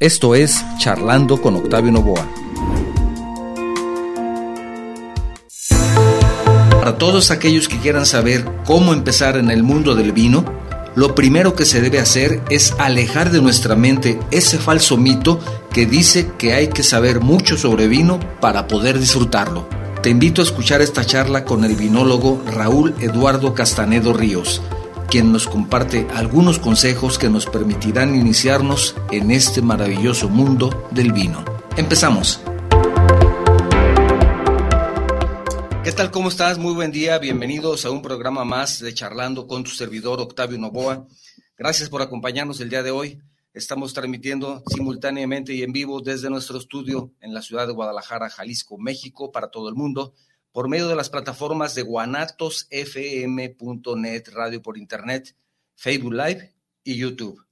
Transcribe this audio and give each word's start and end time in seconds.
Esto 0.00 0.34
es 0.34 0.64
Charlando 0.80 1.40
con 1.40 1.54
Octavio 1.54 1.92
Novoa. 1.92 2.28
Para 6.68 6.98
todos 6.98 7.30
aquellos 7.30 7.68
que 7.68 7.78
quieran 7.78 8.04
saber 8.04 8.44
cómo 8.66 8.92
empezar 8.92 9.36
en 9.36 9.52
el 9.52 9.62
mundo 9.62 9.94
del 9.94 10.10
vino, 10.10 10.44
lo 10.96 11.14
primero 11.14 11.54
que 11.54 11.64
se 11.64 11.80
debe 11.80 12.00
hacer 12.00 12.42
es 12.50 12.74
alejar 12.78 13.30
de 13.30 13.40
nuestra 13.40 13.76
mente 13.76 14.18
ese 14.32 14.58
falso 14.58 14.96
mito 14.96 15.38
que 15.70 15.86
dice 15.86 16.28
que 16.38 16.54
hay 16.54 16.66
que 16.66 16.82
saber 16.82 17.20
mucho 17.20 17.56
sobre 17.56 17.86
vino 17.86 18.18
para 18.40 18.66
poder 18.66 18.98
disfrutarlo. 18.98 19.68
Te 20.02 20.10
invito 20.10 20.42
a 20.42 20.44
escuchar 20.44 20.82
esta 20.82 21.04
charla 21.04 21.44
con 21.44 21.64
el 21.64 21.76
vinólogo 21.76 22.42
Raúl 22.52 22.96
Eduardo 22.98 23.54
Castanedo 23.54 24.12
Ríos 24.12 24.60
quien 25.14 25.30
nos 25.30 25.46
comparte 25.46 26.08
algunos 26.12 26.58
consejos 26.58 27.20
que 27.20 27.30
nos 27.30 27.46
permitirán 27.46 28.16
iniciarnos 28.16 28.96
en 29.12 29.30
este 29.30 29.62
maravilloso 29.62 30.28
mundo 30.28 30.88
del 30.90 31.12
vino. 31.12 31.44
Empezamos. 31.76 32.40
¿Qué 35.84 35.92
tal? 35.92 36.10
¿Cómo 36.10 36.30
estás? 36.30 36.58
Muy 36.58 36.74
buen 36.74 36.90
día. 36.90 37.16
Bienvenidos 37.18 37.84
a 37.84 37.92
un 37.92 38.02
programa 38.02 38.44
más 38.44 38.80
de 38.80 38.92
Charlando 38.92 39.46
con 39.46 39.62
tu 39.62 39.70
servidor 39.70 40.20
Octavio 40.20 40.58
Novoa. 40.58 41.06
Gracias 41.56 41.88
por 41.88 42.02
acompañarnos 42.02 42.60
el 42.60 42.70
día 42.70 42.82
de 42.82 42.90
hoy. 42.90 43.20
Estamos 43.52 43.94
transmitiendo 43.94 44.64
simultáneamente 44.66 45.54
y 45.54 45.62
en 45.62 45.72
vivo 45.72 46.00
desde 46.00 46.28
nuestro 46.28 46.58
estudio 46.58 47.12
en 47.20 47.32
la 47.32 47.40
ciudad 47.40 47.68
de 47.68 47.72
Guadalajara, 47.72 48.30
Jalisco, 48.30 48.78
México, 48.78 49.30
para 49.30 49.48
todo 49.48 49.68
el 49.68 49.76
mundo 49.76 50.12
por 50.54 50.68
medio 50.68 50.86
de 50.86 50.94
las 50.94 51.10
plataformas 51.10 51.74
de 51.74 51.82
guanatosfm.net, 51.82 54.28
radio 54.32 54.62
por 54.62 54.78
internet, 54.78 55.34
Facebook 55.74 56.12
Live 56.12 56.54
y 56.84 56.96
YouTube. 56.96 57.44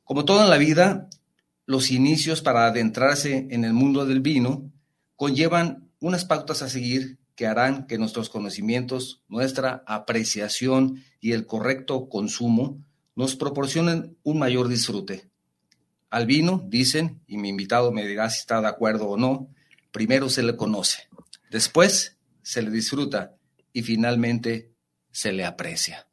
Como 0.03 0.23
todo 0.23 0.43
en 0.43 0.49
la 0.49 0.57
vida, 0.57 1.09
los 1.67 1.91
inicios 1.91 2.41
para 2.41 2.65
adentrarse 2.65 3.45
en 3.51 3.65
el 3.65 3.73
mundo 3.73 4.05
del 4.05 4.21
vino 4.21 4.71
conllevan 5.15 5.91
unas 5.99 6.23
pautas 6.23 6.61
a 6.61 6.69
seguir 6.69 7.19
que 7.35 7.45
harán 7.45 7.85
que 7.85 7.99
nuestros 7.99 8.29
conocimientos, 8.29 9.21
nuestra 9.27 9.83
apreciación 9.85 11.03
y 11.19 11.33
el 11.33 11.45
correcto 11.45 12.09
consumo 12.09 12.79
nos 13.15 13.35
proporcionen 13.35 14.17
un 14.23 14.39
mayor 14.39 14.69
disfrute. 14.69 15.29
Al 16.09 16.25
vino, 16.25 16.63
dicen, 16.65 17.21
y 17.27 17.37
mi 17.37 17.49
invitado 17.49 17.91
me 17.91 18.07
dirá 18.07 18.29
si 18.29 18.39
está 18.39 18.61
de 18.61 18.67
acuerdo 18.67 19.09
o 19.09 19.17
no, 19.17 19.49
primero 19.91 20.29
se 20.29 20.43
le 20.43 20.55
conoce, 20.55 21.09
después 21.51 22.17
se 22.41 22.61
le 22.61 22.71
disfruta 22.71 23.35
y 23.73 23.83
finalmente 23.83 24.71
se 25.11 25.33
le 25.33 25.45
aprecia. 25.45 26.06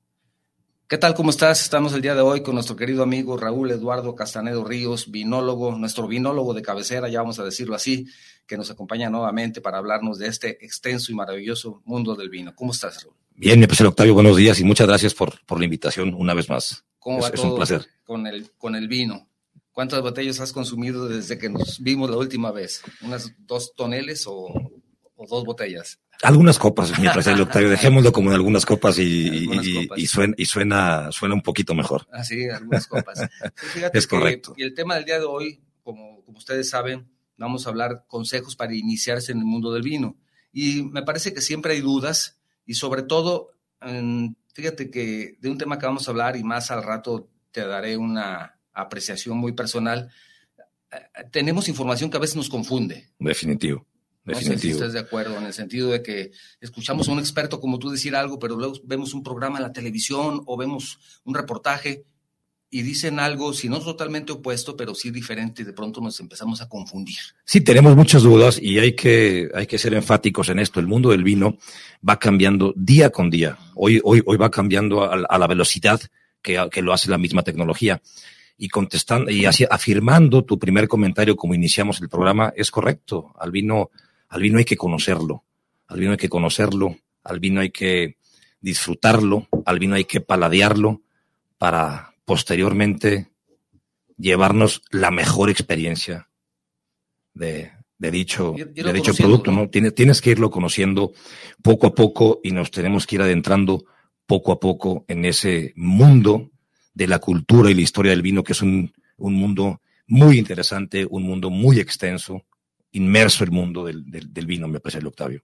¿Qué 0.94 0.98
tal? 0.98 1.14
¿Cómo 1.14 1.30
estás? 1.30 1.60
Estamos 1.60 1.92
el 1.92 2.02
día 2.02 2.14
de 2.14 2.20
hoy 2.20 2.44
con 2.44 2.54
nuestro 2.54 2.76
querido 2.76 3.02
amigo 3.02 3.36
Raúl 3.36 3.68
Eduardo 3.72 4.14
Castanedo 4.14 4.62
Ríos, 4.62 5.10
vinólogo, 5.10 5.76
nuestro 5.76 6.06
vinólogo 6.06 6.54
de 6.54 6.62
cabecera, 6.62 7.08
ya 7.08 7.18
vamos 7.18 7.40
a 7.40 7.44
decirlo 7.44 7.74
así, 7.74 8.06
que 8.46 8.56
nos 8.56 8.70
acompaña 8.70 9.10
nuevamente 9.10 9.60
para 9.60 9.78
hablarnos 9.78 10.20
de 10.20 10.28
este 10.28 10.64
extenso 10.64 11.10
y 11.10 11.16
maravilloso 11.16 11.82
mundo 11.84 12.14
del 12.14 12.28
vino. 12.28 12.54
¿Cómo 12.54 12.70
estás, 12.70 13.02
Raúl? 13.02 13.16
Bien, 13.34 13.58
mi 13.58 13.66
profesor 13.66 13.88
Octavio, 13.88 14.14
buenos 14.14 14.36
días 14.36 14.60
y 14.60 14.62
muchas 14.62 14.86
gracias 14.86 15.14
por, 15.14 15.44
por 15.46 15.58
la 15.58 15.64
invitación 15.64 16.14
una 16.14 16.32
vez 16.32 16.48
más. 16.48 16.84
¿Cómo 17.00 17.20
va 17.20 17.26
es, 17.26 17.34
todo 17.34 17.48
un 17.48 17.56
placer. 17.56 17.84
Con, 18.04 18.28
el, 18.28 18.52
con 18.52 18.76
el 18.76 18.86
vino? 18.86 19.26
¿Cuántas 19.72 20.00
botellas 20.00 20.38
has 20.38 20.52
consumido 20.52 21.08
desde 21.08 21.38
que 21.38 21.48
nos 21.48 21.80
vimos 21.82 22.08
la 22.08 22.18
última 22.18 22.52
vez? 22.52 22.82
¿Unas 23.02 23.32
dos 23.38 23.74
toneles 23.74 24.28
o, 24.28 24.46
o 25.16 25.26
dos 25.26 25.44
botellas? 25.44 25.98
Algunas 26.22 26.58
copas, 26.58 26.98
mientras 26.98 27.26
el 27.26 27.40
Octavio, 27.40 27.68
dejémoslo 27.68 28.12
como 28.12 28.30
en 28.30 28.36
algunas 28.36 28.64
copas 28.64 28.98
y, 28.98 29.48
y, 29.96 30.06
suena, 30.06 30.34
y 30.36 30.44
suena, 30.46 31.12
suena 31.12 31.34
un 31.34 31.42
poquito 31.42 31.74
mejor. 31.74 32.06
Ah, 32.12 32.24
sí, 32.24 32.48
algunas 32.48 32.86
copas. 32.86 33.20
es 33.92 34.06
correcto. 34.06 34.54
Y 34.56 34.62
el 34.62 34.74
tema 34.74 34.94
del 34.94 35.04
día 35.04 35.18
de 35.18 35.26
hoy, 35.26 35.60
como, 35.82 36.22
como 36.22 36.38
ustedes 36.38 36.70
saben, 36.70 37.06
vamos 37.36 37.66
a 37.66 37.70
hablar 37.70 38.04
consejos 38.06 38.56
para 38.56 38.74
iniciarse 38.74 39.32
en 39.32 39.38
el 39.38 39.44
mundo 39.44 39.72
del 39.72 39.82
vino. 39.82 40.16
Y 40.52 40.82
me 40.82 41.02
parece 41.02 41.34
que 41.34 41.40
siempre 41.40 41.74
hay 41.74 41.80
dudas 41.80 42.38
y 42.64 42.74
sobre 42.74 43.02
todo, 43.02 43.50
fíjate 44.54 44.90
que 44.90 45.36
de 45.40 45.50
un 45.50 45.58
tema 45.58 45.78
que 45.78 45.86
vamos 45.86 46.06
a 46.06 46.10
hablar 46.12 46.36
y 46.36 46.44
más 46.44 46.70
al 46.70 46.82
rato 46.82 47.28
te 47.50 47.66
daré 47.66 47.96
una 47.96 48.58
apreciación 48.72 49.36
muy 49.36 49.52
personal, 49.52 50.10
eh, 50.90 51.24
tenemos 51.30 51.68
información 51.68 52.10
que 52.10 52.16
a 52.16 52.20
veces 52.20 52.36
nos 52.36 52.48
confunde. 52.48 53.10
Definitivo. 53.18 53.86
No 54.24 54.34
sé 54.40 54.58
si 54.58 54.70
estás 54.70 54.94
de 54.94 55.00
acuerdo 55.00 55.36
en 55.36 55.44
el 55.44 55.52
sentido 55.52 55.90
de 55.90 56.02
que 56.02 56.32
escuchamos 56.60 57.08
a 57.08 57.12
un 57.12 57.18
experto 57.18 57.60
como 57.60 57.78
tú 57.78 57.90
decir 57.90 58.16
algo, 58.16 58.38
pero 58.38 58.56
luego 58.56 58.74
vemos 58.84 59.12
un 59.12 59.22
programa 59.22 59.58
en 59.58 59.64
la 59.64 59.72
televisión 59.72 60.42
o 60.46 60.56
vemos 60.56 60.98
un 61.24 61.34
reportaje 61.34 62.04
y 62.70 62.82
dicen 62.82 63.20
algo, 63.20 63.52
si 63.52 63.68
no 63.68 63.78
totalmente 63.78 64.32
opuesto, 64.32 64.76
pero 64.76 64.96
sí 64.96 65.10
diferente, 65.10 65.62
y 65.62 65.64
de 65.64 65.72
pronto 65.72 66.00
nos 66.00 66.18
empezamos 66.18 66.60
a 66.60 66.68
confundir. 66.68 67.18
Sí, 67.44 67.60
tenemos 67.60 67.94
muchas 67.94 68.22
dudas 68.22 68.58
y 68.60 68.78
hay 68.80 68.96
que, 68.96 69.48
hay 69.54 69.66
que 69.66 69.78
ser 69.78 69.94
enfáticos 69.94 70.48
en 70.48 70.58
esto. 70.58 70.80
El 70.80 70.88
mundo 70.88 71.10
del 71.10 71.22
vino 71.22 71.58
va 72.06 72.18
cambiando 72.18 72.72
día 72.76 73.10
con 73.10 73.30
día. 73.30 73.58
Hoy, 73.76 74.00
hoy, 74.02 74.22
hoy 74.26 74.36
va 74.38 74.50
cambiando 74.50 75.04
a, 75.04 75.14
a 75.14 75.38
la 75.38 75.46
velocidad 75.46 76.00
que, 76.42 76.66
que 76.72 76.82
lo 76.82 76.92
hace 76.92 77.10
la 77.10 77.18
misma 77.18 77.42
tecnología 77.42 78.02
y 78.56 78.68
contestando 78.68 79.30
y 79.30 79.46
así 79.46 79.66
afirmando 79.68 80.44
tu 80.44 80.58
primer 80.58 80.86
comentario 80.88 81.36
como 81.36 81.54
iniciamos 81.54 82.00
el 82.00 82.08
programa 82.08 82.52
es 82.56 82.70
correcto. 82.70 83.32
Al 83.38 83.50
vino 83.50 83.90
al 84.28 84.42
vino 84.42 84.58
hay 84.58 84.64
que 84.64 84.76
conocerlo, 84.76 85.44
al 85.86 86.00
vino 86.00 86.12
hay 86.12 86.16
que 86.16 86.28
conocerlo, 86.28 86.96
al 87.22 87.40
vino 87.40 87.60
hay 87.60 87.70
que 87.70 88.16
disfrutarlo, 88.60 89.48
al 89.64 89.78
vino 89.78 89.94
hay 89.94 90.04
que 90.04 90.20
paladearlo 90.20 91.02
para 91.58 92.14
posteriormente 92.24 93.28
llevarnos 94.16 94.82
la 94.90 95.10
mejor 95.10 95.50
experiencia 95.50 96.28
de, 97.34 97.72
dicho, 97.98 98.54
de 98.56 98.92
dicho 98.92 99.14
producto, 99.14 99.50
¿no? 99.50 99.68
Tienes, 99.68 99.94
tienes 99.94 100.20
que 100.20 100.30
irlo 100.30 100.50
conociendo 100.50 101.12
poco 101.62 101.88
a 101.88 101.94
poco 101.94 102.40
y 102.42 102.52
nos 102.52 102.70
tenemos 102.70 103.06
que 103.06 103.16
ir 103.16 103.22
adentrando 103.22 103.84
poco 104.26 104.52
a 104.52 104.60
poco 104.60 105.04
en 105.08 105.24
ese 105.24 105.72
mundo 105.76 106.50
de 106.94 107.08
la 107.08 107.18
cultura 107.18 107.70
y 107.70 107.74
la 107.74 107.82
historia 107.82 108.12
del 108.12 108.22
vino, 108.22 108.44
que 108.44 108.52
es 108.52 108.62
un, 108.62 108.92
un 109.16 109.34
mundo 109.34 109.80
muy 110.06 110.38
interesante, 110.38 111.06
un 111.08 111.24
mundo 111.24 111.50
muy 111.50 111.80
extenso, 111.80 112.44
inmerso 112.94 113.44
el 113.44 113.50
mundo 113.50 113.84
del, 113.84 114.04
del, 114.08 114.46
vino, 114.46 114.68
me 114.68 114.80
parece 114.80 114.98
el 114.98 115.06
Octavio. 115.06 115.42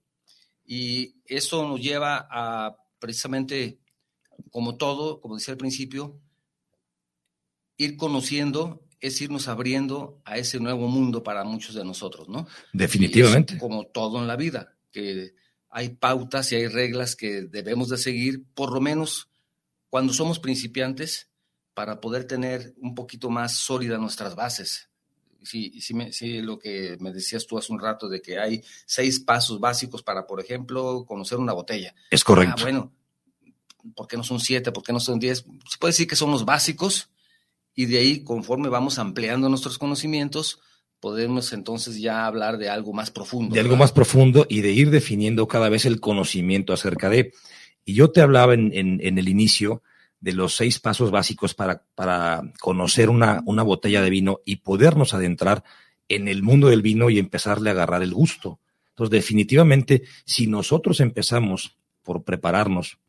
Y 0.65 1.15
eso 1.25 1.67
nos 1.67 1.81
lleva 1.81 2.27
a 2.29 2.77
precisamente, 2.97 3.79
como 4.51 4.77
todo, 4.77 5.19
como 5.19 5.35
decía 5.35 5.53
al 5.53 5.57
principio, 5.57 6.19
ir 7.77 7.97
conociendo 7.97 8.87
es 8.99 9.19
irnos 9.19 9.47
abriendo 9.47 10.21
a 10.25 10.37
ese 10.37 10.59
nuevo 10.59 10.87
mundo 10.87 11.23
para 11.23 11.43
muchos 11.43 11.75
de 11.75 11.83
nosotros, 11.83 12.29
¿no? 12.29 12.47
Definitivamente. 12.71 13.57
como 13.57 13.85
todo 13.87 14.19
en 14.19 14.27
la 14.27 14.35
vida, 14.35 14.77
que 14.91 15.33
hay 15.69 15.89
pautas 15.89 16.51
y 16.51 16.55
hay 16.55 16.67
reglas 16.67 17.15
que 17.15 17.41
debemos 17.41 17.89
de 17.89 17.97
seguir, 17.97 18.45
por 18.53 18.71
lo 18.71 18.79
menos 18.79 19.29
cuando 19.89 20.13
somos 20.13 20.39
principiantes, 20.39 21.29
para 21.73 21.99
poder 21.99 22.25
tener 22.25 22.75
un 22.77 22.93
poquito 22.93 23.29
más 23.29 23.55
sólidas 23.55 23.99
nuestras 23.99 24.35
bases 24.35 24.90
sí, 25.43 25.79
sí, 25.81 25.93
me, 25.93 26.11
sí, 26.11 26.41
lo 26.41 26.59
que 26.59 26.97
me 26.99 27.11
decías 27.11 27.45
tú 27.45 27.57
hace 27.57 27.71
un 27.71 27.79
rato 27.79 28.07
de 28.07 28.21
que 28.21 28.39
hay 28.39 28.63
seis 28.85 29.19
pasos 29.19 29.59
básicos 29.59 30.03
para, 30.03 30.25
por 30.27 30.39
ejemplo, 30.39 31.05
conocer 31.07 31.37
una 31.37 31.53
botella. 31.53 31.93
Es 32.09 32.23
correcto. 32.23 32.55
Ah, 32.59 32.63
bueno, 32.63 32.91
¿por 33.95 34.07
qué 34.07 34.17
no 34.17 34.23
son 34.23 34.39
siete? 34.39 34.71
¿Por 34.71 34.83
qué 34.83 34.93
no 34.93 34.99
son 34.99 35.19
diez? 35.19 35.45
Se 35.69 35.77
puede 35.79 35.91
decir 35.91 36.07
que 36.07 36.15
son 36.15 36.31
los 36.31 36.45
básicos 36.45 37.09
y 37.75 37.85
de 37.85 37.99
ahí, 37.99 38.23
conforme 38.23 38.69
vamos 38.69 38.99
ampliando 38.99 39.49
nuestros 39.49 39.77
conocimientos, 39.77 40.59
podemos 40.99 41.53
entonces 41.53 41.99
ya 41.99 42.25
hablar 42.25 42.57
de 42.57 42.69
algo 42.69 42.93
más 42.93 43.11
profundo. 43.11 43.53
De 43.53 43.61
algo 43.61 43.75
más 43.75 43.91
profundo 43.91 44.45
y 44.49 44.61
de 44.61 44.71
ir 44.71 44.91
definiendo 44.91 45.47
cada 45.47 45.69
vez 45.69 45.85
el 45.85 45.99
conocimiento 45.99 46.73
acerca 46.73 47.09
de. 47.09 47.33
Y 47.85 47.95
yo 47.95 48.11
te 48.11 48.21
hablaba 48.21 48.53
en, 48.53 48.71
en, 48.73 48.99
en 49.01 49.17
el 49.17 49.29
inicio 49.29 49.81
de 50.21 50.33
los 50.33 50.55
seis 50.55 50.79
pasos 50.79 51.11
básicos 51.11 51.53
para, 51.53 51.83
para 51.95 52.43
conocer 52.59 53.09
una, 53.09 53.41
una 53.45 53.63
botella 53.63 54.01
de 54.01 54.09
vino 54.09 54.39
y 54.45 54.57
podernos 54.57 55.13
adentrar 55.13 55.63
en 56.07 56.27
el 56.27 56.43
mundo 56.43 56.67
del 56.69 56.81
vino 56.81 57.09
y 57.09 57.19
empezarle 57.19 57.69
a 57.69 57.73
agarrar 57.73 58.03
el 58.03 58.13
gusto. 58.13 58.59
Entonces, 58.89 59.11
definitivamente, 59.11 60.03
si 60.25 60.47
nosotros 60.47 60.99
empezamos 60.99 61.77
por 62.03 62.23
prepararnos 62.23 62.99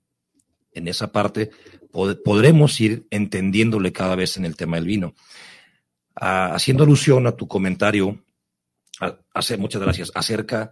en 0.73 0.89
esa 0.89 1.13
parte, 1.13 1.51
podremos 2.25 2.81
ir 2.81 3.07
entendiéndole 3.11 3.93
cada 3.93 4.17
vez 4.17 4.39
en 4.39 4.47
el 4.47 4.57
tema 4.57 4.77
del 4.77 4.87
vino. 4.87 5.15
Ah, 6.15 6.53
haciendo 6.55 6.85
alusión 6.85 7.27
a 7.27 7.33
tu 7.33 7.47
comentario, 7.47 8.25
hace, 9.35 9.57
muchas 9.59 9.83
gracias, 9.83 10.11
acerca, 10.15 10.71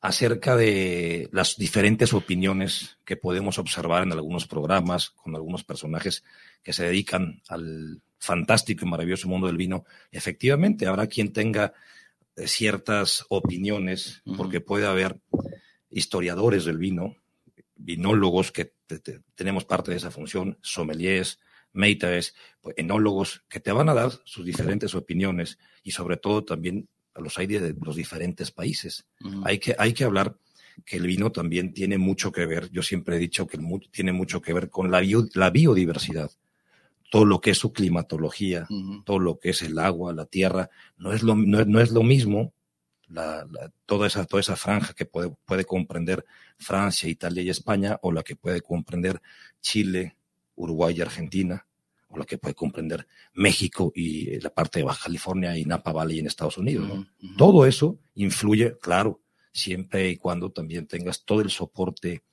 acerca 0.00 0.56
de 0.56 1.28
las 1.30 1.56
diferentes 1.56 2.14
opiniones 2.14 2.98
que 3.04 3.16
podemos 3.16 3.58
observar 3.58 4.02
en 4.02 4.12
algunos 4.12 4.46
programas 4.46 5.10
con 5.10 5.34
algunos 5.34 5.62
personajes 5.62 6.24
que 6.62 6.72
se 6.72 6.84
dedican 6.84 7.42
al 7.48 8.00
fantástico 8.18 8.84
y 8.84 8.88
maravilloso 8.88 9.28
mundo 9.28 9.46
del 9.46 9.56
vino. 9.56 9.84
Efectivamente, 10.10 10.86
habrá 10.86 11.06
quien 11.06 11.32
tenga 11.32 11.74
eh, 12.36 12.46
ciertas 12.46 13.24
opiniones, 13.28 14.22
porque 14.36 14.60
puede 14.60 14.86
haber 14.86 15.20
historiadores 15.90 16.64
del 16.64 16.78
vino, 16.78 17.16
vinólogos 17.74 18.52
que 18.52 18.72
tenemos 19.34 19.64
parte 19.64 19.90
de 19.90 19.96
esa 19.98 20.10
función, 20.10 20.58
sommeliers, 20.62 21.38
meitaes, 21.72 22.34
pues, 22.60 22.74
enólogos, 22.78 23.44
que 23.48 23.60
te 23.60 23.72
van 23.72 23.88
a 23.88 23.94
dar 23.94 24.12
sus 24.24 24.44
diferentes 24.44 24.94
opiniones 24.94 25.58
y 25.82 25.92
sobre 25.92 26.16
todo 26.16 26.44
también 26.44 26.88
los 27.16 27.38
aires 27.38 27.62
de 27.62 27.74
los 27.80 27.96
diferentes 27.96 28.50
países. 28.50 29.06
hay, 29.44 29.58
que, 29.58 29.74
hay 29.78 29.92
que 29.92 30.04
hablar 30.04 30.36
que 30.84 30.96
el 30.96 31.06
vino 31.06 31.30
también 31.30 31.72
tiene 31.72 31.98
mucho 31.98 32.32
que 32.32 32.46
ver, 32.46 32.70
yo 32.70 32.82
siempre 32.82 33.16
he 33.16 33.18
dicho 33.18 33.46
que 33.46 33.58
tiene 33.90 34.12
mucho 34.12 34.40
que 34.40 34.52
ver 34.52 34.70
con 34.70 34.90
la, 34.90 35.02
la 35.34 35.50
biodiversidad. 35.50 36.30
Todo 37.10 37.24
lo 37.24 37.40
que 37.40 37.50
es 37.50 37.58
su 37.58 37.72
climatología, 37.72 38.68
todo 39.04 39.18
lo 39.18 39.38
que 39.38 39.50
es 39.50 39.62
el 39.62 39.78
agua, 39.78 40.12
la 40.12 40.26
tierra, 40.26 40.70
no 40.96 41.12
es 41.12 41.24
lo, 41.24 41.34
no, 41.34 41.80
es 41.80 41.90
lo 41.90 42.04
mismo 42.04 42.52
la, 43.08 43.44
toda, 43.84 44.06
esa, 44.06 44.24
toda 44.26 44.40
esa 44.40 44.54
franja 44.54 44.94
que 44.94 45.06
puede, 45.06 45.34
puede 45.44 45.64
comprender 45.64 46.24
Francia, 46.56 47.08
Italia 47.08 47.42
y 47.42 47.50
España, 47.50 47.98
o 48.02 48.12
la 48.12 48.22
que 48.22 48.36
puede 48.36 48.60
comprender 48.60 49.20
Chile, 49.60 50.16
Uruguay 50.54 50.94
y 50.96 51.00
Argentina, 51.00 51.66
o 52.10 52.18
la 52.18 52.24
que 52.24 52.38
puede 52.38 52.54
comprender 52.54 53.06
México 53.34 53.92
y 53.94 54.38
la 54.40 54.50
parte 54.50 54.80
de 54.80 54.84
Baja 54.84 55.04
California 55.04 55.56
y 55.56 55.64
Napa 55.64 55.92
Valley 55.92 56.18
en 56.18 56.26
Estados 56.26 56.58
Unidos. 56.58 57.06
Todo 57.38 57.64
eso 57.64 57.98
influye, 58.14 58.76
claro, 58.78 59.20
siempre 59.52 60.10
y 60.10 60.16
cuando 60.16 60.50
también 60.50 60.86
tengas 60.86 61.24
todo 61.24 61.40
el 61.40 61.50
soporte 61.50 62.24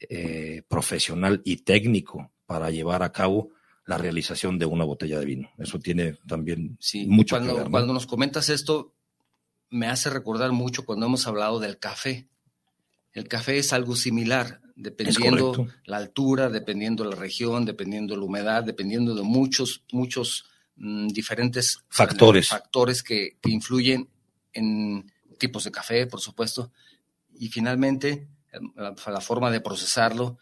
eh, 0.00 0.62
profesional 0.66 1.42
y 1.44 1.58
técnico 1.58 2.32
para 2.46 2.70
llevar 2.70 3.02
a 3.02 3.12
cabo 3.12 3.50
la 3.86 3.98
realización 3.98 4.58
de 4.58 4.66
una 4.66 4.84
botella 4.84 5.18
de 5.18 5.26
vino. 5.26 5.50
Eso 5.58 5.78
tiene 5.78 6.14
también 6.26 6.78
mucho 7.06 7.36
cuando, 7.36 7.54
que 7.54 7.60
ver. 7.62 7.70
Cuando 7.70 7.92
nos 7.92 8.06
comentas 8.06 8.48
esto, 8.48 8.94
me 9.68 9.86
hace 9.86 10.10
recordar 10.10 10.52
mucho 10.52 10.84
cuando 10.84 11.06
hemos 11.06 11.26
hablado 11.26 11.60
del 11.60 11.78
café. 11.78 12.28
El 13.12 13.28
café 13.28 13.58
es 13.58 13.72
algo 13.72 13.96
similar, 13.96 14.60
dependiendo 14.80 15.66
la 15.84 15.98
altura, 15.98 16.48
dependiendo 16.48 17.04
la 17.04 17.16
región, 17.16 17.64
dependiendo 17.64 18.16
la 18.16 18.24
humedad, 18.24 18.64
dependiendo 18.64 19.14
de 19.14 19.22
muchos, 19.22 19.84
muchos 19.92 20.46
mm, 20.76 21.08
diferentes 21.08 21.84
factores, 21.88 22.48
factores 22.48 23.02
que, 23.02 23.36
influyen 23.44 24.08
en 24.52 25.10
tipos 25.38 25.64
de 25.64 25.70
café, 25.70 26.06
por 26.06 26.20
supuesto, 26.20 26.72
y 27.38 27.48
finalmente 27.48 28.28
la 28.76 29.20
forma 29.20 29.50
de 29.50 29.60
procesarlo 29.60 30.38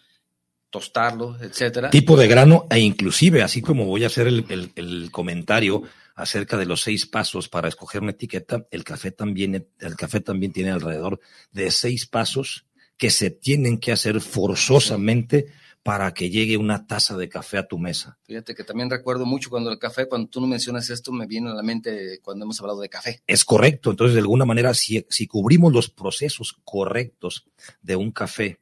tostarlo, 0.71 1.37
etcétera. 1.41 1.91
Tipo 1.91 2.17
de 2.17 2.29
grano 2.29 2.67
e 2.71 2.79
inclusive, 2.79 3.43
así 3.43 3.63
como 3.63 3.87
voy 3.87 4.05
a 4.05 4.09
hacer 4.09 4.27
el, 4.27 5.09
comentario 5.11 5.83
acerca 6.15 6.57
de 6.57 6.67
los 6.67 6.83
seis 6.83 7.07
pasos 7.07 7.49
para 7.49 7.69
escoger 7.69 8.03
una 8.03 8.11
etiqueta, 8.11 8.67
el 8.71 8.85
café 8.85 9.11
también, 9.11 9.69
el 9.79 9.97
café 9.97 10.21
también 10.21 10.53
tiene 10.53 10.71
alrededor 10.71 11.21
de 11.53 11.71
seis 11.71 12.07
pasos 12.07 12.67
que 12.99 13.11
se 13.11 13.31
tienen 13.31 13.79
que 13.79 13.93
hacer 13.93 14.21
forzosamente 14.21 15.47
para 15.83 16.13
que 16.13 16.29
llegue 16.29 16.59
una 16.59 16.87
taza 16.87 17.17
de 17.17 17.31
café 17.31 17.57
a 17.57 17.67
tu 17.67 17.79
mesa. 17.79 18.19
Fíjate 18.25 18.55
que 18.55 18.65
también 18.65 18.91
recuerdo 18.91 19.25
mucho 19.25 19.49
cuando 19.49 19.71
el 19.71 19.79
café, 19.79 20.07
cuando 20.07 20.29
tú 20.29 20.41
no 20.41 20.47
mencionas 20.47 20.91
esto, 20.91 21.13
me 21.13 21.27
viene 21.27 21.51
a 21.51 21.55
la 21.55 21.63
mente 21.63 22.19
cuando 22.21 22.45
hemos 22.45 22.61
hablado 22.61 22.81
de 22.81 22.91
café. 22.91 23.23
Es 23.27 23.45
correcto. 23.45 23.91
Entonces, 23.91 24.15
de 24.15 24.21
alguna 24.21 24.45
manera, 24.45 24.75
si, 24.75 25.07
si 25.09 25.27
cubrimos 25.27 25.73
los 25.73 25.89
procesos 25.89 26.59
correctos 26.65 27.47
de 27.81 27.97
un 27.97 28.11
café, 28.11 28.61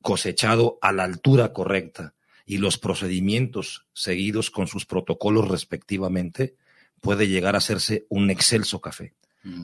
cosechado 0.00 0.78
a 0.80 0.92
la 0.92 1.04
altura 1.04 1.52
correcta 1.52 2.14
y 2.46 2.58
los 2.58 2.78
procedimientos 2.78 3.86
seguidos 3.92 4.50
con 4.50 4.68
sus 4.68 4.86
protocolos 4.86 5.48
respectivamente, 5.48 6.56
puede 7.00 7.28
llegar 7.28 7.56
a 7.56 7.58
hacerse 7.58 8.06
un 8.08 8.30
excelso 8.30 8.80
café. 8.80 9.14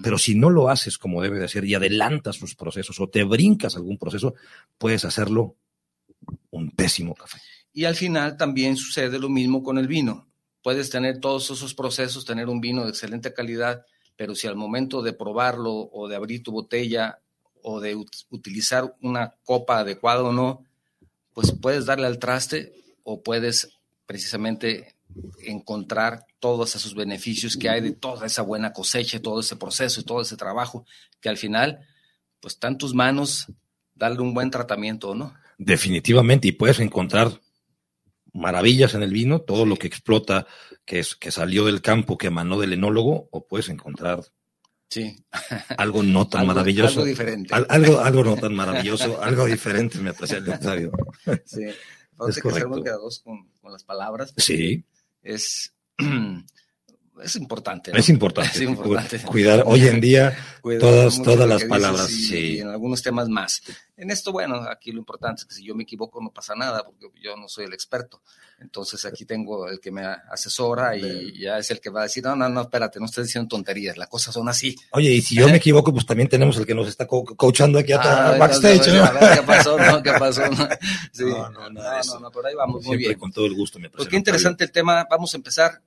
Pero 0.03 0.19
si 0.19 0.35
no 0.35 0.51
lo 0.51 0.71
haces 0.71 0.99
como 0.99 1.21
debe 1.21 1.39
de 1.39 1.49
ser 1.49 1.65
y 1.65 1.75
adelantas 1.75 2.37
sus 2.37 2.55
procesos 2.55 3.01
o 3.01 3.09
te 3.09 3.25
brincas 3.25 3.77
algún 3.77 3.99
proceso, 3.99 4.35
puedes 4.79 5.05
hacerlo 5.05 5.57
un 6.51 6.71
pésimo 6.71 7.15
café. 7.15 7.39
Y 7.73 7.85
al 7.85 7.95
final 7.95 8.37
también 8.37 8.77
sucede 8.77 9.19
lo 9.19 9.29
mismo 9.29 9.63
con 9.63 9.79
el 9.79 9.89
vino. 9.89 10.29
Puedes 10.63 10.89
tener 10.91 11.19
todos 11.21 11.51
esos 11.51 11.75
procesos, 11.75 12.25
tener 12.25 12.49
un 12.49 12.61
vino 12.61 12.85
de 12.85 12.91
excelente 12.91 13.35
calidad, 13.35 13.85
pero 14.17 14.35
si 14.35 14.47
al 14.47 14.57
momento 14.57 15.03
de 15.03 15.13
probarlo 15.13 15.73
o 15.73 16.09
de 16.09 16.17
abrir 16.17 16.43
tu 16.43 16.53
botella 16.53 17.19
o 17.63 17.81
de 17.81 17.97
utilizar 18.31 18.97
una 19.01 19.35
copa 19.45 19.81
adecuada 19.81 20.23
o 20.23 20.33
no, 20.33 20.65
pues 21.33 21.53
puedes 21.53 21.85
darle 21.85 22.07
al 22.07 22.19
traste 22.19 22.73
o 23.03 23.23
puedes 23.23 23.77
precisamente 24.07 24.94
encontrar 25.45 26.25
todos 26.39 26.75
esos 26.75 26.95
beneficios 26.95 27.57
que 27.57 27.69
hay 27.69 27.81
de 27.81 27.93
toda 27.93 28.27
esa 28.27 28.43
buena 28.43 28.73
cosecha, 28.73 29.21
todo 29.21 29.41
ese 29.41 29.57
proceso 29.57 30.01
y 30.01 30.05
todo 30.05 30.21
ese 30.21 30.37
trabajo, 30.37 30.85
que 31.21 31.29
al 31.29 31.37
final, 31.37 31.81
pues 32.41 32.55
está 32.55 32.69
en 32.69 32.79
tus 32.79 32.95
manos 32.95 33.47
darle 33.95 34.21
un 34.21 34.35
buen 34.35 34.51
tratamiento, 34.51 35.11
o 35.11 35.15
¿no? 35.15 35.35
Definitivamente, 35.59 36.49
y 36.49 36.53
puedes 36.53 36.81
encontrar 36.81 37.41
maravillas 38.33 38.95
en 38.95 39.03
el 39.03 39.13
vino, 39.13 39.41
todo 39.41 39.67
lo 39.67 39.77
que 39.77 39.87
explota, 39.87 40.47
que, 40.85 40.99
es, 40.99 41.15
que 41.15 41.31
salió 41.31 41.65
del 41.65 41.81
campo, 41.81 42.19
que 42.19 42.27
emanó 42.27 42.59
del 42.59 42.73
enólogo, 42.73 43.29
o 43.31 43.47
puedes 43.47 43.69
encontrar 43.69 44.25
Sí. 44.91 45.17
Algo 45.77 46.05
no 46.05 46.29
tan 46.29 46.47
maravilloso. 46.47 47.01
Algo 47.01 47.05
diferente. 47.05 47.53
algo, 47.53 47.99
algo 47.99 48.23
no 48.23 48.37
tan 48.37 48.55
maravilloso, 48.55 49.21
algo 49.21 49.47
diferente, 49.47 49.99
me 49.99 50.13
parece 50.13 50.37
el 50.37 50.49
Octavio. 50.49 50.93
Sí. 51.45 51.65
Vamos 52.17 52.37
que 52.37 52.43
cuidadosos 52.43 53.21
con, 53.25 53.49
con, 53.61 53.73
las 53.73 53.83
palabras. 53.83 54.33
Sí. 54.37 54.85
Es, 55.25 55.75
es 57.23 57.37
importante. 57.37 57.93
Es 57.95 58.09
importante. 58.09 58.51
Es 58.55 58.61
importante. 58.63 59.21
Cuidar 59.23 59.63
hoy 59.67 59.87
en 59.87 60.01
día 60.01 60.37
todas, 60.81 61.23
todas 61.23 61.49
las 61.49 61.65
palabras. 61.65 62.09
sí. 62.09 62.57
Y 62.57 62.61
en 62.61 62.69
algunos 62.69 63.03
temas 63.03 63.29
más. 63.29 63.63
En 63.97 64.11
esto, 64.11 64.33
bueno, 64.33 64.57
aquí 64.69 64.91
lo 64.91 64.99
importante 64.99 65.43
es 65.43 65.45
que 65.47 65.55
si 65.55 65.65
yo 65.65 65.75
me 65.77 65.85
equivoco 65.85 66.21
no 66.21 66.33
pasa 66.33 66.55
nada, 66.57 66.85
porque 66.85 67.07
yo 67.23 67.37
no 67.37 67.49
soy 67.49 67.67
el 67.67 67.73
experto. 67.73 68.23
Entonces 68.61 69.05
aquí 69.05 69.25
tengo 69.25 69.69
el 69.69 69.79
que 69.79 69.93
me 69.93 70.03
asesora 70.05 70.97
y 70.97 71.39
ya 71.39 71.59
es 71.59 71.71
el 71.71 71.81
que 71.81 71.91
va 71.91 72.01
a 72.01 72.03
decir, 72.05 72.25
no, 72.25 72.35
no, 72.35 72.49
no, 72.49 72.63
espérate, 72.63 72.99
no 72.99 73.07
estés 73.07 73.27
diciendo 73.27 73.49
tonterías, 73.49 73.97
las 73.97 74.09
cosas 74.09 74.35
son 74.35 74.49
así. 74.49 74.75
Oye, 74.93 75.11
y 75.11 75.23
si 75.23 75.37
yo 75.37 75.49
me 75.49 75.57
equivoco, 75.57 75.93
pues 75.93 76.07
también 76.07 76.29
tenemos 76.29 76.57
el 76.57 76.67
que 76.67 76.75
nos 76.75 76.89
está 76.89 77.07
coachando 77.07 77.79
aquí 77.79 77.93
ah, 77.93 78.37
backstage. 78.39 78.89
¿no? 78.89 79.05
¿Qué 79.35 79.43
pasó? 79.47 79.79
No, 79.79 80.03
¿Qué 80.03 80.13
pasó? 80.13 80.43
Sí. 81.13 81.25
No, 81.25 81.49
no, 81.51 81.71
no, 81.71 82.21
no, 82.21 82.31
por 82.31 82.47
ahí 82.47 82.55
vamos 82.55 82.85
muy 82.85 82.97
bien. 82.97 83.19
con 83.19 83.31
todo 83.31 83.47
el 83.47 83.55
gusto. 83.55 83.79
Me 83.79 83.89
pues 83.91 84.09
qué 84.09 84.17
interesante 84.17 84.65
el 84.65 84.73
tema. 84.73 85.07
Vamos 85.09 85.33
a 85.35 85.37
empezar 85.37 85.81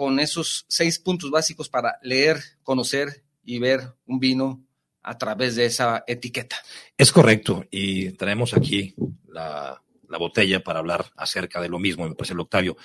con 0.00 0.18
esos 0.18 0.64
seis 0.66 0.98
puntos 0.98 1.30
básicos 1.30 1.68
para 1.68 1.98
leer, 2.00 2.40
conocer 2.62 3.22
y 3.44 3.58
ver 3.58 3.82
un 4.06 4.18
vino 4.18 4.64
a 5.02 5.18
través 5.18 5.56
de 5.56 5.66
esa 5.66 6.04
etiqueta. 6.06 6.56
Es 6.96 7.12
correcto. 7.12 7.66
Y 7.70 8.12
traemos 8.12 8.54
aquí 8.54 8.94
la 9.28 9.82
la 10.10 10.18
botella 10.18 10.62
para 10.62 10.80
hablar 10.80 11.06
acerca 11.16 11.60
de 11.60 11.68
lo 11.68 11.78
mismo, 11.78 12.06
me 12.06 12.14
parece 12.14 12.34
el 12.34 12.40
Octavio. 12.40 12.76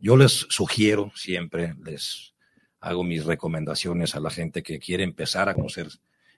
Yo 0.00 0.16
les 0.16 0.46
sugiero 0.50 1.12
siempre, 1.14 1.74
les 1.82 2.34
hago 2.80 3.04
mis 3.04 3.24
recomendaciones 3.24 4.14
a 4.14 4.20
la 4.20 4.28
gente 4.28 4.62
que 4.62 4.78
quiere 4.78 5.04
empezar 5.04 5.48
a 5.48 5.54
conocer 5.54 5.88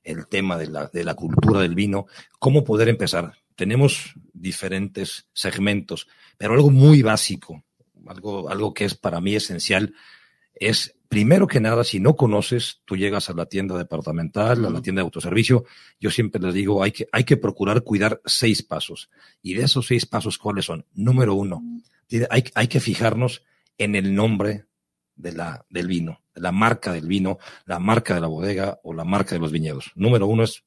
el 0.04 0.28
tema 0.28 0.56
de 0.56 0.68
la, 0.68 0.86
de 0.86 1.02
la 1.02 1.14
cultura 1.14 1.60
del 1.60 1.74
vino, 1.74 2.06
cómo 2.38 2.62
poder 2.62 2.88
empezar. 2.88 3.32
Tenemos 3.56 4.14
diferentes 4.32 5.26
segmentos, 5.32 6.06
pero 6.36 6.52
algo 6.52 6.70
muy 6.70 7.02
básico, 7.02 7.64
algo, 8.06 8.48
algo 8.48 8.74
que 8.74 8.84
es 8.84 8.94
para 8.94 9.20
mí 9.20 9.34
esencial, 9.34 9.94
es 10.56 10.94
primero 11.08 11.46
que 11.46 11.60
nada, 11.60 11.84
si 11.84 12.00
no 12.00 12.16
conoces, 12.16 12.80
tú 12.84 12.96
llegas 12.96 13.30
a 13.30 13.34
la 13.34 13.46
tienda 13.46 13.76
departamental, 13.78 14.64
a 14.64 14.70
la 14.70 14.82
tienda 14.82 15.00
de 15.00 15.04
autoservicio, 15.04 15.64
yo 16.00 16.10
siempre 16.10 16.40
les 16.40 16.54
digo, 16.54 16.82
hay 16.82 16.92
que, 16.92 17.06
hay 17.12 17.24
que 17.24 17.36
procurar 17.36 17.82
cuidar 17.82 18.20
seis 18.24 18.62
pasos. 18.62 19.10
Y 19.42 19.54
de 19.54 19.64
esos 19.64 19.86
seis 19.86 20.06
pasos, 20.06 20.38
¿cuáles 20.38 20.64
son? 20.64 20.84
Número 20.94 21.34
uno, 21.34 21.62
hay, 22.30 22.44
hay 22.54 22.68
que 22.68 22.80
fijarnos 22.80 23.42
en 23.78 23.94
el 23.94 24.14
nombre 24.14 24.66
de 25.14 25.32
la, 25.32 25.64
del 25.70 25.86
vino, 25.86 26.20
de 26.34 26.42
la 26.42 26.52
marca 26.52 26.92
del 26.92 27.06
vino, 27.06 27.38
la 27.64 27.78
marca 27.78 28.14
de 28.14 28.20
la 28.20 28.26
bodega 28.26 28.80
o 28.82 28.92
la 28.92 29.04
marca 29.04 29.34
de 29.34 29.40
los 29.40 29.52
viñedos. 29.52 29.92
Número 29.94 30.26
uno 30.26 30.44
es 30.44 30.64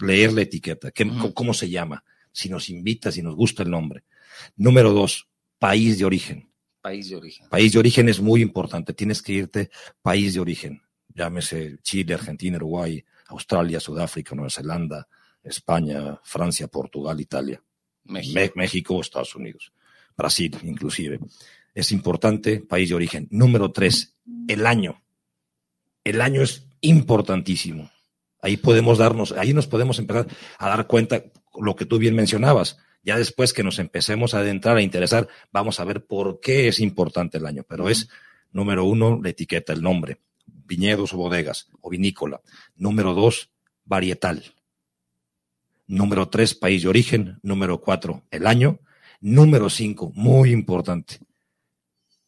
leer 0.00 0.32
la 0.32 0.42
etiqueta, 0.42 0.90
qué, 0.90 1.10
cómo 1.34 1.54
se 1.54 1.68
llama, 1.70 2.04
si 2.32 2.48
nos 2.48 2.70
invita, 2.70 3.12
si 3.12 3.22
nos 3.22 3.34
gusta 3.34 3.62
el 3.62 3.70
nombre. 3.70 4.04
Número 4.56 4.92
dos, 4.92 5.28
país 5.58 5.98
de 5.98 6.04
origen. 6.04 6.47
País 6.80 7.08
de 7.08 7.16
origen. 7.16 7.48
País 7.48 7.72
de 7.72 7.78
origen 7.78 8.08
es 8.08 8.20
muy 8.20 8.42
importante. 8.42 8.92
Tienes 8.92 9.22
que 9.22 9.32
irte 9.32 9.70
país 10.02 10.34
de 10.34 10.40
origen. 10.40 10.82
Llámese 11.08 11.78
Chile, 11.82 12.14
Argentina, 12.14 12.56
Uruguay, 12.56 13.04
Australia, 13.28 13.80
Sudáfrica, 13.80 14.34
Nueva 14.34 14.50
Zelanda, 14.50 15.08
España, 15.42 16.20
Francia, 16.22 16.68
Portugal, 16.68 17.20
Italia. 17.20 17.62
México. 18.04 18.52
México, 18.56 19.00
Estados 19.00 19.34
Unidos, 19.34 19.72
Brasil, 20.16 20.56
inclusive. 20.62 21.20
Es 21.74 21.92
importante, 21.92 22.60
país 22.60 22.88
de 22.88 22.94
origen. 22.94 23.28
Número 23.30 23.70
tres, 23.70 24.16
el 24.48 24.66
año. 24.66 25.02
El 26.04 26.20
año 26.20 26.42
es 26.42 26.66
importantísimo. 26.80 27.90
Ahí 28.40 28.56
podemos 28.56 28.98
darnos, 28.98 29.32
ahí 29.32 29.52
nos 29.52 29.66
podemos 29.66 29.98
empezar 29.98 30.26
a 30.58 30.68
dar 30.68 30.86
cuenta 30.86 31.24
lo 31.60 31.76
que 31.76 31.86
tú 31.86 31.98
bien 31.98 32.14
mencionabas. 32.14 32.78
Ya 33.02 33.16
después 33.16 33.52
que 33.52 33.62
nos 33.62 33.78
empecemos 33.78 34.34
a 34.34 34.40
adentrar, 34.40 34.76
a 34.76 34.82
interesar, 34.82 35.28
vamos 35.52 35.80
a 35.80 35.84
ver 35.84 36.04
por 36.04 36.40
qué 36.40 36.68
es 36.68 36.80
importante 36.80 37.38
el 37.38 37.46
año. 37.46 37.64
Pero 37.68 37.88
es, 37.88 38.08
número 38.52 38.84
uno, 38.84 39.20
la 39.22 39.30
etiqueta, 39.30 39.72
el 39.72 39.82
nombre. 39.82 40.20
Viñedos 40.46 41.14
o 41.14 41.16
bodegas 41.16 41.68
o 41.80 41.90
vinícola. 41.90 42.40
Número 42.76 43.14
dos, 43.14 43.50
varietal. 43.84 44.44
Número 45.86 46.28
tres, 46.28 46.54
país 46.54 46.82
de 46.82 46.88
origen. 46.88 47.38
Número 47.42 47.80
cuatro, 47.80 48.24
el 48.30 48.46
año. 48.46 48.80
Número 49.20 49.68
cinco, 49.70 50.12
muy 50.14 50.52
importante, 50.52 51.18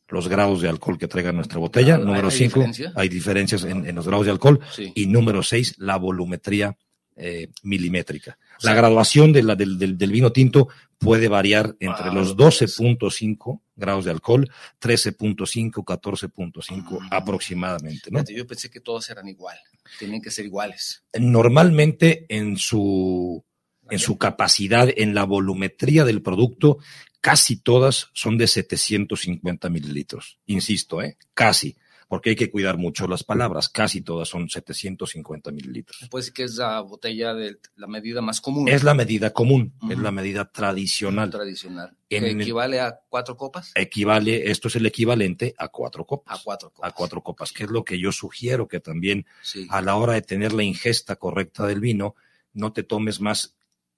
los 0.09 0.27
grados 0.27 0.61
de 0.61 0.69
alcohol 0.69 0.99
que 0.99 1.07
traiga 1.07 1.31
nuestra 1.31 1.61
botella. 1.61 1.95
¿Hay- 1.97 2.05
número 2.05 2.29
hay 2.31 2.37
cinco, 2.37 2.59
diferencia? 2.59 2.93
hay 2.97 3.09
diferencias 3.09 3.63
en, 3.63 3.87
en 3.87 3.95
los 3.95 4.09
grados 4.09 4.27
de 4.27 4.33
alcohol. 4.33 4.59
Sí. 4.75 4.91
Y 4.97 5.07
número 5.07 5.45
seis, 5.45 5.77
la 5.79 5.97
volumetría 5.99 6.77
eh, 7.17 7.49
milimétrica. 7.63 8.39
La 8.63 8.75
graduación 8.75 9.33
de 9.33 9.43
la- 9.43 9.57
del, 9.57 9.79
del- 9.79 9.97
del 9.99 10.11
vino 10.13 10.33
tinto 10.33 10.69
puede 10.99 11.29
variar 11.29 11.77
entre 11.81 12.07
Ah, 12.07 12.13
los 12.15 12.35
pues. 12.35 12.77
12.5 12.79 13.61
grados 13.77 14.05
de 14.05 14.11
alcohol, 14.11 14.51
13.5, 14.79 15.85
14.5 15.85 17.01
Mm. 17.01 17.09
aproximadamente. 17.11 18.11
¿no? 18.11 18.23
Yo 18.25 18.47
pensé 18.47 18.71
que 18.71 18.81
todos 18.81 19.09
eran 19.11 19.29
igual. 19.29 19.57
Tienen 19.99 20.21
que 20.21 20.31
ser 20.31 20.45
iguales. 20.45 21.03
Normalmente 21.19 22.27
en 22.29 22.57
su, 22.57 23.45
en 23.89 23.99
su 23.99 24.19
capacidad, 24.19 24.89
en 24.95 25.15
la 25.15 25.25
volumetría 25.25 26.05
del 26.05 26.23
producto, 26.23 26.79
casi 27.21 27.57
todas 27.57 28.09
son 28.13 28.37
de 28.39 28.47
750 28.47 29.69
mililitros. 29.71 30.39
Insisto, 30.47 31.03
¿eh? 31.03 31.17
casi, 31.35 31.77
porque 32.11 32.31
hay 32.31 32.37
que 32.37 32.51
cuidar 32.51 32.77
mucho 32.77 33.07
las 33.07 33.23
palabras. 33.23 33.69
Casi 33.69 34.01
todas 34.03 34.29
son 34.29 34.49
750 34.51 35.53
mililitros. 35.53 36.09
Decir 36.13 36.33
que 36.33 36.43
es 36.43 36.57
la 36.57 36.81
botella 36.81 37.35
de 37.35 37.59
la 37.77 37.87
medida 37.87 38.21
más 38.21 38.41
común. 38.41 38.69
Es 38.69 38.83
la 38.83 38.95
medida 38.95 39.31
común, 39.33 39.75
es 39.89 39.97
la 39.97 40.11
medida 40.11 40.51
tradicional. 40.51 41.31
tradicional. 41.31 41.97
En 42.09 42.25
que 42.25 42.31
equivale 42.43 42.81
a 42.81 42.99
cuatro 43.09 43.37
copas. 43.37 43.71
Equivale, 43.77 44.51
esto 44.51 44.67
es 44.67 44.75
el 44.75 44.87
equivalente 44.87 45.55
a 45.57 45.69
cuatro 45.69 46.03
A 46.03 46.07
copas. 46.07 46.41
cuatro 46.43 46.71
copas. 46.71 46.91
A 46.91 46.93
cuatro 46.95 47.23
copas, 47.23 47.53
que 47.53 47.63
es 47.63 47.71
lo 47.71 47.85
que 47.85 48.01
yo 48.01 48.11
sugiero 48.11 48.67
que 48.67 48.81
también 48.81 49.25
Sí. 49.43 49.69
a 49.71 49.81
la 49.81 49.95
hora 49.95 50.15
de 50.15 50.23
tener 50.23 50.53
la 50.53 50.65
ingesta 50.65 51.15
correcta 51.15 51.65
del 51.69 51.79
vino, 51.79 52.17
no 52.53 52.73
te 52.73 52.83
tomes 52.83 53.21
más 53.21 53.55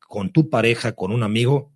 con 0.06 0.30
tu 0.32 0.50
pareja, 0.50 0.92
con 0.92 1.12
un 1.12 1.22
amigo, 1.22 1.72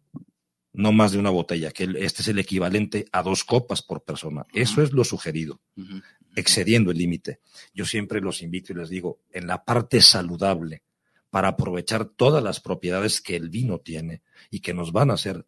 no 0.75 0.93
más 0.93 1.13
de 1.13 1.19
una 1.19 1.31
botella, 1.31 1.71
que 1.71 1.85
este 2.01 2.21
es 2.21 2.29
el 2.29 2.39
equivalente 2.39 3.07
a 3.11 3.23
dos 3.23 3.45
copas 3.45 3.81
por 3.81 4.05
persona. 4.05 4.45
Eso 4.53 4.83
es 4.83 4.93
lo 4.93 5.05
sugerido, 5.05 5.63
Ujú. 5.79 6.03
Excediendo 6.37 6.93
el 6.93 6.99
límite. 6.99 7.41
Yo 7.75 7.85
siempre 7.85 8.21
los 8.21 8.43
invito 8.43 8.73
y 8.73 8.77
les 8.77 8.89
digo, 8.89 9.21
en 9.33 9.49
la 9.49 9.65
parte 9.65 10.01
saludable, 10.01 10.83
para 11.31 11.49
aprovechar 11.49 12.05
todas 12.05 12.43
las 12.43 12.61
propiedades 12.61 13.21
que 13.21 13.35
el 13.35 13.51
vino 13.51 13.81
tiene 13.81 14.23
y 14.51 14.61
que 14.61 14.75
nos 14.75 14.93
van 14.93 15.11
a 15.11 15.17
ser 15.17 15.45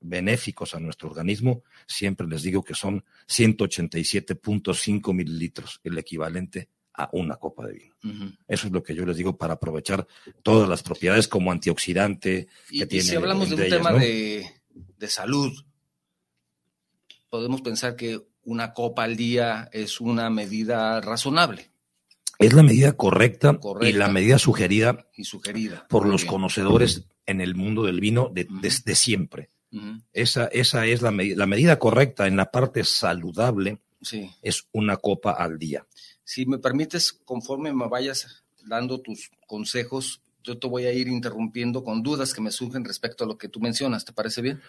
benéficos 0.00 0.74
a 0.74 0.80
nuestro 0.80 1.08
organismo, 1.08 1.62
siempre 1.86 2.26
les 2.26 2.42
digo 2.42 2.62
que 2.62 2.74
son 2.74 3.04
187.5 3.28 5.14
mililitros, 5.14 5.80
el 5.82 5.96
equivalente 5.96 6.68
a 6.94 7.08
una 7.12 7.36
copa 7.36 7.66
de 7.66 7.72
vino. 7.72 7.94
Eso 8.46 8.66
es 8.66 8.72
lo 8.72 8.82
que 8.82 8.94
yo 8.94 9.04
les 9.04 9.16
digo 9.16 9.36
para 9.36 9.54
aprovechar 9.54 10.06
todas 10.42 10.68
las 10.68 10.82
propiedades 10.82 11.28
como 11.28 11.52
antioxidante. 11.52 12.48
Y, 12.70 12.78
que 12.78 12.84
y 12.84 12.88
tiene 12.88 13.04
si 13.04 13.16
hablamos 13.16 13.48
de 13.50 13.54
un 13.56 13.62
ellas, 13.62 13.78
tema 13.78 13.90
¿no? 13.90 13.98
de, 13.98 14.46
de 14.96 15.08
salud, 15.08 15.52
podemos 17.28 17.60
pensar 17.60 17.96
que 17.96 18.20
una 18.46 18.72
copa 18.72 19.04
al 19.04 19.16
día 19.16 19.68
es 19.72 20.00
una 20.00 20.30
medida 20.30 21.00
razonable 21.02 21.70
Es 22.38 22.52
la 22.54 22.62
medida 22.62 22.92
correcta, 22.94 23.58
y 23.82 23.92
la 23.92 24.08
medida 24.08 24.38
sugerida 24.38 25.06
y 25.14 25.24
sugerida. 25.24 25.86
por 25.88 26.02
Muy 26.04 26.12
los 26.12 26.22
bien. 26.22 26.32
conocedores 26.32 27.04
en 27.26 27.40
el 27.40 27.54
mundo 27.54 27.82
del 27.84 28.00
vino 28.00 28.30
de- 28.32 28.46
desde 28.62 28.94
siempre. 28.94 29.50
Ujú. 29.72 30.00
Esa, 30.12 30.46
esa 30.46 30.86
es 30.86 31.02
la, 31.02 31.10
la 31.10 31.46
medida 31.46 31.78
correcta 31.78 32.26
en 32.26 32.36
la 32.36 32.50
parte 32.50 32.82
saludable, 32.84 33.80
Sí. 34.00 34.30
es 34.42 34.68
una 34.72 34.96
copa 34.96 35.32
al 35.32 35.58
día. 35.58 35.84
Si 36.22 36.46
me 36.46 36.58
permites, 36.58 37.12
conforme 37.12 37.72
me 37.72 37.88
vayas 37.88 38.44
dando 38.64 39.00
tus 39.00 39.30
consejos, 39.46 40.20
yo 40.44 40.58
te 40.58 40.68
voy 40.68 40.84
a 40.84 40.92
ir 40.92 41.08
interrumpiendo 41.08 41.82
con 41.82 42.02
dudas 42.04 42.32
que 42.32 42.40
me 42.40 42.52
surgen 42.52 42.84
respecto 42.84 43.24
a 43.24 43.26
lo 43.26 43.36
que 43.38 43.48
tú 43.48 43.58
mencionas. 43.60 44.04
¿Te 44.04 44.12
parece 44.12 44.42
bien? 44.42 44.60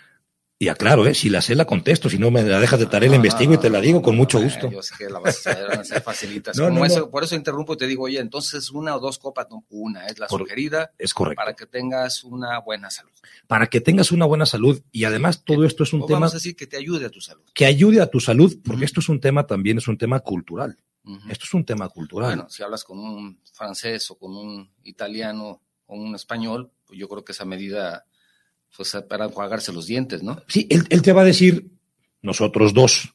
Y 0.60 0.70
aclaro, 0.70 1.06
¿eh? 1.06 1.14
si 1.14 1.30
la 1.30 1.40
sé 1.44 1.54
la 1.54 1.66
contesto, 1.66 2.10
si 2.10 2.18
no 2.18 2.32
me 2.32 2.42
la 2.42 2.60
dejas 2.60 2.80
de 2.80 2.88
tarea, 2.88 3.10
la 3.12 3.16
investigo 3.18 3.54
y 3.54 3.60
te 3.60 3.70
la 3.70 3.80
digo 3.80 4.02
con 4.02 4.16
mucho 4.18 4.42
gusto. 4.42 4.72
Yo 4.72 4.82
sé 4.82 4.96
que 4.98 5.08
la 5.08 5.20
vas 5.20 5.38
a 5.38 5.52
saber, 5.54 5.68
van 5.68 5.80
a 5.82 5.84
ser 5.84 6.02
facilitas. 6.02 6.58
No, 6.58 6.66
Como 6.66 6.80
no, 6.80 6.86
eso- 6.86 7.00
no. 7.02 7.10
Por 7.12 7.24
eso 7.24 7.36
interrumpo 7.36 7.74
y 7.74 7.78
te 7.78 7.86
digo, 7.86 8.06
oye, 8.06 8.20
entonces 8.20 8.72
una 8.72 8.96
o 8.96 9.00
dos 9.00 9.20
copas, 9.20 9.46
no, 9.52 9.64
una 9.70 10.08
es 10.08 10.18
la 10.18 10.26
Por- 10.26 10.40
sugerida 10.42 10.94
Es 10.98 11.14
correcto. 11.14 11.40
para 11.40 11.54
que 11.56 11.68
tengas 11.68 12.24
una 12.24 12.58
buena 12.60 12.90
salud. 12.90 13.12
Para 13.46 13.68
que 13.68 13.82
tengas 13.82 14.12
una 14.12 14.26
buena 14.26 14.48
salud 14.48 14.82
y 14.92 15.04
además 15.04 15.44
todo 15.44 15.64
esto 15.64 15.84
es 15.84 15.94
un 15.94 16.02
O 16.02 16.06
tema 16.08 16.22
vamos 16.22 16.34
a 16.34 16.38
decir 16.38 16.56
que 16.56 16.66
te 16.66 16.78
ayude 16.78 17.06
a 17.06 17.10
tu 17.12 17.22
salud. 17.22 17.44
que 17.54 17.66
ayude 17.68 18.02
a 18.02 18.08
tu 18.10 18.20
salud, 18.20 18.58
porque 18.64 18.86
esto 18.86 19.00
es 19.00 19.10
un 19.10 19.20
tema 19.20 19.46
también, 19.46 19.78
es 19.78 19.88
un 19.88 19.98
tema 20.00 20.20
cultural. 20.22 20.76
Esto 21.30 21.46
es 21.46 21.54
un 21.54 21.64
tema 21.66 21.88
cultural. 21.88 22.30
Bueno, 22.36 22.50
si 22.50 22.64
hablas 22.64 22.84
con 22.84 22.98
un 23.00 23.40
francés 23.54 24.10
o 24.12 24.18
con 24.18 24.36
un 24.36 24.70
italiano 24.84 25.62
o 25.86 25.96
un 25.96 26.16
español, 26.16 26.72
pues 26.86 27.00
yo 27.00 27.08
creo 27.08 27.24
que 27.24 27.32
esa 27.32 27.46
medida, 27.46 28.06
pues 28.78 28.96
para 29.10 29.26
enjuagarse 29.26 29.74
los 29.74 29.88
dientes, 29.88 30.22
¿no? 30.24 30.42
Sí, 30.48 30.68
él, 30.70 30.86
él 30.90 31.02
te 31.02 31.12
va 31.12 31.22
a 31.24 31.26
decir, 31.26 31.68
nosotros 32.22 32.74
dos. 32.74 33.14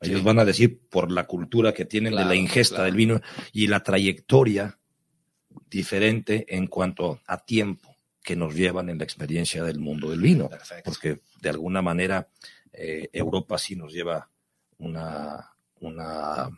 Ellos 0.00 0.20
Sí. 0.20 0.24
van 0.26 0.38
a 0.40 0.44
decir 0.44 0.80
por 0.90 1.10
la 1.10 1.26
cultura 1.26 1.72
que 1.72 1.84
tienen 1.86 2.14
de 2.14 2.24
la 2.24 2.34
ingesta 2.34 2.76
claro. 2.76 2.84
del 2.86 2.96
vino 2.96 3.20
y 3.52 3.68
la 3.68 3.82
trayectoria 3.82 4.78
diferente 5.70 6.44
en 6.54 6.66
cuanto 6.66 7.20
a 7.26 7.38
tiempo 7.38 7.94
que 8.22 8.36
nos 8.36 8.54
llevan 8.54 8.88
en 8.88 8.98
la 8.98 9.04
experiencia 9.04 9.62
del 9.64 9.78
mundo 9.78 10.10
del 10.10 10.20
vino. 10.20 10.48
Perfecto. 10.48 10.90
Porque 10.90 11.20
de 11.40 11.48
alguna 11.48 11.80
manera 11.80 12.28
eh, 12.72 13.08
Europa 13.12 13.56
sí 13.56 13.76
nos 13.76 13.92
lleva 13.92 14.28
una, 14.78 15.52
una 15.80 16.48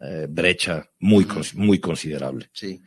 eh, 0.00 0.26
brecha 0.28 0.88
muy, 1.00 1.26
muy 1.54 1.78
considerable. 1.80 2.50
Sí, 2.52 2.80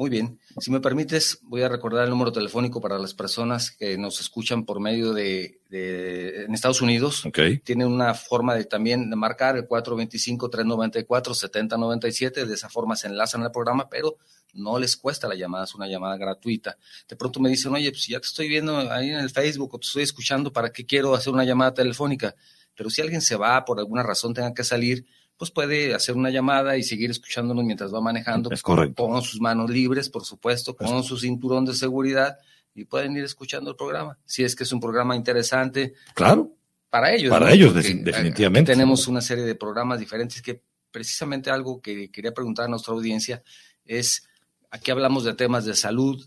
muy 0.00 0.08
bien. 0.08 0.40
Si 0.58 0.70
me 0.70 0.80
permites, 0.80 1.40
voy 1.42 1.60
a 1.60 1.68
recordar 1.68 2.04
el 2.04 2.10
número 2.10 2.32
telefónico 2.32 2.80
para 2.80 2.98
las 2.98 3.12
personas 3.12 3.70
que 3.70 3.98
nos 3.98 4.18
escuchan 4.18 4.64
por 4.64 4.80
medio 4.80 5.12
de, 5.12 5.60
de- 5.68 6.44
en 6.44 6.54
Estados 6.54 6.80
Unidos. 6.80 7.26
Ok. 7.26 7.38
Tienen 7.62 7.86
una 7.88 8.14
forma 8.14 8.54
de 8.54 8.64
también 8.64 9.10
de 9.10 9.16
marcar 9.16 9.58
el 9.58 9.68
425-394-7097. 9.68 12.46
De 12.46 12.54
esa 12.54 12.70
forma 12.70 12.96
se 12.96 13.08
enlazan 13.08 13.42
al 13.42 13.52
programa, 13.52 13.90
pero 13.90 14.16
no 14.54 14.78
les 14.78 14.96
cuesta 14.96 15.28
la 15.28 15.34
llamada, 15.34 15.64
es 15.64 15.74
una 15.74 15.86
llamada 15.86 16.16
gratuita. 16.16 16.78
De 17.06 17.16
pronto 17.16 17.38
me 17.38 17.50
dicen, 17.50 17.72
oye, 17.74 17.90
pues 17.90 18.06
ya 18.06 18.18
te 18.20 18.26
estoy 18.26 18.48
viendo 18.48 18.78
ahí 18.90 19.10
en 19.10 19.18
el 19.18 19.28
Facebook 19.30 19.74
o 19.74 19.78
te 19.78 19.86
estoy 19.86 20.02
escuchando, 20.02 20.50
¿para 20.50 20.72
qué 20.72 20.86
quiero 20.86 21.14
hacer 21.14 21.30
una 21.32 21.44
llamada 21.44 21.74
telefónica? 21.74 22.34
Pero 22.74 22.88
si 22.88 23.02
alguien 23.02 23.20
se 23.20 23.36
va, 23.36 23.62
por 23.66 23.78
alguna 23.78 24.02
razón 24.02 24.32
tenga 24.32 24.54
que 24.54 24.64
salir, 24.64 25.04
pues 25.40 25.50
puede 25.50 25.94
hacer 25.94 26.16
una 26.16 26.28
llamada 26.28 26.76
y 26.76 26.82
seguir 26.82 27.10
escuchándonos 27.10 27.64
mientras 27.64 27.94
va 27.94 28.02
manejando. 28.02 28.50
Es 28.52 28.60
correcto. 28.60 29.06
Con 29.08 29.22
sus 29.22 29.40
manos 29.40 29.70
libres, 29.70 30.10
por 30.10 30.22
supuesto, 30.26 30.76
con 30.76 30.98
Es- 30.98 31.06
su 31.06 31.16
cinturón 31.16 31.64
de 31.64 31.72
seguridad 31.72 32.36
y 32.74 32.84
pueden 32.84 33.16
ir 33.16 33.24
escuchando 33.24 33.70
el 33.70 33.76
programa. 33.76 34.18
Si 34.26 34.44
es 34.44 34.54
que 34.54 34.64
es 34.64 34.72
un 34.72 34.80
programa 34.80 35.16
interesante 35.16 35.94
Claro. 36.12 36.52
para 36.90 37.14
ellos. 37.14 37.30
Para 37.30 37.46
¿no? 37.46 37.52
ellos, 37.52 37.72
Porque, 37.72 37.88
eh, 37.88 37.94
definitivamente. 38.04 38.70
tenemos 38.70 39.08
una 39.08 39.22
serie 39.22 39.44
de 39.44 39.54
programas 39.54 39.98
diferentes 39.98 40.42
que 40.42 40.62
precisamente 40.90 41.48
algo 41.48 41.80
que 41.80 42.10
quería 42.10 42.34
preguntar 42.34 42.66
a 42.66 42.68
nuestra 42.68 42.92
audiencia 42.92 43.42
es, 43.86 44.28
aquí 44.70 44.90
hablamos 44.90 45.24
de 45.24 45.32
temas 45.32 45.64
de 45.64 45.74
salud, 45.74 46.22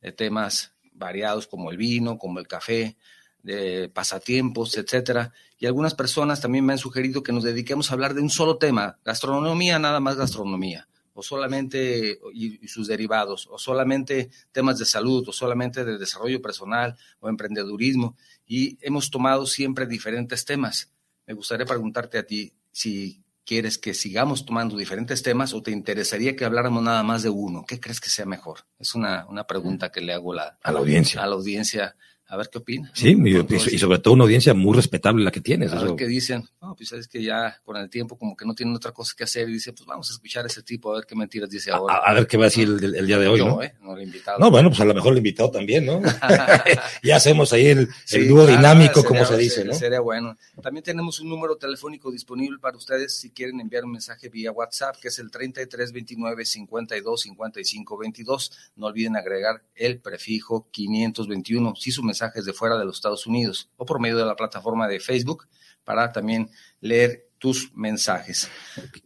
de 0.00 0.10
temas 0.12 0.72
variados 0.92 1.46
como 1.48 1.70
el 1.70 1.76
vino, 1.76 2.16
como 2.16 2.38
el 2.38 2.48
café, 2.48 2.96
de 3.42 3.90
pasatiempos, 3.90 4.74
etcétera. 4.78 5.34
Y 5.64 5.66
algunas 5.66 5.94
personas 5.94 6.42
también 6.42 6.66
me 6.66 6.74
han 6.74 6.78
sugerido 6.78 7.22
que 7.22 7.32
nos 7.32 7.42
dediquemos 7.42 7.88
a 7.90 7.94
hablar 7.94 8.12
de 8.12 8.20
un 8.20 8.28
solo 8.28 8.58
tema, 8.58 8.98
gastronomía, 9.02 9.78
nada 9.78 9.98
más 9.98 10.14
gastronomía, 10.14 10.86
o 11.14 11.22
solamente 11.22 12.20
y, 12.34 12.62
y 12.62 12.68
sus 12.68 12.86
derivados, 12.86 13.48
o 13.50 13.58
solamente 13.58 14.28
temas 14.52 14.78
de 14.78 14.84
salud, 14.84 15.26
o 15.26 15.32
solamente 15.32 15.86
de 15.86 15.96
desarrollo 15.96 16.42
personal 16.42 16.98
o 17.18 17.30
emprendedurismo. 17.30 18.14
Y 18.46 18.76
hemos 18.82 19.10
tomado 19.10 19.46
siempre 19.46 19.86
diferentes 19.86 20.44
temas. 20.44 20.92
Me 21.26 21.32
gustaría 21.32 21.64
preguntarte 21.64 22.18
a 22.18 22.26
ti 22.26 22.52
si 22.70 23.24
quieres 23.46 23.78
que 23.78 23.94
sigamos 23.94 24.44
tomando 24.44 24.76
diferentes 24.76 25.22
temas 25.22 25.54
o 25.54 25.62
te 25.62 25.70
interesaría 25.70 26.36
que 26.36 26.44
habláramos 26.44 26.82
nada 26.82 27.02
más 27.04 27.22
de 27.22 27.30
uno. 27.30 27.64
¿Qué 27.66 27.80
crees 27.80 28.00
que 28.00 28.10
sea 28.10 28.26
mejor? 28.26 28.66
Es 28.78 28.94
una, 28.94 29.24
una 29.30 29.46
pregunta 29.46 29.90
que 29.90 30.02
le 30.02 30.12
hago 30.12 30.34
la, 30.34 30.58
A 30.62 30.72
la 30.72 30.80
audiencia. 30.80 31.22
a 31.22 31.26
la 31.26 31.36
audiencia 31.36 31.96
a 32.26 32.36
ver 32.38 32.48
qué 32.50 32.58
opinan. 32.58 32.90
Sí, 32.94 33.16
y, 33.24 33.78
sobre 33.78 33.98
todo 33.98 34.14
una 34.14 34.24
audiencia 34.24 34.54
muy 34.54 34.74
respetable 34.74 35.22
la 35.22 35.30
que 35.30 35.42
tienes. 35.42 35.72
A 35.72 35.82
ver 35.82 35.94
qué 35.94 36.06
dicen. 36.06 36.42
No, 36.60 36.74
pues 36.74 36.90
es 36.92 37.06
que 37.06 37.22
ya 37.22 37.60
con 37.62 37.76
el 37.76 37.90
tiempo 37.90 38.16
como 38.16 38.34
que 38.34 38.46
no 38.46 38.54
tienen 38.54 38.74
otra 38.74 38.92
cosa 38.92 39.12
que 39.16 39.24
hacer 39.24 39.48
y 39.48 39.54
dice, 39.54 39.74
pues 39.74 39.86
vamos 39.86 40.08
a 40.08 40.14
escuchar 40.14 40.44
a 40.44 40.46
ese 40.46 40.62
tipo 40.62 40.90
a 40.92 40.96
ver 40.96 41.06
qué 41.06 41.14
mentiras 41.14 41.50
dice 41.50 41.70
ahora. 41.70 41.96
A, 41.96 42.14
ver 42.14 42.26
qué 42.26 42.38
va 42.38 42.44
a 42.44 42.46
decir 42.46 42.66
el, 42.66 43.06
día 43.06 43.18
de 43.18 43.28
hoy, 43.28 43.40
¿no? 43.40 43.62
Eh, 43.62 43.74
no, 43.82 43.94
el 43.94 44.04
invitado. 44.04 44.38
no, 44.38 44.50
bueno, 44.50 44.70
pues 44.70 44.80
a 44.80 44.86
lo 44.86 44.94
mejor 44.94 45.12
el 45.12 45.18
invitado 45.18 45.50
también, 45.50 45.84
¿no? 45.84 46.00
ya 47.02 47.16
hacemos 47.16 47.52
ahí 47.52 47.66
el, 47.66 47.88
dúo 48.26 48.46
dinámico, 48.46 49.04
como 49.04 49.24
se 49.26 49.36
dice, 49.36 49.64
¿no? 49.64 49.74
Sería 49.74 50.00
bueno. 50.00 50.36
También 50.62 50.82
tenemos 50.82 51.20
un 51.20 51.28
número 51.28 51.56
telefónico 51.56 52.10
disponible 52.10 52.58
para 52.58 52.76
ustedes 52.76 53.14
si 53.14 53.30
quieren 53.30 53.60
enviar 53.60 53.84
un 53.84 53.92
mensaje 53.92 54.30
vía 54.30 54.50
WhatsApp, 54.50 54.96
que 54.96 55.08
es 55.08 55.18
el 55.18 55.30
3329 55.30 56.44
52 56.44 57.20
55 57.20 57.98
22. 57.98 58.52
No 58.76 58.86
olviden 58.86 59.16
agregar 59.16 59.62
el 59.74 60.00
prefijo 60.00 60.68
521 60.70 61.74
si 61.76 61.92
su 61.92 62.02
mensaje 62.02 62.13
es 62.34 62.44
de 62.44 62.52
fuera 62.52 62.78
de 62.78 62.84
los 62.84 62.96
Estados 62.96 63.26
Unidos 63.26 63.70
o 63.76 63.84
por 63.84 64.00
medio 64.00 64.16
de 64.16 64.24
la 64.24 64.36
plataforma 64.36 64.88
de 64.88 65.00
Facebook 65.00 65.46
para 65.84 66.12
también 66.12 66.50
leer 66.80 67.28
tus 67.38 67.72
mensajes. 67.74 68.50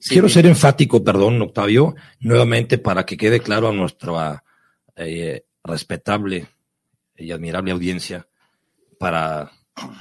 Quiero 0.09 0.29
ser 0.29 0.47
enfático, 0.47 1.03
perdón, 1.03 1.43
Octavio, 1.43 1.97
nuevamente 2.21 2.79
para 2.79 3.05
que 3.05 3.17
quede 3.17 3.41
claro 3.41 3.69
a 3.69 3.73
nuestra 3.73 4.45
eh, 4.95 5.45
respetable 5.65 6.47
y 7.17 7.33
admirable 7.33 7.73
audiencia, 7.73 8.29
para 8.99 9.50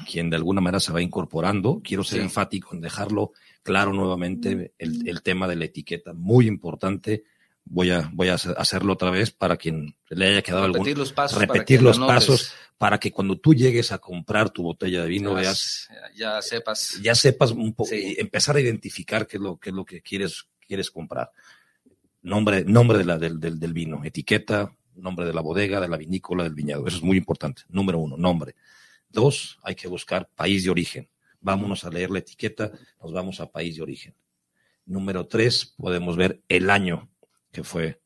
quien 0.09 0.29
de 0.29 0.35
alguna 0.35 0.61
manera 0.61 0.79
se 0.79 0.91
va 0.91 1.01
incorporando, 1.01 1.81
quiero 1.83 2.03
ser 2.03 2.21
enfático 2.21 2.73
en 2.73 2.81
dejarlo 2.81 3.33
claro 3.63 3.93
nuevamente 3.93 4.73
el, 4.77 5.07
el 5.07 5.21
tema 5.21 5.47
de 5.47 5.55
la 5.55 5.65
etiqueta, 5.65 6.13
muy 6.13 6.47
importante 6.47 7.23
voy 7.69 7.91
a, 7.91 8.09
voy 8.13 8.29
a 8.29 8.35
hacerlo 8.35 8.93
otra 8.93 9.09
vez 9.09 9.31
para 9.31 9.57
quien 9.57 9.95
le 10.09 10.27
haya 10.27 10.41
quedado 10.41 10.67
repetir 10.67 10.89
algún... 10.89 10.99
Los 10.99 11.13
pasos 11.13 11.39
repetir 11.39 11.81
los 11.81 11.99
pasos 11.99 12.53
para 12.77 12.99
que 12.99 13.11
cuando 13.11 13.37
tú 13.37 13.53
llegues 13.53 13.91
a 13.91 13.97
comprar 13.97 14.49
tu 14.49 14.63
botella 14.63 15.03
de 15.03 15.09
vino 15.09 15.31
ya, 15.31 15.41
veas... 15.41 15.89
Ya 16.15 16.41
sepas. 16.41 16.99
Ya 17.01 17.15
sepas 17.15 17.51
un 17.51 17.73
poco, 17.73 17.89
empezar 17.91 18.55
a 18.55 18.61
identificar 18.61 19.27
qué 19.27 19.37
es 19.37 19.43
lo, 19.43 19.57
qué 19.57 19.69
es 19.69 19.75
lo 19.75 19.85
que 19.85 20.01
quieres, 20.01 20.47
quieres 20.59 20.91
comprar. 20.91 21.31
Nombre, 22.21 22.63
nombre 22.65 22.97
de 22.97 23.05
la, 23.05 23.17
del, 23.17 23.39
del, 23.39 23.59
del 23.59 23.73
vino, 23.73 24.03
etiqueta, 24.03 24.75
nombre 24.95 25.25
de 25.25 25.33
la 25.33 25.41
bodega, 25.41 25.79
de 25.79 25.87
la 25.87 25.97
vinícola, 25.97 26.43
del 26.43 26.53
viñedo. 26.53 26.87
Eso 26.87 26.97
es 26.97 27.03
muy 27.03 27.17
importante. 27.17 27.63
Número 27.69 27.99
uno, 27.99 28.17
nombre. 28.17 28.55
Dos, 29.09 29.57
hay 29.63 29.75
que 29.75 29.87
buscar 29.87 30.29
país 30.35 30.63
de 30.63 30.69
origen. 30.69 31.09
Vámonos 31.39 31.85
a 31.85 31.89
leer 31.89 32.09
la 32.11 32.19
etiqueta, 32.19 32.71
nos 33.01 33.13
vamos 33.13 33.39
a 33.39 33.49
país 33.51 33.75
de 33.75 33.81
origen. 33.81 34.13
Número 34.85 35.27
tres, 35.27 35.73
podemos 35.77 36.17
ver 36.17 36.41
el 36.49 36.69
año 36.69 37.09
que 37.57 37.63
fue 37.63 37.99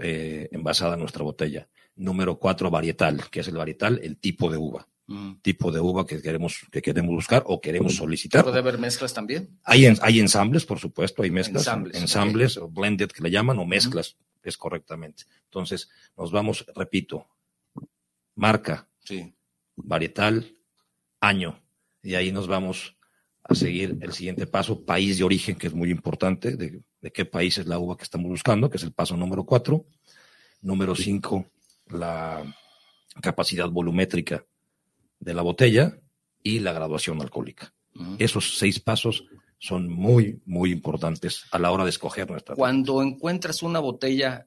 eh, 0.00 0.48
envasada 0.52 0.96
nuestra 0.96 1.22
botella. 1.22 1.68
Número 1.96 2.38
cuatro, 2.38 2.70
varietal, 2.70 3.28
que 3.28 3.40
es 3.40 3.48
el 3.48 3.58
varietal, 3.58 4.00
el 4.02 4.16
tipo 4.16 4.50
de 4.50 4.56
uva. 4.56 4.88
Mm. 5.06 5.34
Tipo 5.42 5.70
de 5.70 5.80
uva 5.80 6.06
que 6.06 6.22
queremos, 6.22 6.66
que 6.72 6.80
queremos 6.80 7.14
buscar 7.14 7.42
o 7.44 7.60
queremos 7.60 7.94
solicitar. 7.94 8.42
¿Puede 8.42 8.60
haber 8.60 8.78
mezclas 8.78 9.12
también? 9.12 9.60
Hay, 9.64 9.84
hay 9.84 10.18
ensambles, 10.18 10.64
por 10.64 10.78
supuesto, 10.78 11.22
hay 11.22 11.30
mezclas. 11.30 11.68
Ensambles, 11.92 12.56
o 12.56 12.70
blended 12.70 13.10
que 13.10 13.22
le 13.22 13.30
llaman, 13.30 13.58
o 13.58 13.66
mezclas, 13.66 14.16
es 14.42 14.56
correctamente. 14.56 15.24
Entonces, 15.44 15.90
nos 16.16 16.32
vamos, 16.32 16.64
repito, 16.74 17.28
marca, 18.34 18.88
sí. 19.04 19.34
varietal, 19.76 20.56
año, 21.20 21.62
y 22.02 22.14
ahí 22.14 22.32
nos 22.32 22.46
vamos 22.46 22.96
a 23.42 23.54
seguir 23.54 23.98
el 24.00 24.12
siguiente 24.14 24.46
paso, 24.46 24.86
país 24.86 25.18
de 25.18 25.24
origen, 25.24 25.56
que 25.56 25.66
es 25.66 25.74
muy 25.74 25.90
importante, 25.90 26.56
de 26.56 26.80
de 27.00 27.12
qué 27.12 27.24
país 27.24 27.58
es 27.58 27.66
la 27.66 27.78
uva 27.78 27.96
que 27.96 28.04
estamos 28.04 28.28
buscando, 28.28 28.68
que 28.68 28.76
es 28.76 28.82
el 28.82 28.92
paso 28.92 29.16
número 29.16 29.44
cuatro. 29.44 29.86
Número 30.62 30.94
cinco, 30.94 31.46
la 31.88 32.44
capacidad 33.22 33.68
volumétrica 33.70 34.44
de 35.18 35.34
la 35.34 35.42
botella 35.42 35.98
y 36.42 36.58
la 36.58 36.72
graduación 36.72 37.20
alcohólica. 37.20 37.72
Esos 38.18 38.58
seis 38.58 38.78
pasos 38.78 39.24
son 39.58 39.88
muy, 39.88 40.40
muy 40.44 40.70
importantes 40.70 41.44
a 41.50 41.58
la 41.58 41.70
hora 41.70 41.84
de 41.84 41.90
escoger 41.90 42.28
nuestra. 42.30 42.54
Cuando 42.54 43.02
encuentras 43.02 43.62
una 43.62 43.78
botella 43.78 44.46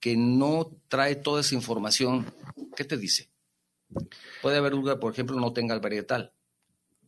que 0.00 0.16
no 0.16 0.70
trae 0.88 1.16
toda 1.16 1.40
esa 1.40 1.54
información, 1.54 2.32
¿qué 2.76 2.84
te 2.84 2.96
dice? 2.96 3.30
Puede 4.42 4.58
haber 4.58 4.74
una, 4.74 4.98
por 4.98 5.12
ejemplo, 5.12 5.38
no 5.38 5.52
tenga 5.52 5.74
el 5.74 5.80
varietal. 5.80 6.32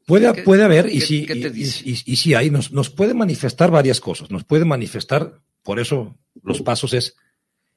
Puede, 0.06 0.44
puede 0.44 0.62
haber, 0.62 0.88
y 0.88 1.00
si, 1.00 1.26
y, 1.26 2.16
si 2.16 2.34
hay, 2.34 2.48
nos, 2.48 2.70
nos 2.70 2.90
puede 2.90 3.12
manifestar 3.12 3.72
varias 3.72 4.00
cosas. 4.00 4.30
Nos 4.30 4.44
puede 4.44 4.64
manifestar, 4.64 5.42
por 5.64 5.80
eso 5.80 6.16
los 6.44 6.62
pasos 6.62 6.94
es, 6.94 7.16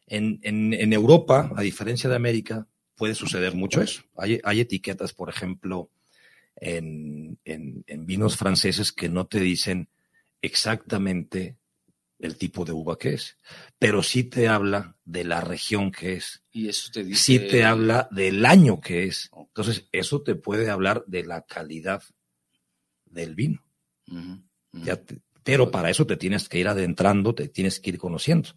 en, 0.05 0.39
en, 0.43 0.73
en 0.75 0.93
Europa, 0.93 1.51
a 1.55 1.63
diferencia 1.63 2.07
de 2.07 2.15
América, 2.15 2.67
puede 2.95 3.15
suceder 3.15 3.55
mucho 3.55 3.81
eso. 3.81 4.03
Hay, 4.15 4.39
hay 4.43 4.59
etiquetas, 4.59 5.11
por 5.11 5.29
ejemplo, 5.29 5.89
en, 6.55 7.39
en, 7.45 7.83
en, 7.87 8.05
vinos 8.05 8.37
franceses 8.37 8.91
que 8.91 9.09
no 9.09 9.25
te 9.25 9.39
dicen 9.39 9.89
exactamente 10.39 11.57
el 12.19 12.35
tipo 12.35 12.63
de 12.63 12.73
uva 12.73 12.97
que 12.97 13.13
es, 13.13 13.37
pero 13.79 14.03
sí 14.03 14.23
te 14.23 14.47
habla 14.47 14.97
de 15.03 15.23
la 15.23 15.41
región 15.41 15.91
que 15.91 16.13
es. 16.13 16.43
Y 16.51 16.67
eso 16.67 16.91
te 16.91 17.03
dice. 17.03 17.23
Sí 17.23 17.39
te 17.39 17.63
habla 17.63 18.07
del 18.11 18.45
año 18.45 18.79
que 18.81 19.05
es. 19.05 19.31
Entonces, 19.35 19.87
eso 19.91 20.21
te 20.21 20.35
puede 20.35 20.69
hablar 20.69 21.03
de 21.07 21.23
la 21.23 21.41
calidad 21.41 22.03
del 23.09 23.35
vino. 23.35 23.63
pero 25.43 25.71
para 25.71 25.89
eso 25.89 26.05
te 26.05 26.17
tienes 26.17 26.47
que 26.47 26.59
ir 26.59 26.67
adentrando, 26.67 27.33
te 27.33 27.47
tienes 27.47 27.79
que 27.79 27.91
ir 27.91 27.97
conociendo. 27.97 28.49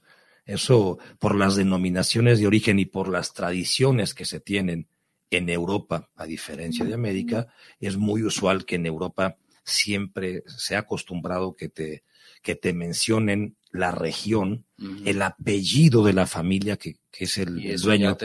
Eso 0.45 0.99
por 1.19 1.37
las 1.37 1.57
denominaciones 1.57 2.41
de 2.41 2.47
origen 2.47 2.79
y 2.79 2.85
por 2.85 3.09
las 3.09 3.33
tradiciones 3.33 4.15
que 4.15 4.25
se 4.25 4.41
tienen 4.41 4.89
en 5.31 5.49
Europa, 5.49 6.11
a 6.17 6.27
diferencia 6.27 6.85
de 6.85 6.95
América, 6.95 7.47
es 7.81 7.97
muy 7.97 8.23
usual 8.23 8.67
que 8.67 8.77
en 8.77 8.87
Europa 8.87 9.39
siempre 9.65 10.43
se 10.47 10.77
ha 10.77 10.81
acostumbrado 10.81 11.57
que 11.57 11.69
te, 11.69 12.03
que 12.43 12.55
te 12.55 12.73
mencionen 12.73 13.57
la 13.71 13.91
región, 13.91 14.67
el 15.07 15.23
apellido 15.23 16.05
de 16.05 16.13
la 16.13 16.27
familia 16.27 16.77
que, 16.77 16.97
que 17.11 17.25
es 17.25 17.39
el, 17.39 17.55
dueño. 17.81 18.19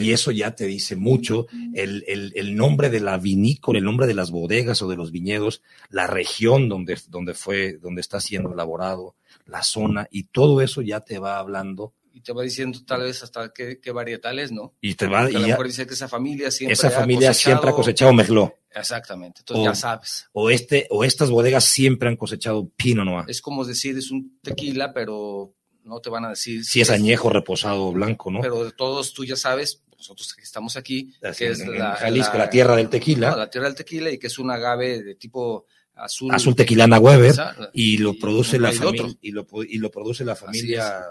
Y 0.00 0.12
eso 0.12 0.30
ya 0.30 0.54
te 0.54 0.66
dice 0.66 0.94
mucho, 0.94 1.48
el, 1.74 2.04
el, 2.06 2.32
el, 2.36 2.54
nombre 2.54 2.88
de 2.88 3.00
la 3.00 3.18
vinícola, 3.18 3.80
el 3.80 3.84
nombre 3.84 4.06
de 4.06 4.14
las 4.14 4.30
bodegas 4.30 4.80
o 4.82 4.88
de 4.88 4.96
los 4.96 5.10
viñedos, 5.10 5.62
la 5.90 6.06
región 6.06 6.68
donde, 6.68 6.96
donde 7.08 7.34
fue, 7.34 7.78
donde 7.78 8.00
está 8.00 8.20
siendo 8.20 8.52
elaborado, 8.52 9.16
la 9.46 9.64
zona, 9.64 10.06
y 10.10 10.24
todo 10.24 10.60
eso 10.60 10.82
ya 10.82 11.00
te 11.00 11.18
va 11.18 11.38
hablando 11.38 11.94
y 12.12 12.20
te 12.20 12.32
va 12.32 12.42
diciendo 12.42 12.78
tal 12.86 13.02
vez 13.02 13.22
hasta 13.22 13.52
qué, 13.52 13.80
qué 13.80 13.90
varietales, 13.90 14.52
¿no? 14.52 14.74
Y 14.80 14.94
te 14.94 15.06
va 15.06 15.30
y 15.30 15.34
a 15.34 15.38
lo 15.38 15.46
mejor 15.46 15.66
dice 15.66 15.86
que 15.86 15.94
esa 15.94 16.08
familia 16.08 16.50
siempre 16.50 16.74
esa 16.74 16.90
familia 16.90 17.32
siempre 17.32 17.70
ha 17.70 17.72
cosechado 17.72 18.12
mezcló. 18.12 18.54
Exactamente, 18.70 19.40
entonces 19.40 19.64
ya 19.64 19.74
sabes. 19.74 20.28
O 20.32 20.50
este 20.50 20.86
o 20.90 21.04
estas 21.04 21.30
bodegas 21.30 21.64
siempre 21.64 22.08
han 22.08 22.16
cosechado 22.16 22.68
Pinot 22.76 23.04
Noir. 23.04 23.24
Es 23.28 23.40
como 23.40 23.64
decir 23.64 23.96
es 23.96 24.10
un 24.10 24.38
tequila, 24.42 24.92
pero 24.92 25.54
no 25.84 26.00
te 26.00 26.10
van 26.10 26.24
a 26.24 26.30
decir 26.30 26.64
si, 26.64 26.80
es, 26.80 26.90
añejo, 26.90 27.30
reposado 27.30 27.86
o 27.86 27.92
blanco, 27.92 28.30
¿no? 28.30 28.40
Pero 28.40 28.64
de 28.64 28.72
todos 28.72 29.12
tú 29.12 29.24
ya 29.24 29.36
sabes, 29.36 29.82
nosotros 29.96 30.34
que 30.34 30.42
estamos 30.42 30.76
aquí, 30.76 31.14
que 31.36 31.48
es 31.48 31.66
la, 31.66 31.94
Jalisco, 31.94 32.38
la, 32.38 32.50
tierra 32.50 32.76
del 32.76 32.88
tequila. 32.88 33.36
la 33.36 33.50
tierra 33.50 33.66
del 33.66 33.76
tequila 33.76 34.10
y 34.10 34.18
que 34.18 34.28
es 34.28 34.38
un 34.38 34.50
agave 34.50 35.02
de 35.02 35.14
tipo 35.16 35.66
azul. 35.94 36.34
Azul 36.34 36.54
tequilana 36.54 36.98
Weber 36.98 37.34
y 37.72 37.98
lo 37.98 38.14
produce 38.14 38.58
la 38.58 38.72
familia 38.72 39.16
y 39.20 39.30
lo, 39.32 39.46
y 39.68 39.78
lo 39.78 39.90
produce 39.90 40.24
la 40.24 40.36
familia 40.36 41.04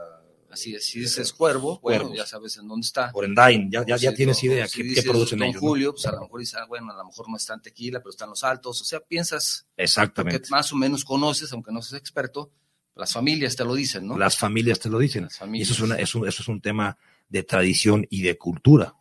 Así 0.51 0.75
es, 0.75 0.85
si 0.85 0.99
dices 0.99 1.31
cuervo, 1.31 1.79
bueno, 1.81 2.13
ya 2.13 2.25
sabes 2.25 2.57
en 2.57 2.67
dónde 2.67 2.85
está. 2.85 3.11
Por 3.11 3.23
Endain, 3.23 3.71
ya, 3.71 3.85
ya, 3.85 3.95
ya 3.95 4.13
tienes 4.13 4.43
idea 4.43 4.67
si 4.67 4.83
qué, 4.83 4.95
qué 4.95 5.03
producen 5.03 5.39
Don 5.39 5.47
ellos. 5.47 5.61
Julio, 5.61 5.93
pues 5.93 6.05
a 6.05 6.11
lo 6.11 6.21
mejor 6.21 6.39
dices, 6.41 6.55
ah, 6.55 6.65
bueno, 6.67 6.91
a 6.91 6.97
lo 6.97 7.05
mejor 7.05 7.29
no 7.29 7.37
está 7.37 7.53
en 7.53 7.61
tequila, 7.61 7.99
pero 7.99 8.09
están 8.09 8.29
los 8.29 8.43
altos. 8.43 8.81
O 8.81 8.83
sea, 8.83 8.99
piensas 8.99 9.65
Exactamente. 9.77 10.41
que 10.41 10.49
más 10.49 10.73
o 10.73 10.75
menos 10.75 11.05
conoces, 11.05 11.53
aunque 11.53 11.71
no 11.71 11.81
seas 11.81 12.01
experto, 12.01 12.51
las 12.95 13.13
familias 13.13 13.55
te 13.55 13.63
lo 13.63 13.73
dicen, 13.73 14.05
¿no? 14.07 14.17
Las 14.17 14.37
familias 14.37 14.79
te 14.79 14.89
lo 14.89 14.99
dicen. 14.99 15.29
Y 15.53 15.61
eso 15.61 15.73
es, 15.73 15.79
una, 15.79 15.95
eso, 15.95 16.25
eso 16.25 16.41
es 16.41 16.47
un 16.49 16.59
tema 16.59 16.97
de 17.29 17.43
tradición 17.43 18.05
y 18.09 18.21
de 18.21 18.37
cultura. 18.37 18.95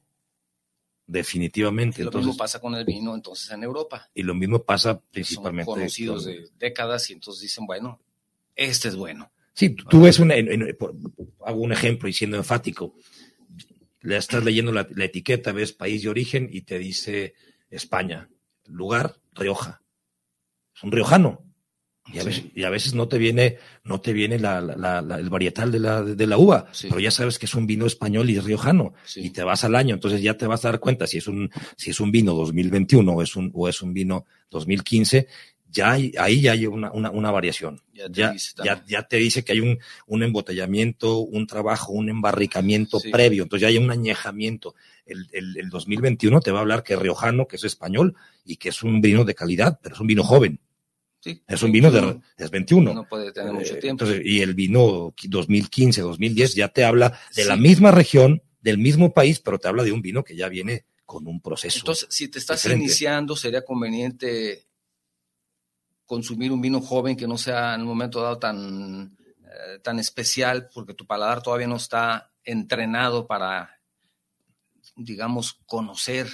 Definitivamente. 1.06 2.02
Y 2.02 2.04
lo 2.04 2.12
mismo 2.12 2.36
pasa 2.36 2.60
con 2.60 2.76
el 2.76 2.84
vino, 2.84 3.12
entonces, 3.12 3.50
en 3.50 3.64
Europa. 3.64 4.08
Y 4.14 4.22
lo 4.22 4.34
mismo 4.34 4.62
pasa 4.62 5.00
principalmente. 5.00 5.66
Son 5.66 5.74
conocidos 5.74 6.24
de 6.24 6.48
décadas 6.56 7.10
y 7.10 7.14
entonces 7.14 7.42
dicen, 7.42 7.66
bueno, 7.66 8.00
este 8.54 8.86
es 8.86 8.94
bueno. 8.94 9.32
Sí, 9.52 9.70
tú 9.70 10.02
ves 10.02 10.18
una, 10.18 10.34
hago 11.44 11.60
un 11.60 11.72
ejemplo 11.72 12.08
y 12.08 12.12
siendo 12.12 12.36
enfático, 12.36 12.94
le 14.02 14.16
estás 14.16 14.44
leyendo 14.44 14.72
la, 14.72 14.86
etiqueta, 14.98 15.52
ves 15.52 15.72
país 15.72 16.02
de 16.02 16.08
origen 16.08 16.48
y 16.50 16.62
te 16.62 16.78
dice 16.78 17.34
España, 17.70 18.28
lugar, 18.66 19.16
Rioja. 19.32 19.82
Es 20.74 20.82
un 20.82 20.92
riojano. 20.92 21.44
Y 22.12 22.18
a, 22.18 22.24
veces, 22.24 22.44
y 22.54 22.64
a 22.64 22.70
veces 22.70 22.94
no 22.94 23.06
te 23.06 23.18
viene, 23.18 23.58
no 23.84 24.00
te 24.00 24.12
viene 24.12 24.38
la, 24.38 24.60
la, 24.60 24.98
el 25.16 25.30
varietal 25.30 25.70
de 25.70 25.78
la, 25.78 26.02
de 26.02 26.26
la 26.26 26.38
uva, 26.38 26.66
pero 26.82 26.98
ya 26.98 27.10
sabes 27.10 27.38
que 27.38 27.46
es 27.46 27.54
un 27.54 27.68
vino 27.68 27.86
español 27.86 28.28
y 28.30 28.36
es 28.36 28.42
riojano, 28.42 28.94
y 29.14 29.30
te 29.30 29.44
vas 29.44 29.62
al 29.62 29.76
año, 29.76 29.94
entonces 29.94 30.20
ya 30.20 30.36
te 30.36 30.46
vas 30.46 30.64
a 30.64 30.70
dar 30.70 30.80
cuenta 30.80 31.06
si 31.06 31.18
es 31.18 31.28
un, 31.28 31.50
si 31.76 31.90
es 31.90 32.00
un 32.00 32.10
vino 32.10 32.34
2021 32.34 33.12
o 33.12 33.22
es 33.22 33.36
un, 33.36 33.52
o 33.54 33.68
es 33.68 33.80
un 33.82 33.92
vino 33.92 34.26
2015, 34.50 35.28
ya 35.70 35.92
hay, 35.92 36.12
ahí 36.18 36.40
ya 36.40 36.52
hay 36.52 36.66
una, 36.66 36.90
una, 36.92 37.11
una 37.11 37.30
variación. 37.30 37.80
Ya 37.92 38.06
te 38.09 38.20
Ya, 38.20 38.33
dice 38.33 38.54
ya, 38.87 39.02
te 39.09 39.16
dice 39.18 39.44
que 39.44 39.52
hay 39.52 39.61
un, 39.61 39.78
un 40.06 40.22
embotellamiento, 40.22 41.18
un 41.18 41.46
trabajo, 41.46 41.92
un 41.92 42.09
embarricamiento 42.09 42.98
Sí. 42.98 43.11
previo, 43.11 43.44
entonces 43.44 43.62
ya 43.62 43.68
hay 43.68 43.78
un 43.78 43.90
añejamiento. 43.90 44.74
El, 45.06 45.28
el, 45.33 45.56
el 45.56 45.68
2021 45.68 46.40
te 46.40 46.50
va 46.50 46.59
a 46.59 46.62
hablar 46.62 46.83
que 46.83 46.94
es 46.94 46.98
riojano, 46.98 47.46
que 47.46 47.56
es 47.56 47.64
español 47.64 48.14
y 48.44 48.56
que 48.56 48.70
es 48.70 48.83
un 48.83 49.00
vino 49.00 49.24
de 49.24 49.35
calidad, 49.35 49.78
pero 49.83 49.94
es 49.94 50.00
un 50.00 50.06
vino 50.06 50.22
joven, 50.24 50.61
Sí, 51.22 51.42
es 51.46 51.62
un 51.62 51.70
vino 51.70 51.90
de, 51.90 52.18
es 52.38 52.50
21. 52.50 52.94
no 52.94 53.06
puede 53.06 53.30
tener 53.30 53.52
mucho 53.52 53.74
Eh, 53.74 53.78
tiempo. 53.80 54.04
entonces, 54.04 54.22
y 54.24 54.40
el 54.40 54.54
vino 54.54 55.12
2015, 55.28 56.00
2010 56.00 56.54
ya 56.54 56.68
te 56.68 56.83
habla 56.85 57.18
de 57.37 57.44
la 57.44 57.56
misma 57.56 57.90
región, 57.90 58.42
del 58.62 58.78
mismo 58.78 59.12
país, 59.12 59.38
pero 59.40 59.59
te 59.59 59.68
habla 59.68 59.83
de 59.85 59.92
un 59.92 60.00
vino 60.00 60.24
que 60.24 60.35
ya 60.35 60.48
viene 60.48 60.85
con 61.04 61.26
un 61.26 61.40
proceso. 61.42 61.78
Entonces, 61.80 62.06
si 62.11 62.28
te 62.28 62.38
estás 62.38 62.62
diferente. 62.62 62.85
iniciando, 62.85 63.37
sería 63.37 63.62
conveniente 63.64 64.66
consumir 66.11 66.51
un 66.51 66.61
vino 66.61 66.81
joven 66.81 67.16
que 67.16 67.29
no 67.29 67.38
sea 67.38 67.77
en 67.77 67.83
un 67.83 67.87
momento 67.87 68.20
dado 68.20 68.37
tan, 68.37 69.16
eh, 69.44 69.79
tan 69.81 70.01
especial, 70.01 70.68
porque 70.75 70.92
tu 70.92 71.07
paladar 71.07 71.40
todavía 71.40 71.68
no 71.68 71.77
está 71.77 72.33
entrenado 72.42 73.29
para, 73.29 73.81
digamos, 74.96 75.61
conocer 75.66 76.27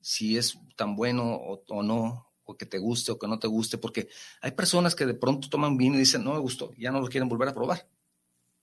si 0.00 0.38
es 0.38 0.56
tan 0.76 0.94
bueno 0.94 1.24
o, 1.24 1.64
o 1.70 1.82
no, 1.82 2.30
o 2.44 2.56
que 2.56 2.66
te 2.66 2.78
guste 2.78 3.10
o 3.10 3.18
que 3.18 3.26
no 3.26 3.40
te 3.40 3.48
guste, 3.48 3.78
porque 3.78 4.08
hay 4.40 4.52
personas 4.52 4.94
que 4.94 5.06
de 5.06 5.14
pronto 5.14 5.48
toman 5.48 5.76
vino 5.76 5.96
y 5.96 5.98
dicen, 5.98 6.22
no 6.22 6.34
me 6.34 6.38
gustó, 6.38 6.70
ya 6.78 6.92
no 6.92 7.00
lo 7.00 7.08
quieren 7.08 7.28
volver 7.28 7.48
a 7.48 7.54
probar. 7.54 7.88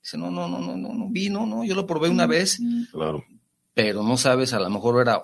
Dicen, 0.00 0.20
no, 0.20 0.30
no, 0.30 0.48
no, 0.48 0.60
no, 0.60 0.78
no, 0.78 0.94
no, 0.94 1.10
vino, 1.10 1.44
no, 1.44 1.62
yo 1.62 1.74
lo 1.74 1.86
probé 1.86 2.08
una 2.08 2.26
vez 2.26 2.58
claro. 2.90 3.22
pero 3.74 4.02
no 4.02 4.16
sabes, 4.16 4.54
a 4.54 4.60
lo 4.60 4.70
mejor 4.70 5.02
era 5.02 5.22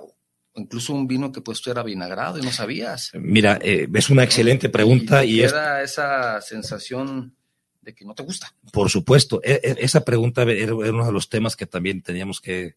incluso 0.58 0.92
un 0.92 1.06
vino 1.06 1.32
que 1.32 1.40
puesto 1.40 1.70
era 1.70 1.82
vinagrado 1.82 2.38
y 2.38 2.42
no 2.42 2.52
sabías. 2.52 3.10
Mira, 3.14 3.58
eh, 3.62 3.88
es 3.92 4.10
una 4.10 4.24
excelente 4.24 4.68
pregunta 4.68 5.24
y, 5.24 5.36
y, 5.36 5.42
es, 5.42 5.52
era 5.52 5.82
esa 5.82 6.40
sensación 6.40 7.34
de 7.80 7.94
que 7.94 8.04
no 8.04 8.14
te 8.14 8.22
gusta. 8.22 8.54
por 8.72 8.90
supuesto, 8.90 9.40
e- 9.42 9.60
e- 9.62 9.76
esa 9.78 10.04
pregunta 10.04 10.42
era, 10.42 10.52
era 10.52 10.74
uno 10.74 11.06
de 11.06 11.12
los 11.12 11.28
temas 11.28 11.56
que 11.56 11.66
también 11.66 12.02
teníamos 12.02 12.40
que 12.40 12.76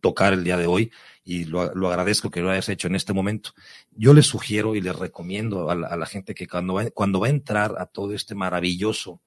tocar 0.00 0.32
el 0.32 0.44
día 0.44 0.56
de 0.56 0.66
hoy 0.66 0.90
y 1.24 1.44
lo, 1.44 1.74
lo 1.74 1.88
agradezco 1.88 2.30
que 2.30 2.40
lo 2.40 2.50
hayas 2.50 2.68
hecho 2.68 2.88
en 2.88 2.96
este 2.96 3.12
momento. 3.12 3.52
Yo 3.92 4.14
les 4.14 4.26
sugiero 4.26 4.74
y 4.74 4.80
les 4.80 4.96
recomiendo 4.96 5.70
a 5.70 5.74
la, 5.74 5.86
a 5.88 5.96
la 5.96 6.06
gente 6.06 6.34
que 6.34 6.48
cuando 6.48 6.74
va, 6.74 6.90
cuando 6.90 7.20
va 7.20 7.28
a 7.28 7.30
entrar 7.30 7.76
a 7.78 7.86
todo 7.86 8.14
este 8.14 8.34
maravilloso 8.34 9.20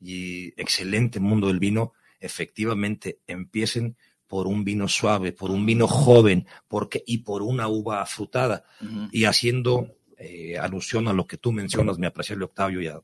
y 0.00 0.48
excelente 0.60 1.20
mundo 1.20 1.48
del 1.48 1.58
vino, 1.58 1.92
efectivamente 2.20 3.20
empiecen 3.26 3.96
por 4.26 4.46
un 4.46 4.64
vino 4.64 4.88
suave, 4.88 5.32
por 5.32 5.50
un 5.50 5.66
vino 5.66 5.86
joven, 5.86 6.46
porque 6.68 7.02
y 7.06 7.18
por 7.18 7.42
una 7.42 7.68
uva 7.68 8.02
afrutada 8.02 8.64
Ujú. 8.80 9.08
y 9.12 9.24
haciendo 9.24 9.96
eh, 10.18 10.58
alusión 10.58 11.08
a 11.08 11.12
lo 11.12 11.26
que 11.26 11.36
tú 11.36 11.52
mencionas, 11.52 11.98
mi 11.98 12.06
apreciable 12.06 12.46
Octavio, 12.46 12.80
y 12.80 12.88
a, 12.88 13.00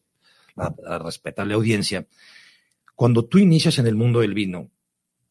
a, 0.56 0.74
a 0.87 0.98
respetable 0.98 1.54
audiencia, 1.54 2.06
cuando 2.94 3.24
tú 3.24 3.38
inicias 3.38 3.78
en 3.78 3.87
el 3.87 3.94
mundo 3.94 4.20
del 4.20 4.35
vino 4.35 4.70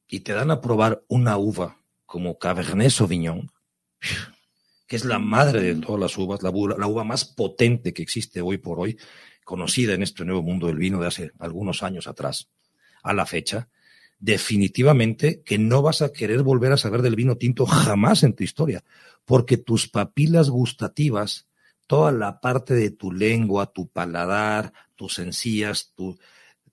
y 0.08 0.22
te 0.22 0.34
dan 0.34 0.52
a 0.52 0.62
probar 0.62 1.04
una 1.08 1.38
uva 1.38 1.78
como 2.06 2.40
Cabernet 2.40 2.90
Sauvignon, 2.90 3.52
que 4.88 4.96
es 4.96 5.06
la 5.06 5.20
madre 5.20 5.62
de 5.62 5.76
todas 5.76 6.00
las 6.00 6.18
uvas, 6.18 6.42
la, 6.42 6.52
la 6.52 6.88
uva 6.88 7.04
más 7.04 7.26
potente 7.26 7.94
que 7.94 8.02
existe 8.02 8.42
hoy 8.42 8.58
por 8.58 8.80
hoy, 8.80 8.98
conocida 9.44 9.94
en 9.94 10.02
este 10.02 10.26
nuevo 10.26 10.42
mundo 10.42 10.68
del 10.68 10.78
vino 10.78 11.00
de 11.00 11.08
hace 11.08 11.32
algunos 11.38 11.84
años 11.84 12.08
atrás, 12.08 12.50
a 13.04 13.14
la 13.14 13.28
fecha, 13.28 13.70
definitivamente 14.20 15.42
que 15.44 15.58
no 15.58 15.82
vas 15.82 16.02
a 16.02 16.12
querer 16.12 16.44
volver 16.44 16.72
a 16.74 16.78
saber 16.78 17.02
del 17.02 17.16
vino 17.16 17.38
tinto 17.38 17.66
jamás 17.66 18.24
en 18.24 18.34
tu 18.34 18.44
historia, 18.44 18.84
porque 19.26 19.58
tus 19.58 19.88
papilas 19.88 20.50
gustativas, 20.50 21.48
toda 21.88 22.12
la 22.12 22.40
parte 22.42 22.74
de 22.74 22.92
tu 22.92 23.12
lengua, 23.12 23.72
tu 23.72 23.88
paladar, 23.88 24.74
tus 24.96 25.20
encías, 25.20 25.94
tu, 25.96 26.20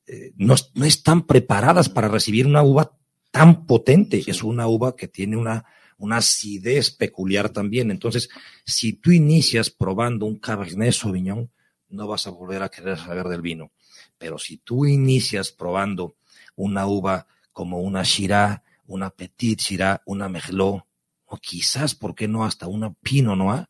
eh, 0.07 0.33
no, 0.37 0.55
no 0.75 0.85
están 0.85 1.27
preparadas 1.27 1.89
para 1.89 2.09
recibir 2.09 2.47
una 2.47 2.63
uva 2.63 2.93
tan 3.31 3.67
potente. 3.67 4.23
Es 4.27 4.43
una 4.43 4.67
uva 4.67 4.97
que 4.97 5.09
tiene 5.09 5.37
una, 5.37 5.65
una 5.99 6.19
acidez 6.19 6.91
peculiar 6.91 7.51
también. 7.51 7.91
Entonces, 7.91 8.29
si 8.65 8.95
tú 8.95 9.13
inicias 9.13 9.71
probando 9.71 10.27
un 10.27 10.39
Cabernet 10.39 10.93
Sauvignon, 10.93 11.51
no 11.89 12.09
vas 12.09 12.27
a 12.27 12.31
volver 12.31 12.63
a 12.63 12.69
querer 12.69 12.99
saber 12.99 13.29
del 13.29 13.43
vino. 13.43 13.73
Pero 14.19 14.39
si 14.39 14.59
tú 14.59 14.87
inicias 14.87 15.53
probando 15.53 16.17
una 16.57 16.87
uva 16.87 17.27
como 17.57 17.81
una 17.81 18.03
Shiraz, 18.03 18.61
una 18.87 19.09
Petit 19.09 19.59
Shiraz, 19.59 20.01
una 20.05 20.29
Merlot, 20.29 20.85
o 21.25 21.39
quizás, 21.39 21.95
¿por 21.95 22.15
qué 22.15 22.29
no 22.29 22.45
hasta 22.45 22.67
una 22.67 22.93
Pinot 22.93 23.35
Noir? 23.35 23.67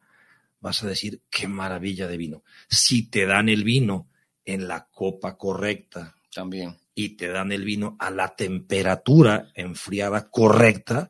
Vas 0.58 0.82
a 0.82 0.88
decir, 0.88 1.22
qué 1.30 1.46
maravilla 1.46 2.08
de 2.08 2.16
vino. 2.16 2.42
Si 2.68 3.08
te 3.08 3.26
dan 3.26 3.48
el 3.48 3.62
vino 3.62 4.08
en 4.44 4.66
la 4.66 4.88
copa 4.90 5.38
correcta 5.38 6.16
También. 6.34 6.76
y 6.96 7.10
te 7.10 7.28
dan 7.28 7.52
el 7.52 7.64
vino 7.64 7.94
a 8.00 8.10
la 8.10 8.34
temperatura 8.34 9.52
enfriada 9.54 10.30
correcta, 10.30 11.08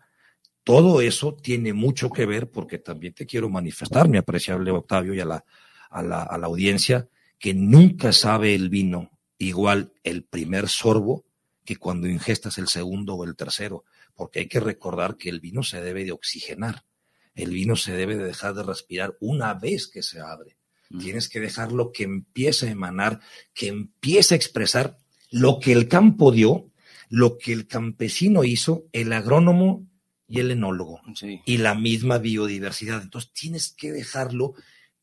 todo 0.63 1.01
eso 1.01 1.33
tiene 1.35 1.73
mucho 1.73 2.11
que 2.11 2.27
ver 2.27 2.51
porque 2.51 2.77
también 2.77 3.15
te 3.15 3.25
quiero 3.25 3.49
manifestar, 3.49 4.07
mi 4.07 4.19
apreciable 4.19 4.71
Octavio, 4.71 5.15
y 5.15 5.21
a 5.21 5.25
la, 5.25 5.45
a 5.89 6.03
la, 6.03 6.23
a 6.25 6.37
la 6.37 6.47
audiencia, 6.47 7.09
que 7.39 7.55
nunca 7.55 8.13
sabe 8.13 8.55
el 8.55 8.69
vino 8.69 9.19
igual 9.39 9.95
el 10.05 10.25
primer 10.25 10.69
sorbo 10.69 11.26
que 11.67 11.77
cuando 11.77 12.09
ingestas 12.09 12.57
el 12.57 12.69
segundo 12.69 13.15
o 13.15 13.25
el 13.25 13.37
tercero, 13.37 13.85
porque 14.15 14.39
hay 14.41 14.49
que 14.49 14.61
recordar 14.61 15.19
que 15.19 15.29
el 15.29 15.41
vino 15.41 15.63
se 15.63 15.83
debe 15.83 16.05
de 16.05 16.13
oxigenar, 16.13 16.85
el 17.35 17.51
vino 17.51 17.77
se 17.77 17.93
debe 17.93 18.17
de 18.17 18.25
dejar 18.25 18.55
de 18.55 18.63
respirar 18.63 19.19
una 19.21 19.53
vez 19.53 19.89
que 19.89 20.03
se 20.03 20.21
abre. 20.21 20.57
Tienes 21.01 21.29
que 21.29 21.41
dejarlo 21.41 21.93
que 21.93 22.05
empiece 22.05 22.69
a 22.69 22.71
emanar, 22.71 23.21
que 23.53 23.67
empiece 23.67 24.35
a 24.35 24.37
expresar 24.37 24.97
lo 25.31 25.59
que 25.61 25.73
el 25.73 25.89
campo 25.89 26.31
dio, 26.33 26.71
lo 27.11 27.37
que 27.39 27.53
el 27.53 27.67
campesino 27.67 28.45
hizo, 28.45 28.85
el 28.93 29.13
agrónomo 29.13 29.87
y 30.29 30.41
el 30.41 30.53
enólogo, 30.53 31.01
Sí. 31.15 31.41
y 31.45 31.59
la 31.59 31.75
misma 31.75 32.19
biodiversidad. 32.19 33.03
Entonces 33.03 33.33
tienes 33.33 33.71
que 33.73 33.93
dejarlo 33.93 34.55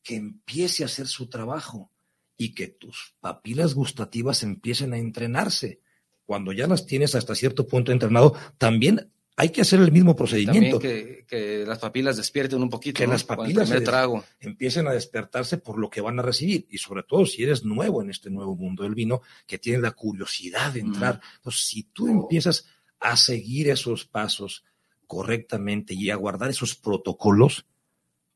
que 0.02 0.16
empiece 0.16 0.82
a 0.82 0.86
hacer 0.86 1.06
su 1.06 1.28
trabajo 1.28 1.90
y 2.36 2.54
que 2.54 2.66
tus 2.68 3.14
papilas 3.20 3.74
gustativas 3.74 4.42
empiecen 4.42 4.92
a 4.94 4.98
entrenarse. 4.98 5.80
Cuando 6.26 6.52
ya 6.52 6.66
las 6.66 6.86
tienes 6.86 7.14
hasta 7.14 7.34
cierto 7.34 7.66
punto 7.66 7.92
entrenado, 7.92 8.34
también 8.58 9.10
hay 9.36 9.50
que 9.50 9.62
hacer 9.62 9.80
el 9.80 9.90
mismo 9.90 10.14
procedimiento. 10.14 10.78
También 10.78 11.24
que, 11.26 11.26
que 11.26 11.64
las 11.66 11.78
papilas 11.78 12.16
despierten 12.16 12.62
un 12.62 12.70
poquito. 12.70 12.98
Que 12.98 13.06
¿no? 13.06 13.12
las 13.12 13.22
el 13.22 13.26
papilas 13.26 13.82
trago. 13.82 14.24
empiecen 14.40 14.86
a 14.86 14.92
despertarse 14.92 15.58
por 15.58 15.78
lo 15.78 15.90
que 15.90 16.00
van 16.00 16.18
a 16.18 16.22
recibir 16.22 16.66
y 16.70 16.78
sobre 16.78 17.02
todo 17.02 17.26
si 17.26 17.42
eres 17.42 17.64
nuevo 17.64 18.00
en 18.00 18.10
este 18.10 18.30
nuevo 18.30 18.54
mundo 18.54 18.84
del 18.84 18.94
vino, 18.94 19.22
que 19.46 19.58
tienes 19.58 19.82
la 19.82 19.90
curiosidad 19.90 20.72
de 20.72 20.80
entrar. 20.80 21.20
Entonces, 21.36 21.62
si 21.62 21.82
tú 21.84 22.08
empiezas 22.08 22.66
a 23.00 23.16
seguir 23.16 23.68
esos 23.68 24.04
pasos 24.04 24.64
correctamente 25.06 25.94
y 25.94 26.10
a 26.10 26.16
guardar 26.16 26.50
esos 26.50 26.76
protocolos, 26.76 27.66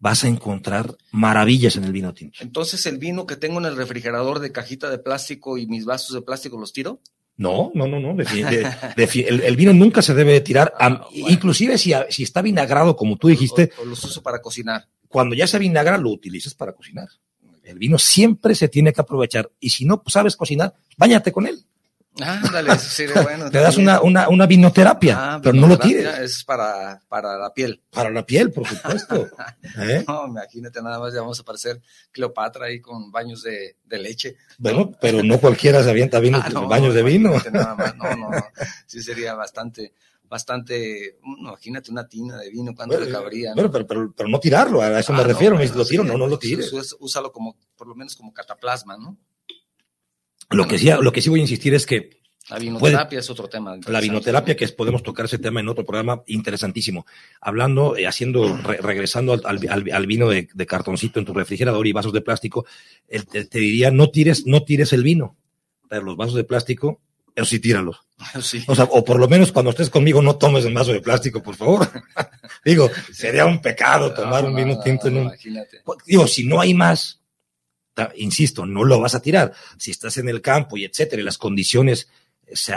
vas 0.00 0.24
a 0.24 0.28
encontrar 0.28 0.96
maravillas 1.12 1.76
en 1.76 1.84
el 1.84 1.92
vino 1.92 2.12
tinto. 2.12 2.38
Entonces, 2.40 2.86
el 2.86 2.98
vino 2.98 3.26
que 3.26 3.36
tengo 3.36 3.58
en 3.58 3.66
el 3.66 3.76
refrigerador 3.76 4.40
de 4.40 4.52
cajita 4.52 4.90
de 4.90 4.98
plástico 4.98 5.58
y 5.58 5.66
mis 5.66 5.84
vasos 5.84 6.14
de 6.14 6.22
plástico 6.22 6.58
los 6.58 6.72
tiro. 6.72 7.00
No, 7.38 7.70
no, 7.74 7.86
no, 7.86 7.98
no. 8.00 8.14
de- 8.14 8.24
el, 9.28 9.40
el 9.40 9.56
vino 9.56 9.72
nunca 9.72 10.02
se 10.02 10.12
debe 10.12 10.32
de 10.32 10.40
tirar, 10.42 10.74
Ah, 10.78 10.88
bueno. 11.10 11.28
inclusive 11.30 11.78
si, 11.78 11.92
si 12.10 12.24
está 12.24 12.42
vinagrado, 12.42 12.94
como 12.96 13.16
tú 13.16 13.28
dijiste, 13.28 13.70
O, 13.78 13.82
o 13.82 13.84
los 13.86 14.04
uso 14.04 14.22
para 14.22 14.40
cocinar. 14.42 14.86
cuando 15.08 15.34
ya 15.34 15.46
se 15.46 15.58
vinagra, 15.58 15.96
lo 15.96 16.10
utilices 16.10 16.52
para 16.54 16.72
cocinar. 16.72 17.08
El 17.62 17.78
vino 17.78 17.98
siempre 17.98 18.54
se 18.54 18.68
tiene 18.68 18.92
que 18.92 19.00
aprovechar. 19.00 19.50
Y 19.60 19.70
si 19.70 19.84
no 19.84 20.02
sabes 20.06 20.36
cocinar, 20.36 20.74
báñate 20.96 21.32
con 21.32 21.46
él. 21.46 21.64
Ándale, 22.20 22.72
eso 22.72 22.88
sería 22.90 23.22
bueno. 23.22 23.50
Te 23.50 23.58
das 23.58 23.76
una, 23.76 24.00
una, 24.00 24.28
una 24.28 24.46
vinoterapia, 24.46 25.34
Ah, 25.34 25.40
pero 25.42 25.54
no 25.54 25.66
lo 25.66 25.78
tires. 25.78 26.18
Es 26.18 26.44
para, 26.44 27.00
para 27.08 27.36
la 27.38 27.52
piel. 27.54 27.82
Para 27.90 28.10
la 28.10 28.24
piel, 28.26 28.50
por 28.52 28.66
supuesto. 28.66 29.28
¿Eh? 29.78 30.04
No, 30.06 30.26
imagínate, 30.26 30.82
nada 30.82 30.98
más 30.98 31.14
ya 31.14 31.20
vamos 31.20 31.38
a 31.40 31.44
parecer 31.44 31.80
Cleopatra 32.10 32.66
ahí 32.66 32.80
con 32.80 33.10
baños 33.12 33.42
de, 33.42 33.76
de 33.84 33.98
leche. 33.98 34.36
Bueno, 34.58 34.90
pero 35.00 35.22
no 35.22 35.38
cualquiera 35.38 35.82
se 35.82 35.90
avienta 35.90 36.18
vino, 36.20 36.40
Ah, 36.44 36.48
no, 36.50 36.66
baños 36.68 36.94
de 36.94 37.02
vino. 37.02 37.32
nada 37.52 37.74
más. 37.74 37.96
No, 37.96 38.14
no. 38.16 38.30
Sí 38.86 39.02
sería 39.02 39.34
bastante, 39.34 39.92
bastante, 40.24 41.18
no, 41.22 41.50
imagínate 41.50 41.90
una 41.90 42.06
tina 42.08 42.36
de 42.38 42.50
vino, 42.50 42.74
¿cuánto 42.74 42.98
le 42.98 43.10
cabría? 43.10 43.50
no? 43.50 43.54
Bueno, 43.56 43.70
pero, 43.70 43.86
pero, 43.86 44.12
pero 44.16 44.28
no 44.28 44.40
tirarlo, 44.40 44.80
a 44.82 44.98
eso 44.98 45.12
me 45.12 45.20
Ah, 45.20 45.22
no, 45.22 45.28
refiero. 45.28 45.56
bueno, 45.56 45.74
lo 45.74 45.84
tiro, 45.86 46.02
sí, 46.02 46.08
no, 46.08 46.18
no 46.18 46.26
lo 46.26 46.38
pues, 46.38 46.48
tires. 46.50 46.72
Úsalo 46.98 47.32
como, 47.32 47.56
por 47.76 47.86
lo 47.86 47.94
menos 47.94 48.14
como 48.16 48.32
cataplasma, 48.32 48.96
¿no? 48.96 49.16
Lo 50.50 50.66
que, 50.66 50.78
sí, 50.78 50.88
lo 51.00 51.12
que 51.12 51.20
sí 51.20 51.28
voy 51.30 51.40
a 51.40 51.42
insistir 51.42 51.74
es 51.74 51.84
que 51.86 52.20
La 52.48 52.58
vinoterapia 52.58 53.18
es 53.18 53.28
otro 53.28 53.48
tema. 53.48 53.76
la 53.86 54.00
vinoterapia, 54.00 54.56
que 54.56 54.66
podemos 54.68 55.02
tocar 55.02 55.26
ese 55.26 55.38
tema 55.38 55.60
en 55.60 55.68
otro 55.68 55.84
programa 55.84 56.22
interesantísimo. 56.26 57.04
Hablando, 57.40 57.96
eh, 57.96 58.06
haciendo, 58.06 58.56
re- 58.56 58.78
regresando 58.78 59.34
al, 59.44 59.60
al- 59.92 60.06
vino 60.06 60.28
de, 60.30 60.48
de 60.52 60.66
cartoncito 60.66 61.18
en 61.18 61.26
tu 61.26 61.34
refrigerador 61.34 61.86
y 61.86 61.92
vasos 61.92 62.12
de 62.14 62.22
plástico, 62.22 62.64
el- 63.08 63.26
te, 63.26 63.44
te 63.44 63.58
diría, 63.58 63.90
no 63.90 64.08
tires, 64.10 64.46
no 64.46 64.62
tires 64.64 64.92
el 64.94 65.02
vino, 65.02 65.36
pero 65.88 66.02
los 66.02 66.16
vasos 66.16 66.34
de 66.34 66.44
plástico, 66.44 67.02
eso 67.36 67.44
sí 67.46 67.60
tíralos. 67.60 68.00
Sí. 68.42 68.64
O 68.66 68.74
sea, 68.74 68.84
o 68.84 69.04
por 69.04 69.20
lo 69.20 69.28
menos 69.28 69.52
cuando 69.52 69.70
estés 69.70 69.90
conmigo 69.90 70.20
no 70.22 70.36
tomes 70.36 70.64
un 70.64 70.74
vaso 70.74 70.92
de 70.92 71.00
plástico, 71.00 71.40
por 71.42 71.54
favor. 71.56 71.86
Digo, 72.64 72.90
sería 73.12 73.44
un 73.46 73.60
pecado 73.60 74.12
tomar 74.14 74.42
No, 74.42 74.48
un 74.48 74.54
no, 74.54 74.58
vino 74.64 74.74
no, 74.76 74.80
tinto 74.82 75.06
en 75.08 75.18
un... 75.18 75.22
Imagínate. 75.24 75.82
Digo, 76.06 76.26
si 76.26 76.44
no 76.46 76.60
hay 76.60 76.72
más, 76.74 77.17
insisto, 78.16 78.66
no 78.66 78.84
lo 78.84 79.00
vas 79.00 79.14
a 79.14 79.22
tirar. 79.22 79.52
Si 79.78 79.90
estás 79.90 80.16
en 80.18 80.28
el 80.28 80.40
campo 80.40 80.76
y 80.76 80.84
etcétera, 80.84 81.22
y 81.22 81.24
las 81.24 81.38
condiciones 81.38 82.08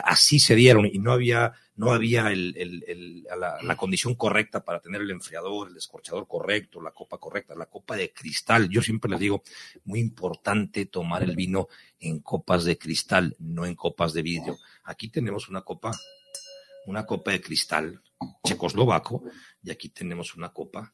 así 0.03 0.39
se 0.39 0.55
dieron 0.55 0.85
y 0.85 0.99
no 0.99 1.11
había, 1.11 1.53
no 1.75 1.91
había 1.91 2.31
el, 2.31 2.55
el, 2.57 3.23
la, 3.23 3.75
condición 3.77 4.15
correcta 4.15 4.63
para 4.63 4.79
tener 4.79 5.01
el 5.01 5.11
enfriador, 5.11 5.69
el 5.69 5.73
descorchador 5.73 6.27
correcto, 6.27 6.81
la 6.81 6.91
copa 6.91 7.17
correcta, 7.17 7.55
la 7.55 7.67
copa 7.67 7.95
de 7.95 8.11
cristal. 8.11 8.69
Yo 8.69 8.81
siempre 8.81 9.09
les 9.09 9.19
digo, 9.19 9.43
muy 9.85 9.99
importante 9.99 10.85
tomar 10.85 11.23
el 11.23 11.35
vino 11.35 11.67
en 11.99 12.19
copas 12.19 12.65
de 12.65 12.77
cristal, 12.77 13.35
no 13.39 13.65
en 13.65 13.75
copas 13.75 14.13
de 14.13 14.21
vidrio. 14.21 14.57
Aquí 14.83 15.09
tenemos 15.09 15.49
una 15.49 15.61
copa, 15.61 15.91
una 16.85 17.05
copa 17.05 17.31
de 17.31 17.41
cristal 17.41 18.01
checoslovaco 18.43 19.23
y 19.63 19.71
aquí 19.71 19.89
tenemos 19.89 20.35
una 20.35 20.49
copa 20.49 20.93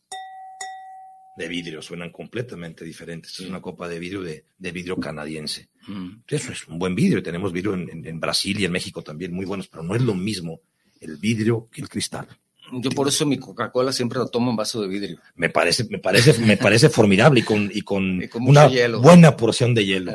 de 1.38 1.48
vidrio, 1.48 1.82
suenan 1.82 2.12
completamente 2.12 2.84
diferentes. 2.84 3.40
es 3.40 3.48
una 3.48 3.62
copa 3.62 3.88
de 3.88 4.00
vidrio 4.00 4.24
de, 4.24 4.44
vidrio 4.72 4.98
canadiense. 4.98 5.70
Mm. 5.88 6.24
Eso 6.28 6.52
es 6.52 6.68
un 6.68 6.80
buen 6.80 6.96
vidrio. 6.96 7.22
Tenemos 7.22 7.54
vidrio 7.54 7.76
en, 7.76 8.20
Brasil 8.20 8.60
y 8.60 8.66
en 8.66 8.72
México 8.72 9.04
también 9.04 9.34
muy 9.34 9.46
buenos, 9.46 9.68
pero 9.68 9.84
no 9.84 9.96
es 9.96 10.02
lo 10.02 10.16
mismo 10.16 10.62
el 11.00 11.18
vidrio 11.18 11.70
que 11.72 11.82
el 11.82 11.90
cristal. 11.90 12.28
Yo 12.74 12.90
por 12.90 13.08
eso 13.08 13.26
mi 13.26 13.38
Coca-Cola 13.38 13.94
siempre 13.94 14.18
lo 14.18 14.28
tomo 14.28 14.50
en 14.50 14.58
vaso 14.58 14.82
de 14.82 14.90
vidrio. 14.90 15.20
Me 15.36 15.50
parece, 15.50 15.86
me 15.90 16.00
parece, 16.00 16.38
me 16.40 16.58
parece 16.58 16.90
formidable 16.90 17.40
y 17.40 17.44
con, 17.44 17.70
y 17.72 17.82
con, 17.84 18.20
una 18.42 18.68
buena 18.98 19.38
porción 19.38 19.74
de 19.74 19.86
hielo. 19.86 20.12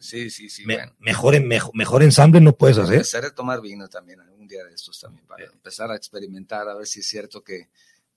sí, 0.00 0.30
sí, 0.30 0.48
sí. 0.48 0.64
mejor, 0.98 1.40
mejor, 1.74 2.02
ensamble 2.02 2.40
no 2.40 2.56
puedes 2.56 2.78
hacer. 2.78 2.94
Empezar 2.94 3.26
a 3.26 3.34
tomar 3.34 3.60
vino 3.60 3.88
también 3.88 4.20
algún 4.20 4.48
día 4.48 4.64
de 4.64 4.74
estos 4.74 4.98
también, 4.98 5.24
para 5.26 5.44
empezar 5.44 5.92
a 5.92 5.96
experimentar, 5.96 6.66
a 6.66 6.74
ver 6.74 6.86
si 6.86 7.00
es 7.00 7.06
cierto 7.06 7.44
que, 7.44 7.68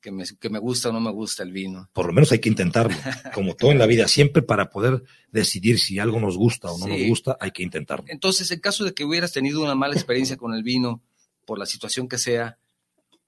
que 0.03 0.11
me, 0.11 0.25
que 0.25 0.49
me 0.49 0.59
gusta 0.59 0.89
o 0.89 0.91
no 0.91 0.99
me 0.99 1.11
gusta 1.11 1.43
el 1.43 1.53
vino. 1.53 1.89
Por 1.93 2.07
lo 2.07 2.13
menos 2.13 2.31
hay 2.33 2.39
que 2.39 2.49
intentarlo, 2.49 2.95
como 3.33 3.55
todo 3.55 3.71
en 3.71 3.79
la 3.79 3.85
vida, 3.85 4.07
siempre 4.09 4.43
para 4.43 4.69
poder 4.69 5.01
decidir 5.31 5.79
si 5.79 5.97
algo 5.97 6.19
nos 6.19 6.37
gusta 6.37 6.69
o 6.69 6.77
no 6.77 6.87
nos 6.87 7.07
gusta, 7.07 7.37
hay 7.39 7.51
que 7.51 7.63
intentarlo. 7.63 8.03
Entonces, 8.09 8.51
en 8.51 8.59
caso 8.59 8.83
de 8.83 8.93
que 8.93 9.05
hubieras 9.05 9.31
tenido 9.31 9.63
una 9.63 9.75
mala 9.75 9.95
experiencia 9.95 10.35
con 10.35 10.53
el 10.53 10.61
vino, 10.61 11.01
por 11.45 11.57
la 11.57 11.65
situación 11.65 12.09
que 12.09 12.17
sea, 12.17 12.57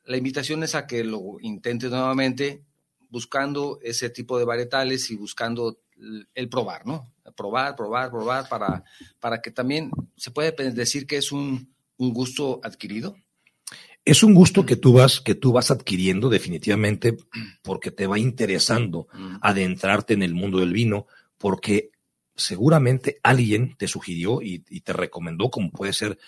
la 0.03 0.17
invitación 0.17 0.63
es 0.63 0.75
a 0.75 0.85
que 0.85 1.05
lo 1.05 1.38
intentes 1.39 1.89
nuevamente 1.89 2.61
buscando 3.09 3.79
ese 3.81 4.09
tipo 4.09 4.38
de 4.38 4.43
varietales 4.43 5.09
y 5.09 5.15
buscando 5.15 5.79
el 6.33 6.49
probar, 6.49 6.85
¿no? 6.85 7.13
Probar, 7.38 7.75
probar, 7.77 8.11
probar, 8.11 8.49
para, 8.49 8.83
para 9.21 9.41
que 9.41 9.49
también 9.49 9.91
se 10.17 10.31
puede 10.31 10.51
decir 10.71 11.07
que 11.07 11.15
es 11.15 11.31
un, 11.31 11.73
un 11.95 12.13
gusto 12.13 12.59
adquirido 12.63 13.15
es 14.06 14.22
un 14.22 14.36
gusto 14.36 14.65
que 14.65 14.76
tú 14.76 14.94
vas, 14.94 15.20
que 15.20 15.34
tú 15.34 15.52
vas 15.52 15.72
adquiriendo 15.72 16.30
definitivamente 16.30 17.18
porque 17.63 17.89
te 17.89 18.06
va 18.06 18.20
interesando 18.20 19.08
adentrarte 19.41 20.13
en 20.13 20.22
el 20.22 20.36
mundo 20.36 20.60
del 20.60 20.74
vino, 20.74 21.08
porque 21.39 21.89
seguramente 22.36 23.20
alguien 23.24 23.76
te 23.78 23.88
sugirió 23.88 24.44
y, 24.44 24.60
te 24.60 24.94
recomendó, 24.94 25.50
como 25.50 25.72
puede 25.72 25.91
ser 25.91 26.20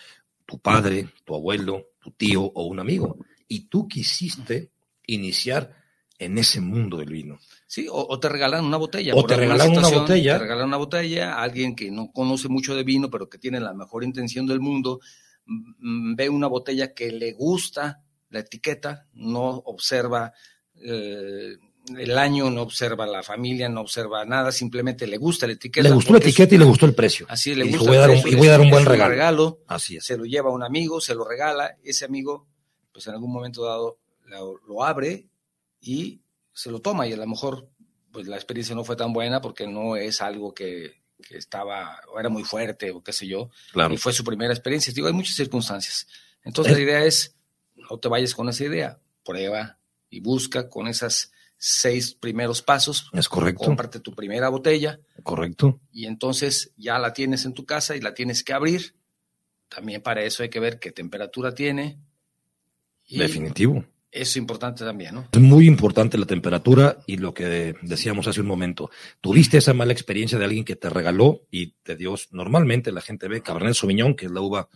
tu 0.48 0.58
padre, 0.58 1.10
tu 1.24 1.36
abuelo, 1.36 1.90
tu 2.00 2.12
tío 2.12 2.42
o 2.44 2.66
un 2.66 2.80
amigo, 2.80 3.18
y 3.48 3.68
tú 3.68 3.88
quisiste 3.88 4.72
iniciar 5.06 5.76
en 6.18 6.40
ese 6.40 6.62
mundo 6.62 6.98
del 6.98 7.12
vino. 7.12 7.38
Sí, 7.68 7.88
o, 7.92 8.20
te 8.20 8.28
regalan 8.28 8.66
una 8.66 8.78
botella. 8.78 9.14
O 9.14 9.24
te 9.24 9.36
regalan 9.36 9.78
una 9.78 9.90
botella. 9.90 10.34
Te 10.34 10.40
regalan 10.40 10.68
una 10.70 10.78
botella 10.78 11.36
a 11.36 11.44
alguien 11.44 11.76
que 11.76 11.92
no 11.92 12.12
conoce 12.12 12.48
mucho 12.48 12.76
de 12.76 12.84
vino, 12.84 13.12
pero 13.12 13.30
que 13.30 13.38
tiene 13.38 13.60
la 13.60 13.76
mejor 13.76 14.04
intención 14.04 14.48
del 14.48 14.62
mundo 14.62 15.00
Mm, 15.00 15.27
ve 15.48 16.30
una 16.30 16.48
botella 16.48 16.94
que 16.94 17.12
le 17.12 17.34
gusta 17.34 18.04
la 18.30 18.40
etiqueta, 18.40 19.08
no 19.14 19.50
observa 19.66 20.34
eh, 20.76 21.56
el 21.96 22.18
año, 22.18 22.50
no 22.50 22.62
observa 22.62 23.06
la 23.06 23.24
familia, 23.24 23.70
no 23.70 23.82
observa 23.82 24.26
nada, 24.26 24.52
simplemente 24.52 25.08
le 25.08 25.18
gusta 25.18 25.48
la 25.48 25.54
etiqueta. 25.54 25.88
Le 25.88 25.96
gustó 25.96 26.14
la 26.14 26.20
etiqueta 26.20 26.56
y 26.56 26.58
le 26.58 26.66
gustó 26.66 26.86
el 26.86 26.94
precio. 26.94 27.26
Así 27.30 27.56
le 27.56 27.64
gusta. 27.64 27.84
Y 27.84 27.88
voy, 27.88 27.98
a 27.98 28.00
dar 28.02 28.10
un, 28.10 28.18
y 28.28 28.36
voy 28.36 28.48
a 28.48 28.52
dar 28.52 28.62
un 28.62 28.70
buen 28.70 28.86
regalo. 28.86 29.62
Así 29.68 29.98
es. 29.98 30.06
Se 30.06 30.18
lo 30.18 30.26
lleva 30.26 30.50
a 30.50 30.54
un 30.54 30.64
amigo, 30.64 31.00
se 31.00 31.16
lo 31.16 31.28
regala, 31.28 31.78
ese 31.84 32.06
amigo, 32.06 32.48
pues 32.92 33.08
en 33.08 33.14
algún 33.14 33.32
momento 33.32 33.64
dado 33.64 34.00
lo, 34.26 34.58
lo 34.68 34.84
abre 34.84 35.30
y 35.80 36.22
se 36.52 36.72
lo 36.72 36.82
toma 36.82 37.08
y 37.08 37.14
a 37.14 37.18
lo 37.18 37.28
mejor 37.28 37.70
pues 38.12 38.28
la 38.28 38.36
experiencia 38.36 38.76
no 38.76 38.84
fue 38.84 38.96
tan 38.96 39.14
buena 39.14 39.42
porque 39.42 39.68
no 39.68 39.96
es 39.96 40.22
algo 40.22 40.54
que 40.54 41.04
que 41.22 41.38
estaba 41.38 42.00
o 42.14 42.20
era 42.20 42.30
muy 42.30 42.44
fuerte 42.44 42.92
o 42.92 43.04
qué 43.04 43.14
sé 43.14 43.28
yo. 43.28 43.50
Y 43.90 43.98
fue 43.98 44.14
su 44.14 44.24
primera 44.24 44.54
experiencia. 44.54 44.94
Digo, 44.94 45.08
hay 45.08 45.14
muchas 45.14 45.36
circunstancias. 45.36 46.08
Entonces 46.44 46.74
la 46.74 46.80
idea 46.82 47.04
es, 47.04 47.36
no 47.76 48.00
te 48.00 48.08
vayas 48.08 48.34
con 48.34 48.50
esa 48.50 48.64
idea, 48.64 49.00
prueba 49.24 49.80
y 50.10 50.20
busca 50.22 50.70
con 50.70 50.88
esas 50.88 51.32
seis 51.58 52.14
primeros 52.14 52.62
pasos. 52.62 53.10
Es 53.14 53.28
correcto. 53.28 53.66
Cómprate 53.66 54.00
tu 54.00 54.14
primera 54.14 54.50
botella. 54.50 55.00
Correcto. 55.24 55.82
Y 55.92 56.06
entonces 56.06 56.72
ya 56.78 57.00
la 57.00 57.14
tienes 57.14 57.46
en 57.46 57.54
tu 57.54 57.66
casa 57.66 57.96
y 57.96 58.02
la 58.02 58.14
tienes 58.14 58.44
que 58.44 58.54
abrir. 58.54 58.96
También 59.68 60.02
para 60.02 60.24
eso 60.24 60.44
hay 60.44 60.50
que 60.50 60.60
ver 60.60 60.80
qué 60.80 60.92
temperatura 60.92 61.54
tiene. 61.54 62.00
Definitivo. 63.10 63.86
Es 64.22 64.36
importante 64.38 64.84
también, 64.84 65.16
¿no? 65.16 65.28
Es 65.32 65.40
muy 65.40 65.68
importante 65.68 66.18
la 66.18 66.26
temperatura 66.26 66.98
y 67.06 67.18
lo 67.18 67.34
que 67.34 67.76
decíamos 67.82 68.28
hace 68.28 68.42
un 68.42 68.48
momento. 68.48 68.90
Tuviste 69.22 69.58
esa 69.58 69.74
mala 69.74 69.94
experiencia 69.94 70.38
de 70.38 70.46
alguien 70.46 70.66
que 70.66 70.76
te 70.76 70.90
regaló 70.90 71.42
y 71.52 71.74
te 71.84 71.96
dio, 71.96 72.16
normalmente 72.32 72.92
la 72.92 73.02
gente 73.02 73.28
ve 73.28 73.42
Cabernet 73.42 73.74
Sauvignon, 73.74 74.16
que 74.16 74.26
es 74.26 74.32
la 74.32 74.42
uva, 74.42 74.70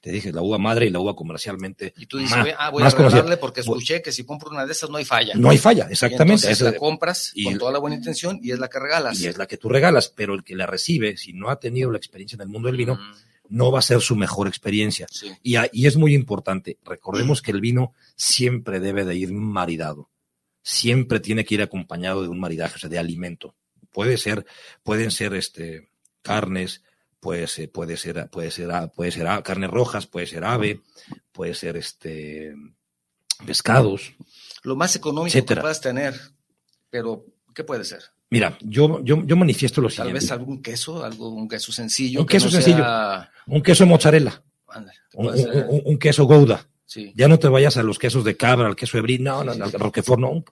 te 0.00 0.12
dije, 0.12 0.32
la 0.32 0.40
uva 0.40 0.56
madre 0.58 0.86
y 0.86 0.90
la 0.90 1.00
uva 1.00 1.16
comercialmente. 1.16 1.92
Y 1.96 2.06
tú 2.06 2.18
dices, 2.18 2.38
ah, 2.58 2.70
voy 2.70 2.84
a 2.84 2.90
regalarle 2.90 3.36
porque 3.38 3.60
escuché 3.60 4.02
que 4.02 4.12
si 4.12 4.24
compro 4.24 4.50
una 4.50 4.64
de 4.64 4.72
esas 4.72 4.88
no 4.88 4.98
hay 4.98 5.04
falla. 5.04 5.34
No 5.34 5.50
hay 5.50 5.58
falla, 5.58 5.88
exactamente. 5.90 6.48
Y 6.50 6.62
la 6.62 6.76
compras 6.76 7.34
con 7.42 7.58
toda 7.58 7.72
la 7.72 7.78
buena 7.78 7.96
intención 7.96 8.38
y 8.42 8.52
es 8.52 8.58
la 8.58 8.68
que 8.68 8.78
regalas. 8.78 9.20
Y 9.20 9.26
es 9.26 9.36
la 9.36 9.46
que 9.46 9.56
tú 9.56 9.68
regalas, 9.68 10.12
pero 10.14 10.34
el 10.34 10.44
que 10.44 10.54
la 10.54 10.66
recibe, 10.66 11.16
si 11.16 11.32
no 11.32 11.50
ha 11.50 11.58
tenido 11.58 11.90
la 11.90 11.98
experiencia 11.98 12.36
en 12.36 12.42
el 12.42 12.48
mundo 12.48 12.68
del 12.68 12.76
vino, 12.76 12.98
no 13.48 13.70
va 13.70 13.80
a 13.80 13.82
ser 13.82 14.00
su 14.00 14.16
mejor 14.16 14.48
experiencia. 14.48 15.06
Y, 15.42 15.86
es 15.86 15.96
muy 15.96 16.14
importante, 16.14 16.78
recordemos 16.84 17.42
que 17.42 17.52
el 17.52 17.60
vino 17.60 17.94
siempre 18.14 18.80
debe 18.80 19.04
de 19.04 19.16
ir 19.16 19.32
maridado, 19.32 20.10
siempre 20.62 21.20
tiene 21.20 21.44
que 21.44 21.54
ir 21.54 21.62
acompañado 21.62 22.22
de 22.22 22.28
un 22.28 22.40
maridaje, 22.40 22.76
o 22.76 22.78
sea, 22.78 22.90
de 22.90 22.98
alimento. 22.98 23.54
Puede 23.92 24.18
ser, 24.18 24.46
pueden 24.82 25.10
ser 25.10 25.34
este, 25.34 25.88
carnes, 26.22 26.82
puede 27.20 27.46
ser, 27.46 27.70
puede 27.70 27.96
ser, 27.96 28.28
puede 28.30 28.50
ser, 28.50 28.70
puede 28.94 29.10
ser 29.10 29.26
carnes 29.42 29.70
rojas, 29.70 30.06
puede 30.06 30.26
ser 30.26 30.44
ave, 30.44 30.80
puede 31.32 31.54
ser 31.54 31.76
este, 31.76 32.54
pescados. 33.44 34.14
Lo 34.62 34.76
más 34.76 34.96
económico 34.96 35.44
que 35.44 35.56
puedas 35.56 35.80
tener, 35.80 36.14
pero 36.90 37.24
¿qué 37.54 37.64
puede 37.64 37.84
ser? 37.84 38.15
Mira, 38.30 38.58
yo, 38.60 39.02
yo, 39.04 39.24
yo 39.24 39.36
manifiesto 39.36 39.80
lo 39.80 39.88
siguiente. 39.88 40.12
Tal 40.12 40.20
vez 40.20 40.30
algún 40.32 40.60
queso, 40.60 41.04
algo, 41.04 41.28
un 41.28 41.48
queso 41.48 41.70
sencillo. 41.70 42.20
Un 42.20 42.26
queso 42.26 42.50
sencillo. 42.50 42.84
Un 43.46 43.60
queso 43.60 43.86
mozzarella. 43.86 44.42
un, 45.14 45.98
queso 45.98 46.24
gouda. 46.24 46.66
Ya 47.14 47.28
no 47.28 47.38
te 47.38 47.48
vayas 47.48 47.76
a 47.76 47.82
los 47.82 47.98
quesos 47.98 48.24
de 48.24 48.36
cabra, 48.36 48.66
al 48.66 48.76
queso 48.76 48.96
de 48.96 49.02
brie, 49.02 49.18
no, 49.18 49.44
no, 49.44 49.54
no, 49.54 49.66
roquefort, 49.70 50.20
no. 50.20 50.44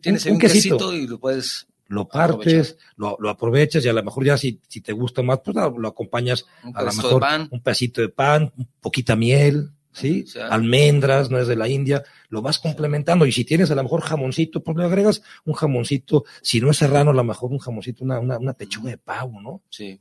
tienes 0.00 0.26
un, 0.26 0.38
quesito 0.38 0.92
y 0.94 1.06
lo 1.06 1.18
puedes 1.18 1.66
lo 1.90 2.08
partes, 2.08 2.78
lo, 2.96 3.16
lo, 3.18 3.28
aprovechas 3.28 3.84
y 3.84 3.88
a 3.88 3.92
lo 3.92 4.02
mejor 4.02 4.24
ya 4.24 4.36
si, 4.36 4.60
si 4.68 4.80
te 4.80 4.92
gusta 4.92 5.22
más, 5.22 5.40
pues 5.44 5.56
lo, 5.56 5.88
acompañas 5.88 6.46
a 6.72 6.82
lo 6.82 6.92
mejor 6.92 7.24
un 7.50 7.60
pedacito 7.60 8.00
de 8.00 8.08
pan, 8.08 8.52
un 8.56 8.68
poquita 8.80 9.16
miel, 9.16 9.70
¿sí? 9.92 10.24
Almendras, 10.48 11.30
no 11.30 11.38
es 11.38 11.48
de 11.48 11.56
la 11.56 11.68
India, 11.68 12.02
lo 12.28 12.42
vas 12.42 12.58
complementando. 12.58 13.26
Y 13.26 13.32
si 13.32 13.44
tienes 13.44 13.70
a 13.70 13.74
lo 13.74 13.82
mejor 13.82 14.02
jamoncito, 14.02 14.62
pues 14.62 14.76
le 14.76 14.84
agregas 14.84 15.22
un 15.44 15.54
jamoncito, 15.54 16.24
si 16.42 16.60
no 16.60 16.70
es 16.70 16.78
serrano, 16.78 17.10
a 17.10 17.14
lo 17.14 17.24
mejor 17.24 17.50
un 17.50 17.58
jamoncito, 17.58 18.04
una, 18.04 18.20
una, 18.20 18.38
una 18.38 18.54
pechuga 18.54 18.90
de 18.90 18.98
pavo, 18.98 19.40
¿no? 19.40 19.62
Sí. 19.70 20.00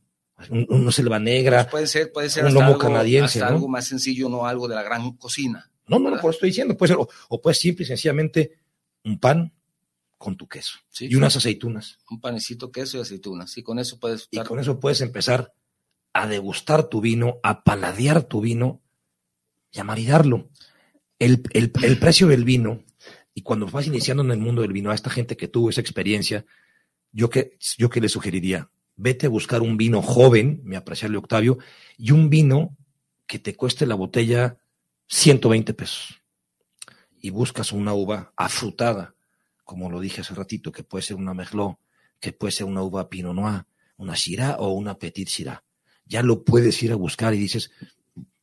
Un, 0.49 0.65
una 0.69 0.91
selva 0.91 1.19
negra. 1.19 1.63
Pues 1.63 1.71
puede 1.71 1.87
ser, 1.87 2.11
puede 2.11 2.29
ser 2.29 2.45
un 2.45 2.53
lomo 2.53 2.67
algo, 2.67 2.79
canadiense. 2.79 3.41
algo 3.41 3.67
más 3.67 3.87
sencillo, 3.87 4.29
no 4.29 4.45
algo 4.45 4.67
de 4.67 4.75
la 4.75 4.83
gran 4.83 5.13
cocina. 5.13 5.69
No, 5.87 5.99
no, 5.99 6.11
no, 6.11 6.21
por 6.21 6.33
estoy 6.33 6.49
diciendo, 6.49 6.77
puede 6.77 6.93
ser, 6.93 6.97
o, 7.29 7.41
puede 7.41 7.55
simple 7.55 7.83
y 7.83 7.87
sencillamente 7.87 8.59
un 9.03 9.19
pan 9.19 9.51
con 10.17 10.37
tu 10.37 10.47
queso 10.47 10.77
y 10.99 11.15
unas 11.15 11.35
aceitunas. 11.35 11.97
Un 12.09 12.21
panecito, 12.21 12.71
queso 12.71 12.97
y 12.97 13.01
aceitunas. 13.01 13.57
Y 13.57 13.63
con 13.63 13.79
eso 13.79 13.99
puedes. 13.99 14.27
Y 14.31 14.39
con 14.39 14.59
eso 14.59 14.79
puedes 14.79 15.01
empezar 15.01 15.53
a 16.13 16.27
degustar 16.27 16.89
tu 16.89 17.01
vino, 17.01 17.39
a 17.43 17.63
paladear 17.63 18.23
tu 18.23 18.41
vino 18.41 18.81
y 19.71 19.79
a 19.79 19.83
maridarlo. 19.83 20.49
El, 21.17 21.43
el, 21.51 21.71
el, 21.83 21.99
precio 21.99 22.27
del 22.27 22.43
vino, 22.43 22.83
y 23.33 23.41
cuando 23.41 23.67
vas 23.67 23.87
iniciando 23.87 24.23
en 24.23 24.31
el 24.31 24.39
mundo 24.39 24.61
del 24.61 24.73
vino, 24.73 24.91
a 24.91 24.95
esta 24.95 25.09
gente 25.09 25.35
que 25.35 25.47
tuvo 25.47 25.69
esa 25.69 25.81
experiencia, 25.81 26.45
yo 27.11 27.29
que, 27.29 27.57
yo 27.77 27.89
que 27.89 28.01
le 28.01 28.09
sugeriría, 28.09 28.69
vete 28.95 29.25
a 29.25 29.29
buscar 29.29 29.61
un 29.61 29.77
vino 29.77 30.01
joven, 30.01 30.61
me 30.63 30.77
apreciarle 30.77 31.17
Octavio, 31.17 31.57
y 31.97 32.11
un 32.11 32.29
vino 32.29 32.77
que 33.27 33.39
te 33.39 33.55
cueste 33.55 33.85
la 33.85 33.95
botella 33.95 34.57
120 35.07 35.73
pesos. 35.73 36.21
Y 37.21 37.31
buscas 37.31 37.71
una 37.71 37.93
uva 37.93 38.33
afrutada, 38.35 39.15
como 39.63 39.89
lo 39.89 39.99
dije 39.99 40.21
hace 40.21 40.33
ratito, 40.33 40.71
que 40.71 40.83
puede 40.83 41.03
ser 41.03 41.17
una 41.17 41.33
Merlot, 41.33 41.77
que 42.19 42.33
puede 42.33 42.51
ser 42.51 42.65
una 42.65 42.81
uva 42.81 43.09
Pinot 43.09 43.35
Noir, 43.35 43.65
una 43.97 44.15
Syrah 44.15 44.57
o 44.59 44.71
una 44.71 44.97
Petit 44.97 45.27
Syrah. 45.27 45.63
Ya 46.05 46.23
lo 46.23 46.43
puedes 46.43 46.81
ir 46.81 46.91
a 46.91 46.95
buscar 46.95 47.33
y 47.33 47.37
dices, 47.37 47.71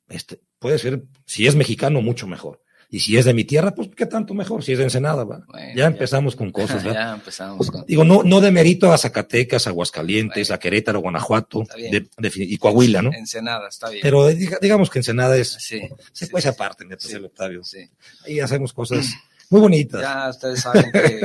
este, 0.08 0.40
puede 0.66 0.78
ser, 0.80 1.02
si 1.24 1.46
es 1.46 1.54
mexicano, 1.54 2.02
mucho 2.02 2.26
mejor. 2.26 2.60
Y 2.90 2.98
si 2.98 3.16
es 3.16 3.24
de 3.24 3.34
mi 3.34 3.44
tierra, 3.44 3.72
pues 3.72 3.88
qué 3.96 4.04
tanto 4.06 4.34
mejor, 4.34 4.64
si 4.64 4.72
es 4.72 4.78
de 4.78 4.84
Ensenada, 4.84 5.22
¿va? 5.22 5.44
Bueno, 5.46 5.72
ya, 5.76 5.86
empezamos 5.86 6.34
con 6.34 6.50
cosas, 6.50 6.82
¿verdad? 6.82 7.00
ya 7.10 7.14
empezamos 7.14 7.70
con... 7.70 7.84
Digo, 7.86 8.02
no, 8.04 8.24
no 8.24 8.40
de 8.40 8.50
mérito 8.50 8.92
a 8.92 8.98
Zacatecas, 8.98 9.68
Aguascalientes, 9.68 10.50
a 10.50 10.58
Querétaro, 10.58 10.98
Guanajuato 11.00 11.62
de- 11.76 12.08
de- 12.18 12.32
y 12.34 12.56
Coahuila, 12.58 13.02
¿no? 13.02 13.12
Ensenada, 13.12 13.68
está 13.68 13.90
bien. 13.90 14.02
Pero 14.02 14.28
diga- 14.30 14.58
digamos 14.60 14.90
que 14.90 14.98
Ensenada 14.98 15.36
es, 15.36 15.52
sí, 15.52 15.80
se 16.12 16.26
sí, 16.26 16.30
puede 16.32 16.42
sí, 16.42 16.48
aparte, 16.48 16.82
sí, 16.84 16.88
parece, 16.90 17.16
Octavio. 17.18 17.62
sí. 17.62 17.78
Ahí 18.24 18.40
hacemos 18.40 18.72
cosas 18.72 19.06
muy 19.50 19.60
bonitas. 19.60 20.00
Ya 20.00 20.28
ustedes 20.30 20.60
saben 20.60 20.90
que 20.92 21.20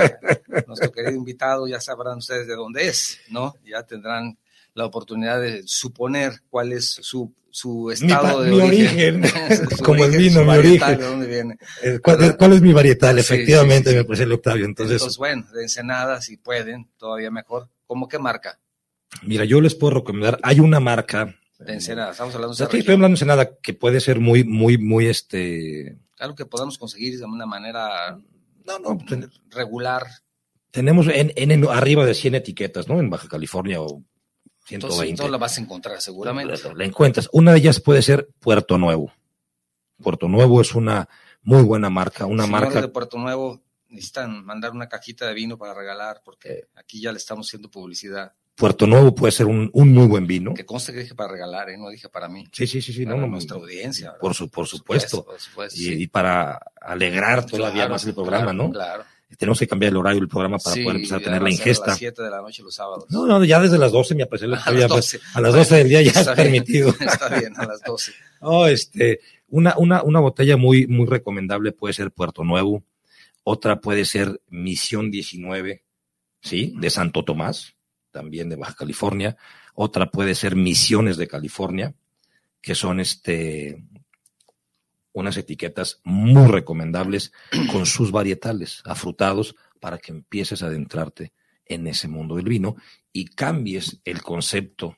nuestro 0.67 0.91
querido 0.91 1.15
invitado, 1.15 1.67
ya 1.67 1.79
sabrán 1.79 2.17
ustedes 2.19 2.47
de 2.47 2.55
dónde 2.55 2.87
es, 2.87 3.19
¿no? 3.29 3.55
Ya 3.65 3.81
tendrán 3.83 4.37
la 4.73 4.85
oportunidad 4.85 5.41
de 5.41 5.63
suponer 5.65 6.41
cuál 6.49 6.71
es 6.73 6.85
su, 7.01 7.33
su 7.49 7.87
Mi, 7.87 7.93
estado 7.93 8.37
pa- 8.37 8.43
de 8.43 8.51
mi 8.51 8.59
origen. 8.61 9.23
origen, 9.23 9.67
como 9.83 9.95
el 10.05 10.15
origen, 10.15 10.19
vino, 10.21 10.33
su 10.35 10.39
mi 10.41 10.47
varietal, 10.47 10.89
origen. 10.89 10.99
¿De 10.99 11.05
dónde 11.05 11.27
viene? 11.27 11.57
Eh, 11.83 11.99
¿Cuál, 12.01 12.37
cuál 12.37 12.53
es 12.53 12.61
mi 12.61 12.73
varietal? 12.73 13.15
Sí, 13.15 13.19
Efectivamente, 13.21 13.89
sí, 13.89 13.95
sí. 13.95 13.97
me 13.97 14.05
parece 14.05 14.23
el 14.23 14.31
Octavio. 14.31 14.65
Entonces, 14.65 14.93
Entonces, 14.95 15.17
bueno, 15.17 15.45
de 15.53 15.63
Ensenada, 15.63 16.21
si 16.21 16.37
pueden, 16.37 16.89
todavía 16.97 17.31
mejor. 17.31 17.69
¿Cómo 17.85 18.07
qué 18.07 18.17
marca? 18.19 18.59
mira, 19.23 19.43
yo 19.43 19.59
les 19.59 19.75
puedo 19.75 19.95
recomendar, 19.95 20.39
hay 20.41 20.61
una 20.61 20.79
marca. 20.79 21.35
De 21.59 21.73
Ensenada, 21.73 22.11
estamos 22.11 22.33
hablando 22.33 22.55
de 22.55 22.65
sí, 22.65 22.77
estoy 22.77 22.93
hablando 22.95 23.07
de 23.09 23.13
Ensenada 23.13 23.57
que 23.61 23.73
puede 23.73 23.99
ser 23.99 24.19
muy, 24.19 24.43
muy, 24.45 24.77
muy 24.79 25.07
este. 25.07 25.97
Claro 26.15 26.33
que 26.33 26.45
podamos 26.45 26.77
conseguir 26.77 27.19
de 27.19 27.25
una 27.25 27.45
manera 27.45 28.17
No, 28.65 28.79
no, 28.79 28.97
regular. 29.49 30.07
tenemos 30.71 31.07
en, 31.07 31.33
en, 31.35 31.51
en- 31.51 31.67
arriba 31.67 32.05
de 32.05 32.13
100 32.13 32.35
etiquetas, 32.35 32.87
¿no? 32.87 32.99
En 32.99 33.09
Baja 33.09 33.27
California 33.27 33.81
o 33.81 34.01
120. 34.65 35.23
no 35.23 35.29
la 35.29 35.37
vas 35.37 35.57
a 35.57 35.61
encontrar 35.61 36.01
seguramente. 36.01 36.53
La, 36.63 36.73
la 36.73 36.85
encuentras. 36.85 37.29
Una 37.31 37.51
de 37.53 37.59
ellas 37.59 37.79
puede 37.79 38.01
ser 38.01 38.29
Puerto 38.39 38.77
Nuevo. 38.77 39.11
Puerto 40.01 40.27
Nuevo 40.27 40.61
es 40.61 40.73
una 40.73 41.07
muy 41.43 41.63
buena 41.63 41.89
marca, 41.89 42.25
una 42.25 42.43
Señores 42.43 42.65
marca 42.65 42.81
de 42.81 42.87
Puerto 42.87 43.17
Nuevo 43.17 43.61
necesitan 43.91 44.43
mandar 44.45 44.71
una 44.71 44.87
cajita 44.87 45.27
de 45.27 45.33
vino 45.33 45.57
para 45.57 45.73
regalar, 45.73 46.21
porque 46.23 46.67
aquí 46.75 47.01
ya 47.01 47.11
le 47.11 47.17
estamos 47.17 47.47
haciendo 47.47 47.69
publicidad. 47.69 48.33
Puerto 48.55 48.85
Nuevo 48.87 49.13
puede 49.15 49.31
ser 49.31 49.45
un, 49.47 49.69
un 49.73 49.93
muy 49.93 50.07
buen 50.07 50.27
vino. 50.27 50.53
Que 50.53 50.65
conste 50.65 50.93
que 50.93 50.99
dije 50.99 51.15
para 51.15 51.31
regalar, 51.31 51.69
¿eh? 51.69 51.77
no 51.77 51.89
dije 51.89 52.09
para 52.09 52.27
mí. 52.27 52.45
Sí, 52.51 52.67
sí, 52.67 52.81
sí, 52.81 52.93
sí, 52.93 53.05
para 53.05 53.17
no, 53.17 53.23
no, 53.23 53.33
nuestra 53.33 53.57
audiencia. 53.57 54.07
¿verdad? 54.07 54.19
por, 54.19 54.33
su, 54.33 54.49
por 54.49 54.67
supuesto. 54.67 55.25
Por 55.25 55.39
supuesto, 55.39 55.79
Y, 55.79 55.83
sí. 55.83 56.03
y 56.03 56.07
para 56.07 56.59
alegrar 56.79 57.45
todavía 57.45 57.83
Claro, 57.83 57.93
más 57.93 58.05
el 58.05 58.13
programa, 58.13 58.51
claro, 58.51 58.57
¿no? 58.63 58.71
Claro. 58.71 59.03
Tenemos 59.37 59.59
que 59.59 59.67
cambiar 59.67 59.91
el 59.91 59.97
horario 59.97 60.19
del 60.19 60.27
programa 60.29 60.57
para 60.59 60.75
Sí, 60.75 60.83
poder 60.83 60.97
empezar 60.97 61.19
a 61.19 61.23
tener 61.23 61.41
la 61.41 61.45
a 61.47 61.49
A 61.49 61.51
ingesta. 61.51 61.87
las 61.87 61.97
7 61.97 62.21
de 62.23 62.29
la 62.29 62.41
noche 62.41 62.63
los 62.63 62.75
sábados. 62.75 63.05
No, 63.09 63.25
no, 63.25 63.43
ya 63.43 63.59
desde 63.59 63.77
las 63.77 63.91
12 63.91 64.15
me 64.15 64.23
apareció 64.23 64.47
A 64.65 64.71
las 64.71 64.79
ya, 64.81 64.87
12. 64.87 65.19
A 65.33 65.41
las 65.41 65.53
12 65.53 65.75
del 65.77 65.89
día 65.89 66.01
ya 66.01 66.11
es 66.11 66.17
Está 66.17 66.33
bien, 66.33 66.45
permitido. 66.45 66.89
Está 66.99 67.39
bien, 67.39 67.53
a 67.57 67.65
las 67.65 67.81
12. 67.81 68.11
Oh, 68.43 68.65
este, 68.65 69.19
una, 69.49 69.77
una, 69.77 70.01
una 70.01 70.19
botella 70.19 70.57
muy, 70.57 70.87
muy 70.87 71.05
recomendable 71.05 71.71
puede 71.73 71.93
ser 71.93 72.09
Puerto 72.11 72.43
Nuevo, 72.43 72.83
otra 73.43 73.79
puede 73.79 74.03
ser 74.05 74.41
Misión 74.49 75.11
19, 75.11 75.83
¿sí? 76.41 76.73
De 76.75 76.89
Santo 76.89 77.23
Tomás, 77.23 77.75
también 78.09 78.49
de 78.49 78.55
Baja 78.55 78.73
California, 78.73 79.37
otra 79.75 80.09
puede 80.09 80.33
ser 80.33 80.55
Misiones 80.55 81.17
de 81.17 81.27
California, 81.27 81.93
que 82.61 82.73
son 82.73 82.99
este, 82.99 83.83
unas 85.13 85.37
etiquetas 85.37 85.99
muy 86.03 86.49
recomendables 86.49 87.31
con 87.71 87.85
sus 87.85 88.11
varietales 88.11 88.81
afrutados 88.85 89.55
para 89.79 89.97
que 89.97 90.11
empieces 90.11 90.63
a 90.63 90.67
adentrarte 90.67 91.33
en 91.65 91.87
ese 91.87 92.07
mundo 92.07 92.35
del 92.35 92.45
vino 92.45 92.75
y 93.11 93.25
cambies 93.25 93.99
el 94.05 94.21
concepto 94.21 94.97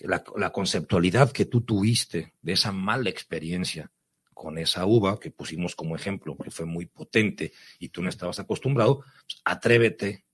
la, 0.00 0.22
la, 0.36 0.50
conceptualidad 0.50 1.32
que 1.32 1.46
tú 1.46 1.62
tuviste 1.62 2.34
de 2.42 2.52
esa 2.52 2.72
mala 2.72 3.10
experiencia 3.10 3.90
con 4.32 4.58
esa 4.58 4.84
uva 4.84 5.18
que 5.18 5.30
pusimos 5.30 5.76
como 5.76 5.96
ejemplo, 5.96 6.36
que 6.36 6.50
fue 6.50 6.66
muy 6.66 6.86
potente 6.86 7.52
y 7.78 7.88
tú 7.88 8.02
no 8.02 8.08
estabas 8.08 8.38
acostumbrado, 8.40 8.98
pues 8.98 9.40
atrévete 9.44 10.24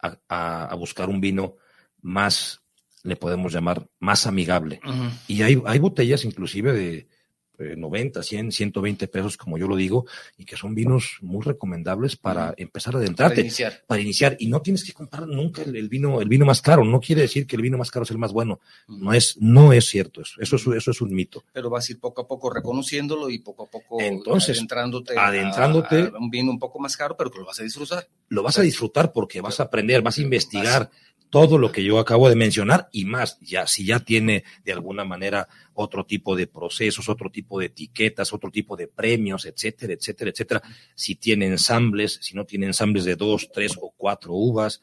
a, 0.00 0.18
a, 0.28 0.64
a, 0.66 0.74
buscar 0.74 1.08
un 1.08 1.20
vino 1.20 1.56
más, 2.02 2.60
le 3.02 3.16
podemos 3.16 3.52
llamar, 3.52 3.88
más 4.00 4.26
amigable. 4.26 4.80
Uh 4.84 4.90
-huh. 4.90 5.10
Y 5.28 5.42
hay, 5.42 5.62
hay 5.64 5.78
botellas 5.78 6.24
inclusive 6.24 6.72
de 6.72 7.08
eh, 7.58 7.74
90, 7.76 8.22
100, 8.22 8.52
120 8.52 9.08
pesos, 9.08 9.36
como 9.36 9.58
yo 9.58 9.68
lo 9.68 9.76
digo, 9.76 10.06
y 10.36 10.44
que 10.44 10.56
son 10.56 10.74
vinos 10.74 11.18
muy 11.20 11.42
recomendables 11.42 12.16
para 12.16 12.54
empezar 12.56 12.94
a 12.94 12.98
adentrarte. 12.98 13.36
Para 13.36 13.40
iniciar. 13.42 13.82
Para 13.86 14.00
iniciar. 14.00 14.36
Y 14.40 14.48
no 14.48 14.60
tienes 14.60 14.84
que 14.84 14.92
comprar 14.92 15.26
nunca 15.28 15.62
el, 15.62 15.76
el, 15.76 15.88
vino, 15.88 16.20
el 16.20 16.28
vino 16.28 16.44
más 16.44 16.60
caro. 16.60 16.84
No 16.84 17.00
quiere 17.00 17.22
decir 17.22 17.46
que 17.46 17.56
el 17.56 17.62
vino 17.62 17.78
más 17.78 17.90
caro 17.90 18.04
es 18.04 18.10
el 18.10 18.18
más 18.18 18.32
bueno. 18.32 18.60
No 18.88 19.12
es, 19.12 19.36
no 19.40 19.72
es 19.72 19.86
cierto 19.86 20.20
eso. 20.20 20.40
Eso 20.40 20.56
es, 20.56 20.66
eso 20.66 20.90
es 20.90 21.00
un 21.00 21.14
mito. 21.14 21.44
Pero 21.52 21.70
vas 21.70 21.88
a 21.88 21.92
ir 21.92 22.00
poco 22.00 22.22
a 22.22 22.26
poco 22.26 22.50
reconociéndolo 22.50 23.30
y 23.30 23.38
poco 23.38 23.64
a 23.64 23.66
poco 23.66 24.00
Entonces, 24.00 24.56
adentrándote, 24.56 25.18
adentrándote 25.18 26.02
a, 26.02 26.06
a 26.06 26.18
un 26.18 26.30
vino 26.30 26.50
un 26.50 26.58
poco 26.58 26.78
más 26.78 26.96
caro, 26.96 27.16
pero 27.16 27.30
que 27.30 27.38
lo 27.38 27.46
vas 27.46 27.60
a 27.60 27.62
disfrutar. 27.62 28.08
Lo 28.28 28.42
vas 28.42 28.58
a 28.58 28.62
disfrutar 28.62 29.12
porque 29.12 29.40
vas 29.40 29.60
a 29.60 29.64
aprender, 29.64 30.02
vas 30.02 30.18
a 30.18 30.22
investigar 30.22 30.90
todo 31.30 31.58
lo 31.58 31.72
que 31.72 31.82
yo 31.82 31.98
acabo 31.98 32.28
de 32.28 32.36
mencionar 32.36 32.88
y 32.92 33.04
más, 33.04 33.38
ya 33.40 33.66
si 33.66 33.84
ya 33.84 34.00
tiene 34.00 34.44
de 34.64 34.72
alguna 34.72 35.04
manera 35.04 35.48
otro 35.72 36.06
tipo 36.06 36.36
de 36.36 36.46
procesos, 36.46 37.08
otro 37.08 37.30
tipo 37.30 37.58
de 37.58 37.66
etiquetas, 37.66 38.32
otro 38.32 38.50
tipo 38.50 38.76
de 38.76 38.86
premios, 38.86 39.44
etcétera, 39.44 39.94
etcétera, 39.94 40.30
etcétera. 40.30 40.62
Si 40.94 41.16
tiene 41.16 41.46
ensambles, 41.46 42.18
si 42.22 42.34
no 42.34 42.44
tiene 42.44 42.66
ensambles 42.66 43.04
de 43.04 43.16
dos, 43.16 43.50
tres 43.52 43.76
o 43.80 43.92
cuatro 43.96 44.32
uvas, 44.34 44.80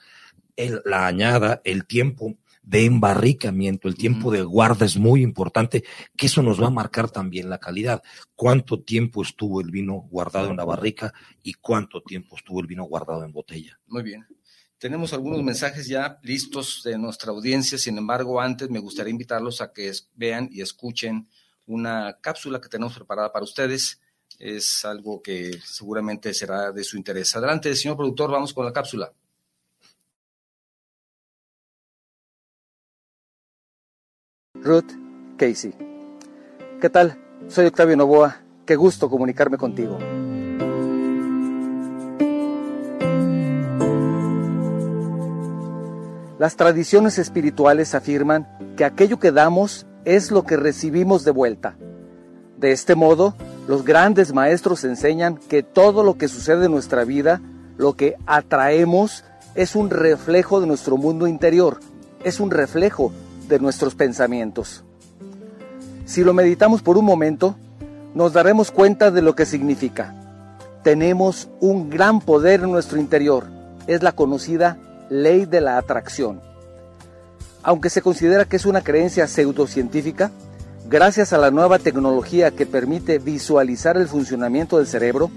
el, 0.55 0.81
la 0.85 1.07
añada, 1.07 1.61
el 1.63 1.85
tiempo 1.85 2.35
de 2.63 2.85
embarricamiento, 2.85 3.87
el 3.87 3.95
tiempo 3.95 4.31
de 4.31 4.43
guarda 4.43 4.85
es 4.85 4.97
muy 4.97 5.23
importante, 5.23 5.83
que 6.15 6.27
eso 6.27 6.43
nos 6.43 6.61
va 6.61 6.67
a 6.67 6.71
marcar 6.71 7.09
también 7.09 7.49
la 7.49 7.57
calidad. 7.57 8.03
Cuánto 8.35 8.81
tiempo 8.81 9.23
estuvo 9.23 9.61
el 9.61 9.71
vino 9.71 9.93
guardado 10.09 10.51
en 10.51 10.57
la 10.57 10.65
barrica 10.65 11.13
y 11.43 11.53
cuánto 11.53 12.01
tiempo 12.01 12.35
estuvo 12.35 12.61
el 12.61 12.67
vino 12.67 12.83
guardado 12.83 13.23
en 13.23 13.31
botella. 13.31 13.79
Muy 13.87 14.03
bien. 14.03 14.25
Tenemos 14.81 15.13
algunos 15.13 15.43
mensajes 15.43 15.85
ya 15.87 16.17
listos 16.23 16.81
de 16.83 16.97
nuestra 16.97 17.31
audiencia, 17.31 17.77
sin 17.77 17.99
embargo, 17.99 18.41
antes 18.41 18.67
me 18.71 18.79
gustaría 18.79 19.11
invitarlos 19.11 19.61
a 19.61 19.71
que 19.71 19.91
vean 20.15 20.49
y 20.51 20.61
escuchen 20.61 21.29
una 21.67 22.17
cápsula 22.19 22.59
que 22.59 22.67
tenemos 22.67 22.95
preparada 22.95 23.31
para 23.31 23.45
ustedes. 23.45 24.01
Es 24.39 24.83
algo 24.83 25.21
que 25.21 25.51
seguramente 25.63 26.33
será 26.33 26.71
de 26.71 26.83
su 26.83 26.97
interés. 26.97 27.35
Adelante, 27.35 27.75
señor 27.75 27.95
productor, 27.95 28.31
vamos 28.31 28.55
con 28.55 28.65
la 28.65 28.73
cápsula. 28.73 29.13
Ruth 34.55 34.93
Casey. 35.37 35.75
¿Qué 36.81 36.89
tal? 36.89 37.23
Soy 37.49 37.67
Octavio 37.67 37.95
Novoa. 37.95 38.41
Qué 38.65 38.75
gusto 38.75 39.11
comunicarme 39.11 39.59
contigo. 39.59 39.99
Las 46.41 46.55
tradiciones 46.55 47.19
espirituales 47.19 47.93
afirman 47.93 48.47
que 48.75 48.83
aquello 48.83 49.19
que 49.19 49.31
damos 49.31 49.85
es 50.05 50.31
lo 50.31 50.41
que 50.41 50.57
recibimos 50.57 51.23
de 51.23 51.29
vuelta. 51.29 51.75
De 52.57 52.71
este 52.71 52.95
modo, 52.95 53.35
los 53.67 53.85
grandes 53.85 54.33
maestros 54.33 54.83
enseñan 54.83 55.37
que 55.37 55.61
todo 55.61 56.01
lo 56.01 56.17
que 56.17 56.27
sucede 56.27 56.65
en 56.65 56.71
nuestra 56.71 57.03
vida, 57.03 57.43
lo 57.77 57.93
que 57.93 58.15
atraemos, 58.25 59.23
es 59.53 59.75
un 59.75 59.91
reflejo 59.91 60.59
de 60.59 60.65
nuestro 60.65 60.97
mundo 60.97 61.27
interior, 61.27 61.79
es 62.23 62.39
un 62.39 62.49
reflejo 62.49 63.13
de 63.47 63.59
nuestros 63.59 63.93
pensamientos. 63.93 64.83
Si 66.05 66.23
lo 66.23 66.33
meditamos 66.33 66.81
por 66.81 66.97
un 66.97 67.05
momento, 67.05 67.55
nos 68.15 68.33
daremos 68.33 68.71
cuenta 68.71 69.11
de 69.11 69.21
lo 69.21 69.35
que 69.35 69.45
significa. 69.45 70.15
Tenemos 70.81 71.49
un 71.59 71.91
gran 71.91 72.19
poder 72.19 72.61
en 72.61 72.71
nuestro 72.71 72.99
interior, 72.99 73.45
es 73.85 74.01
la 74.01 74.13
conocida 74.13 74.79
ley 75.11 75.45
de 75.45 75.59
la 75.59 75.77
atracción. 75.77 76.41
Aunque 77.63 77.89
se 77.89 78.01
considera 78.01 78.45
que 78.45 78.55
es 78.55 78.65
una 78.65 78.81
creencia 78.81 79.27
pseudocientífica, 79.27 80.31
gracias 80.89 81.33
a 81.33 81.37
la 81.37 81.51
nueva 81.51 81.79
tecnología 81.79 82.51
que 82.51 82.65
permite 82.65 83.19
visualizar 83.19 83.97
el 83.97 84.07
funcionamiento 84.07 84.77
del 84.77 84.87
cerebro, 84.87 85.29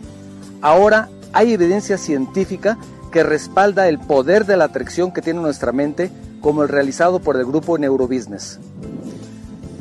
ahora 0.62 1.08
hay 1.32 1.52
evidencia 1.52 1.98
científica 1.98 2.78
que 3.10 3.24
respalda 3.24 3.88
el 3.88 3.98
poder 3.98 4.46
de 4.46 4.56
la 4.56 4.64
atracción 4.64 5.12
que 5.12 5.22
tiene 5.22 5.40
nuestra 5.40 5.72
mente, 5.72 6.10
como 6.40 6.62
el 6.62 6.68
realizado 6.68 7.18
por 7.18 7.36
el 7.36 7.44
grupo 7.44 7.76
Neurobusiness. 7.76 8.60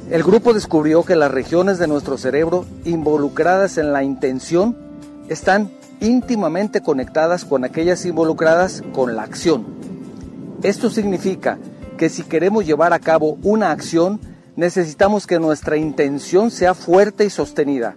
El 0.10 0.24
grupo 0.24 0.54
descubrió 0.54 1.04
que 1.04 1.16
las 1.16 1.32
regiones 1.32 1.78
de 1.78 1.88
nuestro 1.88 2.18
cerebro 2.18 2.66
involucradas 2.84 3.78
en 3.78 3.94
la 3.94 4.04
intención 4.04 4.76
están 5.30 5.72
íntimamente 6.00 6.82
conectadas 6.82 7.46
con 7.46 7.64
aquellas 7.64 8.06
involucradas 8.06 8.84
con 8.92 9.16
la 9.16 9.24
acción. 9.24 9.66
Esto 10.64 10.90
significa 10.90 11.58
que 11.98 12.08
si 12.08 12.24
queremos 12.24 12.66
llevar 12.66 12.94
a 12.94 13.00
cabo 13.00 13.38
una 13.44 13.72
acción, 13.72 14.20
necesitamos 14.56 15.28
que 15.28 15.40
nuestra 15.40 15.76
intención 15.76 16.52
sea 16.52 16.74
fuerte 16.74 17.26
y 17.26 17.30
sostenida. 17.30 17.96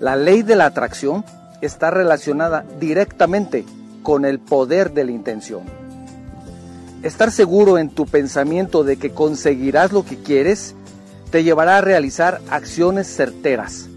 La 0.00 0.16
ley 0.16 0.42
de 0.42 0.56
la 0.56 0.64
atracción 0.64 1.24
está 1.60 1.90
relacionada 1.90 2.64
directamente 2.80 3.66
con 4.02 4.24
el 4.24 4.38
poder 4.38 4.92
de 4.92 5.04
la 5.04 5.12
intención. 5.12 5.62
Estar 7.02 7.30
seguro 7.30 7.76
en 7.76 7.90
tu 7.90 8.06
pensamiento 8.06 8.82
de 8.82 8.96
que 8.96 9.10
conseguirás 9.10 9.92
lo 9.92 10.04
que 10.04 10.16
quieres 10.16 10.74
te 11.30 11.44
llevará 11.44 11.76
a 11.76 11.82
realizar 11.82 12.40
acciones 12.48 13.06
certeras. 13.06 13.88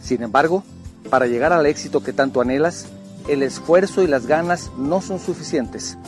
Sin 0.00 0.22
embargo, 0.22 0.62
para 1.10 1.26
llegar 1.26 1.52
al 1.52 1.66
éxito 1.66 2.02
que 2.04 2.12
tanto 2.12 2.40
anhelas, 2.40 2.86
el 3.28 3.42
esfuerzo 3.42 4.04
y 4.04 4.06
las 4.06 4.26
ganas 4.26 4.70
no 4.78 5.00
son 5.00 5.18
suficientes. 5.18 5.98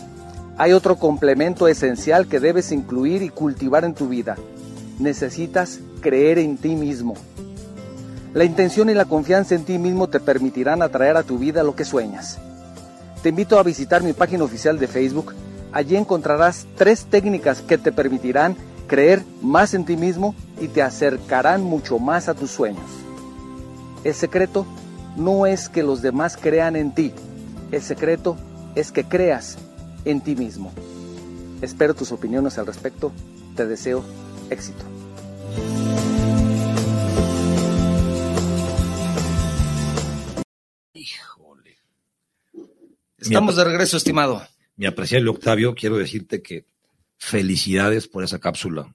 Hay 0.60 0.72
otro 0.72 0.96
complemento 0.96 1.68
esencial 1.68 2.26
que 2.26 2.40
debes 2.40 2.72
incluir 2.72 3.22
y 3.22 3.28
cultivar 3.28 3.84
en 3.84 3.94
tu 3.94 4.08
vida. 4.08 4.36
Necesitas 4.98 5.78
creer 6.00 6.36
en 6.40 6.58
ti 6.58 6.74
mismo. 6.74 7.14
La 8.34 8.42
intención 8.42 8.90
y 8.90 8.94
la 8.94 9.04
confianza 9.04 9.54
en 9.54 9.64
ti 9.64 9.78
mismo 9.78 10.08
te 10.08 10.18
permitirán 10.18 10.82
atraer 10.82 11.16
a 11.16 11.22
tu 11.22 11.38
vida 11.38 11.62
lo 11.62 11.76
que 11.76 11.84
sueñas. 11.84 12.38
Te 13.22 13.28
invito 13.28 13.56
a 13.56 13.62
visitar 13.62 14.02
mi 14.02 14.12
página 14.14 14.42
oficial 14.42 14.80
de 14.80 14.88
Facebook. 14.88 15.32
Allí 15.70 15.94
encontrarás 15.94 16.66
tres 16.76 17.04
técnicas 17.04 17.62
que 17.62 17.78
te 17.78 17.92
permitirán 17.92 18.56
creer 18.88 19.22
más 19.40 19.74
en 19.74 19.84
ti 19.84 19.96
mismo 19.96 20.34
y 20.60 20.66
te 20.66 20.82
acercarán 20.82 21.62
mucho 21.62 22.00
más 22.00 22.28
a 22.28 22.34
tus 22.34 22.50
sueños. 22.50 22.90
El 24.02 24.14
secreto 24.14 24.66
no 25.16 25.46
es 25.46 25.68
que 25.68 25.84
los 25.84 26.02
demás 26.02 26.36
crean 26.36 26.74
en 26.74 26.92
ti, 26.94 27.12
el 27.70 27.82
secreto 27.82 28.36
es 28.74 28.90
que 28.90 29.04
creas 29.04 29.56
en 30.08 30.22
ti 30.22 30.34
mismo. 30.34 30.72
Espero 31.60 31.94
tus 31.94 32.12
opiniones 32.12 32.56
al 32.56 32.66
respecto, 32.66 33.12
te 33.54 33.66
deseo 33.66 34.02
éxito. 34.48 34.82
Híjole. 40.94 41.76
Estamos 43.18 43.56
de 43.56 43.64
regreso, 43.64 43.98
estimado. 43.98 44.42
Mi 44.76 44.86
apreciable 44.86 45.28
Octavio, 45.28 45.74
quiero 45.74 45.98
decirte 45.98 46.40
que 46.40 46.64
felicidades 47.18 48.08
por 48.08 48.24
esa 48.24 48.38
cápsula. 48.38 48.94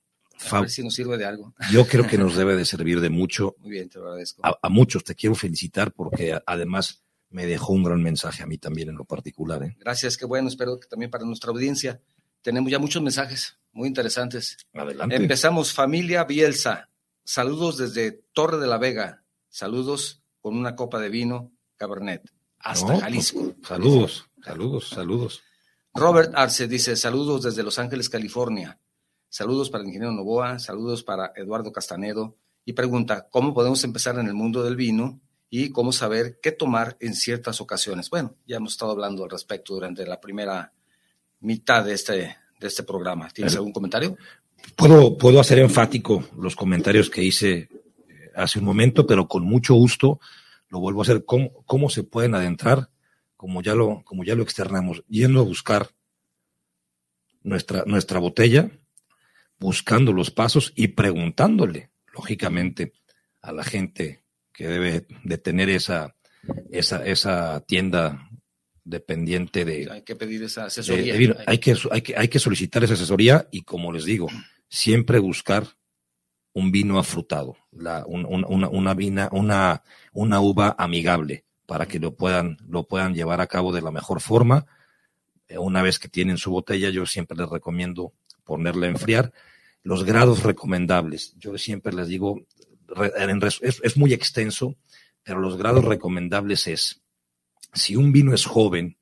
A 0.49 0.61
ver 0.61 0.70
si 0.72 0.84
nos 0.84 0.95
sirve 0.95 1.18
de 1.18 1.26
algo. 1.26 1.53
Yo 1.72 1.86
creo 1.86 2.07
que 2.07 2.18
nos 2.18 2.36
debe 2.36 2.55
de 2.55 2.66
servir 2.66 3.01
de 3.01 3.11
mucho. 3.11 3.55
Muy 3.59 3.70
bien, 3.70 3.88
te 3.88 3.99
lo 3.99 4.05
agradezco. 4.05 4.41
A, 4.43 4.57
a 4.59 4.70
muchos 4.70 5.03
te 5.03 5.14
quiero 5.14 5.36
felicitar 5.36 5.91
porque 5.91 6.39
además 6.45 7.02
me 7.34 7.47
dejó 7.47 7.73
un 7.73 7.84
gran 7.84 8.01
mensaje 8.01 8.43
a 8.43 8.45
mí 8.45 8.59
también 8.59 8.89
en 8.89 8.95
lo 8.95 9.05
particular. 9.05 9.63
¿eh? 9.63 9.75
Gracias, 9.79 10.17
qué 10.17 10.25
bueno. 10.25 10.47
Espero 10.47 10.79
que 10.79 10.88
también 10.88 11.09
para 11.09 11.25
nuestra 11.25 11.49
audiencia. 11.49 11.99
Tenemos 12.43 12.71
ya 12.71 12.77
muchos 12.77 13.01
mensajes 13.01 13.57
muy 13.71 13.88
interesantes. 13.88 14.57
Adelante. 14.71 15.15
Empezamos, 15.15 15.73
familia 15.73 16.25
Bielsa. 16.25 16.89
Saludos 17.23 17.79
desde 17.79 18.11
Torre 18.34 18.59
de 18.59 18.67
la 18.67 18.77
Vega. 18.77 19.23
Saludos 19.49 20.21
con 20.41 20.55
una 20.55 20.75
copa 20.75 20.99
de 20.99 21.09
vino 21.09 21.51
Cabernet. 21.75 22.21
Hasta 22.59 22.93
No, 22.93 22.99
Jalisco. 22.99 23.39
pues, 23.39 23.67
saludos, 23.67 24.29
saludos, 24.43 24.89
saludos. 24.89 25.41
Robert 25.95 26.34
Arce 26.36 26.67
dice, 26.67 26.95
saludos 26.95 27.41
desde 27.43 27.63
Los 27.63 27.79
Ángeles, 27.79 28.09
California. 28.09 28.79
Saludos 29.27 29.71
para 29.71 29.81
el 29.81 29.88
ingeniero 29.88 30.13
Novoa, 30.13 30.59
saludos 30.59 31.01
para 31.03 31.34
Eduardo 31.36 31.71
Castanedo. 31.71 32.38
Y 32.63 32.73
pregunta, 32.73 33.27
¿cómo 33.31 33.55
podemos 33.55 33.84
empezar 33.84 34.19
en 34.19 34.27
el 34.27 34.36
mundo 34.36 34.63
del 34.63 34.75
vino 34.75 35.19
y 35.55 35.69
cómo 35.69 35.91
saber 35.91 36.39
qué 36.41 36.51
tomar 36.51 36.97
en 36.99 37.13
ciertas 37.13 37.61
ocasiones? 37.61 38.09
Bueno, 38.09 38.33
ya 38.47 38.55
hemos 38.57 38.71
estado 38.71 38.89
hablando 38.89 39.23
al 39.23 39.29
respecto 39.29 39.75
durante 39.75 40.03
la 40.03 40.19
primera 40.19 40.73
mitad 41.41 41.85
de 41.85 41.93
este, 41.93 42.35
de 42.59 42.67
este 42.67 42.81
programa. 42.81 43.29
¿Tienes 43.29 43.55
algún 43.55 43.71
comentario? 43.71 44.17
Puedo, 44.75 45.15
puedo 45.15 45.39
hacer 45.39 45.59
enfático 45.59 46.27
los 46.39 46.55
comentarios 46.55 47.07
que 47.11 47.21
hice 47.21 47.53
eh, 47.53 47.69
hace 48.35 48.57
un 48.57 48.65
momento, 48.65 49.05
pero 49.05 49.27
con 49.27 49.43
mucho 49.43 49.75
gusto 49.75 50.19
lo 50.69 50.79
vuelvo 50.79 51.01
a 51.01 51.03
hacer. 51.03 51.23
¿Cómo, 51.23 51.63
cómo 51.67 51.91
se 51.91 52.01
pueden 52.01 52.33
adentrar? 52.33 52.89
Como 53.37 53.61
ya 53.61 53.75
lo, 53.75 54.01
como 54.05 54.23
ya 54.23 54.33
lo 54.33 54.41
externamos, 54.41 55.03
yendo 55.07 55.39
a 55.39 55.43
buscar 55.43 55.91
nuestra, 57.43 57.83
nuestra 57.85 58.17
botella, 58.17 58.71
buscando 59.59 60.13
los 60.13 60.31
pasos 60.31 60.73
y 60.75 60.87
preguntándole, 60.87 61.91
lógicamente, 62.11 62.93
a 63.39 63.51
la 63.51 63.63
gente 63.63 64.22
que 64.53 64.67
debe 64.67 65.07
de 65.23 65.37
tener 65.37 65.69
esa, 65.69 66.15
esa, 66.71 67.05
esa 67.05 67.61
tienda 67.61 68.29
dependiente 68.83 69.65
de, 69.65 69.89
Hay 69.91 70.01
que 70.03 70.15
pedir 70.15 70.43
esa 70.43 70.65
asesoría. 70.65 71.13
de 71.15 71.35
hay, 71.47 71.57
que, 71.59 71.75
hay, 71.91 72.01
que, 72.01 72.15
hay 72.17 72.27
que 72.27 72.39
solicitar 72.39 72.83
esa 72.83 72.93
asesoría 72.93 73.47
y, 73.51 73.61
como 73.63 73.91
les 73.91 74.05
digo, 74.05 74.27
siempre 74.69 75.19
buscar 75.19 75.65
un 76.53 76.71
vino 76.71 76.99
afrutado, 76.99 77.55
la, 77.71 78.05
un- 78.05 78.25
un- 78.25 78.45
una, 78.47 78.67
una, 78.69 78.93
vina, 78.93 79.29
una, 79.31 79.83
una 80.11 80.39
uva 80.41 80.75
amigable 80.77 81.45
para 81.65 81.87
que 81.87 81.97
lo 81.99 82.15
puedan, 82.15 82.57
lo 82.67 82.83
puedan 82.87 83.15
llevar 83.15 83.41
a 83.41 83.47
cabo 83.47 83.71
de 83.73 83.81
la 83.81 83.89
mejor 83.91 84.19
forma. 84.21 84.65
Eh, 85.47 85.57
Una 85.57 85.81
vez 85.81 85.97
que 85.97 86.09
tienen 86.09 86.37
su 86.37 86.51
botella, 86.51 86.89
yo 86.89 87.05
siempre 87.05 87.37
les 87.37 87.49
recomiendo 87.49 88.13
ponerla 88.43 88.85
a 88.85 88.89
enfriar. 88.89 89.31
Los 89.81 90.03
grados 90.03 90.43
recomendables, 90.43 91.33
yo 91.37 91.57
siempre 91.57 91.93
les 91.93 92.07
digo, 92.07 92.45
es, 93.61 93.79
es 93.83 93.97
muy 93.97 94.13
extenso, 94.13 94.75
pero 95.23 95.39
los 95.39 95.57
grados 95.57 95.85
recomendables 95.85 96.67
es, 96.67 97.01
si 97.73 97.95
un 97.95 98.11
vino 98.11 98.33
es 98.33 98.45
joven 98.45 98.97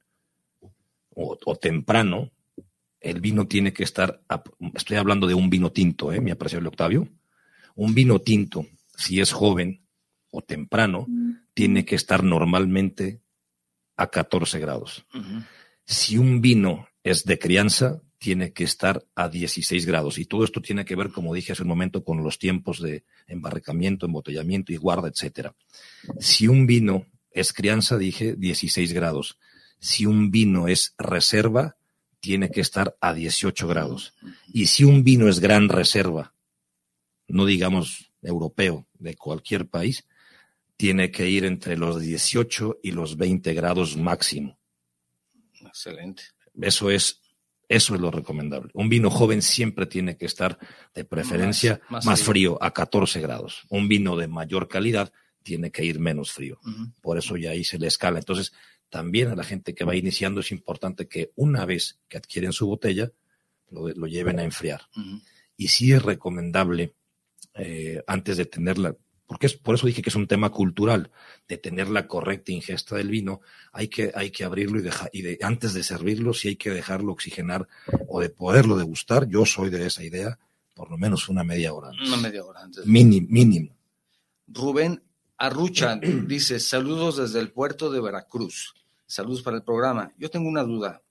o, 1.15 1.37
o 1.45 1.55
temprano, 1.57 2.31
el 2.99 3.19
vino 3.19 3.47
tiene 3.47 3.73
que 3.73 3.83
estar, 3.83 4.21
a- 4.29 4.43
estoy 4.75 4.97
hablando 4.97 5.27
de 5.27 5.33
un 5.33 5.49
vino 5.49 5.71
tinto, 5.71 6.11
¿eh? 6.13 6.21
mi 6.21 6.31
apreciable 6.31 6.69
Octavio, 6.69 7.07
un 7.75 7.93
vino 7.93 8.19
tinto, 8.19 8.65
si 8.95 9.19
es 9.19 9.31
joven 9.31 9.85
o 10.29 10.41
temprano, 10.41 11.07
tiene 11.53 11.83
que 11.85 11.95
estar 11.95 12.23
normalmente 12.23 13.21
a 13.97 14.07
14 14.07 14.59
grados. 14.59 15.05
Si 15.85 16.17
un 16.17 16.41
vino 16.41 16.87
es 17.03 17.25
de 17.25 17.37
crianza, 17.39 18.01
tiene 18.22 18.53
que 18.53 18.63
estar 18.63 19.03
a 19.15 19.30
16 19.30 19.88
grados. 19.88 20.19
Y 20.19 20.26
todo 20.26 20.43
esto 20.43 20.61
tiene 20.61 20.86
que 20.86 20.95
ver, 20.95 21.09
como 21.09 21.34
dije 21.34 21.53
hace 21.53 21.63
un 21.63 21.69
momento, 21.69 22.03
con 22.03 22.22
los 22.24 22.38
tiempos 22.38 22.80
de 22.80 23.03
embarricamiento, 23.26 24.05
embotellamiento 24.05 24.72
y 24.72 24.76
guarda, 24.78 25.07
etcétera. 25.07 25.55
Si 26.19 26.47
un 26.47 26.67
vino 26.67 27.07
es 27.32 27.51
crianza, 27.51 27.97
dije 27.97 28.36
16 28.36 28.93
grados. 28.93 29.39
Si 29.80 30.05
un 30.05 30.30
vino 30.30 30.67
es 30.67 30.93
reserva, 30.99 31.78
tiene 32.19 32.51
que 32.51 32.61
estar 32.61 32.95
a 33.01 33.15
18 33.15 33.67
grados. 33.67 34.13
Y 34.53 34.67
si 34.67 34.84
un 34.84 35.03
vino 35.03 35.28
es 35.28 35.39
gran 35.39 35.67
reserva, 35.67 36.36
no 37.28 37.45
digamos 37.45 38.11
europeo, 38.22 38.88
de 38.99 39.15
cualquier 39.15 39.67
país, 39.67 40.05
tiene 40.78 41.09
que 41.09 41.28
ir 41.28 41.43
entre 41.43 41.76
los 41.76 41.99
18 41.99 42.82
y 42.84 42.91
los 42.91 43.17
20 43.17 43.51
grados 43.55 43.97
máximo. 43.97 44.59
Excelente. 45.59 46.22
Eso 46.61 46.91
es, 46.91 47.20
eso 47.76 47.95
es 47.95 48.01
lo 48.01 48.11
recomendable. 48.11 48.69
Un 48.74 48.89
vino 48.89 49.09
joven 49.09 49.41
siempre 49.41 49.86
tiene 49.86 50.17
que 50.17 50.26
estar 50.26 50.57
de 50.93 51.03
preferencia 51.05 51.80
Más- 51.89 51.91
más, 51.91 52.05
más 52.05 52.24
frío. 52.24 52.57
a 52.61 52.72
14 52.74 53.22
grados. 53.22 53.63
Un 53.69 53.88
vino 53.88 54.15
de 54.15 54.28
mayor 54.28 54.67
calidad 54.67 55.11
tiene 55.43 55.72
que 55.72 55.84
ir 55.86 55.99
menos 55.99 56.32
frío. 56.32 56.59
Por 57.01 57.17
eso 57.17 57.36
ya 57.38 57.51
ahí 57.51 57.63
se 57.63 57.80
le 57.80 57.88
escala. 57.88 58.19
Entonces, 58.19 58.51
también 58.89 59.30
a 59.30 59.36
la 59.36 59.43
gente 59.43 59.74
que 59.74 59.86
va 59.86 59.95
iniciando 59.95 60.41
es 60.41 60.51
importante 60.51 61.07
que 61.07 61.32
una 61.36 61.65
vez 61.65 61.99
que 62.07 62.17
adquieren 62.17 62.51
su 62.53 62.67
botella, 62.67 63.11
lo, 63.69 63.88
lo 63.89 64.05
lleven 64.07 64.38
a 64.39 64.43
enfriar. 64.43 64.82
Y 65.57 65.69
sí 65.69 65.93
es 65.93 66.01
recomendable, 66.03 66.93
eh, 67.55 68.03
antes 68.07 68.38
de 68.38 68.45
tenerla, 68.45 68.95
porque 69.32 69.47
es, 69.47 69.53
por 69.53 69.75
eso 69.75 69.88
dije 69.88 70.01
que 70.01 70.09
es 70.09 70.15
un 70.17 70.27
tema 70.27 70.49
cultural, 70.49 71.09
de 71.47 71.55
tener 71.57 71.88
la 71.88 72.05
correcta 72.05 72.51
ingesta 72.51 72.97
del 72.97 73.07
vino, 73.07 73.39
hay 73.71 73.88
que, 73.88 74.11
hay 74.13 74.29
que 74.29 74.43
abrirlo 74.43 74.77
y 74.77 74.82
dejar, 74.82 75.09
y 75.13 75.21
de, 75.21 75.39
antes 75.41 75.73
de 75.73 75.84
servirlo, 75.84 76.34
sí 76.34 76.49
hay 76.49 76.55
que 76.57 76.69
dejarlo 76.69 77.13
oxigenar 77.13 77.65
o 78.09 78.19
de 78.19 78.29
poderlo 78.29 78.75
degustar. 78.75 79.29
Yo 79.29 79.45
soy 79.45 79.69
de 79.69 79.86
esa 79.86 80.03
idea, 80.03 80.38
por 80.73 80.91
lo 80.91 80.97
menos 80.97 81.29
una 81.29 81.45
media 81.45 81.71
hora. 81.71 81.91
antes. 81.91 82.09
Una 82.09 82.17
media 82.17 82.43
hora 82.43 82.59
antes. 82.59 82.86
Mínimo, 82.86 83.25
mínimo. 83.29 83.77
Rubén 84.47 85.01
Arrucha 85.38 85.95
dice, 86.27 86.59
saludos 86.59 87.15
desde 87.15 87.39
el 87.39 87.53
puerto 87.53 87.89
de 87.89 88.01
Veracruz. 88.01 88.73
Saludos 89.05 89.43
para 89.43 89.55
el 89.55 89.63
programa. 89.63 90.11
Yo 90.17 90.29
tengo 90.29 90.49
una 90.49 90.63
duda. 90.63 91.03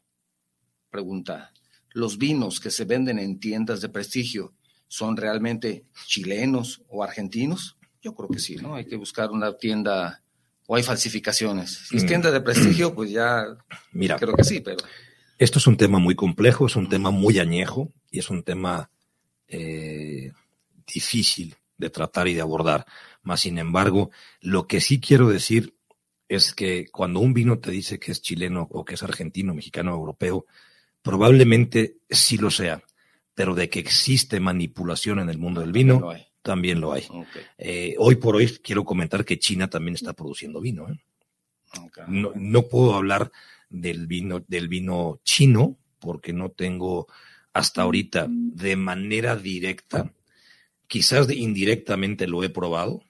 Pregunta, 0.90 1.54
¿los 1.94 2.18
vinos 2.18 2.60
que 2.60 2.70
se 2.70 2.84
venden 2.84 3.18
en 3.18 3.40
tiendas 3.40 3.80
de 3.80 3.88
prestigio 3.88 4.52
son 4.88 5.16
realmente 5.16 5.86
chilenos 6.06 6.82
o 6.86 7.02
argentinos? 7.02 7.78
Yo 8.02 8.14
creo 8.14 8.28
que 8.28 8.38
sí, 8.38 8.56
¿no? 8.56 8.74
Hay 8.74 8.86
que 8.86 8.96
buscar 8.96 9.30
una 9.30 9.56
tienda 9.56 10.22
o 10.66 10.76
hay 10.76 10.82
falsificaciones. 10.82 11.86
Si 11.88 11.96
es 11.96 12.04
Mm. 12.04 12.06
tienda 12.06 12.30
de 12.30 12.40
prestigio, 12.40 12.94
pues 12.94 13.10
ya 13.10 13.44
Mira, 13.92 14.16
creo 14.18 14.34
que 14.34 14.44
sí, 14.44 14.60
pero 14.60 14.78
Esto 15.38 15.58
es 15.58 15.66
un 15.66 15.76
tema 15.76 15.98
muy 15.98 16.14
complejo, 16.14 16.66
es 16.66 16.76
un 16.76 16.88
tema 16.88 17.10
muy 17.10 17.38
añejo 17.38 17.92
y 18.10 18.18
es 18.18 18.30
un 18.30 18.42
tema 18.42 18.90
eh, 19.48 20.32
difícil 20.86 21.56
de 21.78 21.90
tratar 21.90 22.28
y 22.28 22.34
de 22.34 22.40
abordar. 22.42 22.86
Más 23.22 23.40
sin 23.40 23.58
embargo, 23.58 24.10
lo 24.40 24.66
que 24.66 24.80
sí 24.80 25.00
quiero 25.00 25.28
decir 25.28 25.74
es 26.28 26.54
que 26.54 26.86
cuando 26.92 27.20
un 27.20 27.34
vino 27.34 27.58
te 27.58 27.70
dice 27.70 27.98
que 27.98 28.12
es 28.12 28.22
chileno 28.22 28.68
o 28.70 28.84
que 28.84 28.94
es 28.94 29.02
argentino, 29.02 29.54
mexicano, 29.54 29.92
europeo, 29.92 30.46
probablemente 31.02 31.96
sí 32.08 32.36
lo 32.36 32.50
sea, 32.50 32.82
pero 33.34 33.54
de 33.54 33.68
que 33.68 33.80
existe 33.80 34.38
manipulación 34.40 35.18
en 35.18 35.30
el 35.30 35.38
mundo 35.38 35.60
del 35.62 35.72
vino, 35.72 35.98
no 36.00 36.10
hay. 36.10 36.26
También 36.42 36.80
lo 36.80 36.92
hay. 36.92 37.06
Eh, 37.58 37.94
hoy 37.98 38.16
por 38.16 38.36
hoy 38.36 38.48
quiero 38.62 38.84
comentar 38.84 39.24
que 39.24 39.38
China 39.38 39.68
también 39.68 39.94
está 39.94 40.12
produciendo 40.12 40.60
vino. 40.60 40.88
¿eh? 40.88 40.98
no, 42.08 42.32
no 42.34 42.68
puedo 42.68 42.94
hablar 42.94 43.30
del 43.68 44.06
vino, 44.06 44.40
del 44.46 44.68
vino 44.68 45.20
chino, 45.24 45.78
porque 45.98 46.32
no 46.32 46.50
tengo 46.50 47.06
hasta 47.52 47.82
ahorita 47.82 48.26
de 48.28 48.76
manera 48.76 49.36
directa, 49.36 50.12
quizás 50.86 51.30
indirectamente 51.30 52.26
lo 52.26 52.42
he 52.42 52.48
probado, 52.48 53.02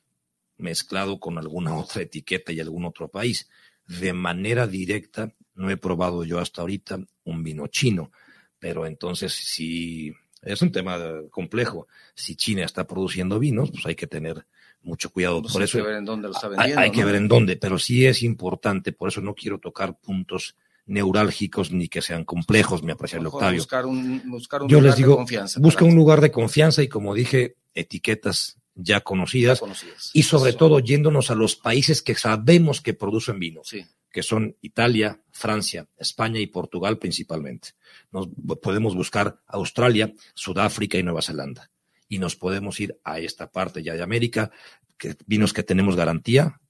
mezclado 0.57 1.21
con 1.21 1.39
alguna 1.39 1.77
otra 1.77 2.03
etiqueta 2.03 2.53
y 2.53 2.61
algún 2.61 2.85
otro 2.85 3.09
país. 3.09 3.49
De 3.87 4.13
manera 4.13 4.67
directa, 4.67 5.35
no 5.55 5.71
he 5.71 5.77
probado 5.77 6.25
yo 6.25 6.39
hasta 6.39 6.61
ahorita 6.61 7.01
un 7.25 7.43
vino 7.43 7.67
chino, 7.67 8.13
pero 8.59 8.87
entonces 8.87 9.33
si 9.33 10.15
es 10.43 10.63
un 10.63 10.73
tema 10.73 10.99
complejo. 11.31 11.87
Si 12.15 12.37
China 12.37 12.65
está 12.65 12.87
produciendo 12.87 13.39
vinos, 13.39 13.71
pues 13.71 13.85
hay 13.87 13.95
que 13.95 14.07
tener 14.07 14.47
mucho 14.83 15.11
cuidado. 15.11 15.43
Pues 15.43 15.53
por 15.53 15.63
hay 15.63 15.65
eso 15.67 15.79
que 15.79 15.85
ver 15.85 15.97
en 15.97 16.05
dónde 16.05 16.29
lo 16.29 16.35
está 16.35 16.47
hay, 16.47 16.51
vendiendo. 16.57 16.81
hay 16.81 16.91
que 16.91 17.01
¿no? 17.01 17.07
ver 17.07 17.15
en 17.17 17.29
dónde, 17.29 17.57
pero 17.57 17.79
sí 17.79 18.07
es 18.07 18.23
importante, 18.23 18.93
por 18.93 19.09
eso 19.09 19.21
no 19.21 19.35
quiero 19.35 19.59
tocar 19.59 19.99
puntos 19.99 20.57
neurálgicos 20.87 21.71
ni 21.73 21.89
que 21.89 22.03
sean 22.03 22.25
complejos, 22.25 22.83
mi 22.83 22.91
apreciable 22.93 23.29
Octavio. 23.29 23.61
Buscar 23.61 23.87
un, 23.87 24.23
buscar 24.31 24.63
un 24.63 24.69
Yo 24.69 24.79
lugar 24.79 24.91
les 24.91 24.97
digo, 24.97 25.11
de 25.13 25.17
confianza. 25.19 25.61
busca 25.61 25.85
un 25.85 25.95
lugar 25.95 26.21
de 26.21 26.31
confianza 26.33 26.83
y 26.83 26.89
como 26.89 27.15
dije, 27.15 27.57
etiquetas 27.75 28.57
ya 28.75 28.95
ya 28.97 29.01
conocidas 29.03 29.61
conocidas. 29.61 30.11
y 30.15 30.23
sobre 30.23 30.51
Eso. 30.51 30.59
todo 30.59 30.79
yéndonos 30.81 31.31
a 31.31 31.35
los 31.35 31.55
países 31.57 32.03
que 32.03 32.15
sabemos 32.15 32.81
que 32.81 32.95
producen 32.95 33.39
vino, 33.39 33.61
Sí. 33.65 33.85
Que 34.13 34.23
son 34.23 34.57
Italia, 34.61 35.21
Francia, 35.31 35.87
España 35.97 36.41
y 36.41 36.47
Portugal 36.47 36.99
principalmente. 36.99 37.71
Nos 38.11 38.29
podemos 38.61 38.95
buscar 38.95 39.41
Australia, 39.47 40.13
Sudáfrica 40.35 40.99
y 40.99 41.03
Nueva 41.03 41.23
Zelanda. 41.23 41.71
Y 42.09 42.19
nos 42.19 42.35
podemos 42.37 42.81
ir 42.81 42.99
a 43.05 43.21
esta 43.21 43.51
parte 43.51 43.83
ya 43.83 43.95
de 43.95 44.03
América, 44.03 44.51
que 44.99 45.17
vinos 45.27 45.53
que 45.53 45.63
tenemos 45.63 45.95
garantía, 45.97 46.61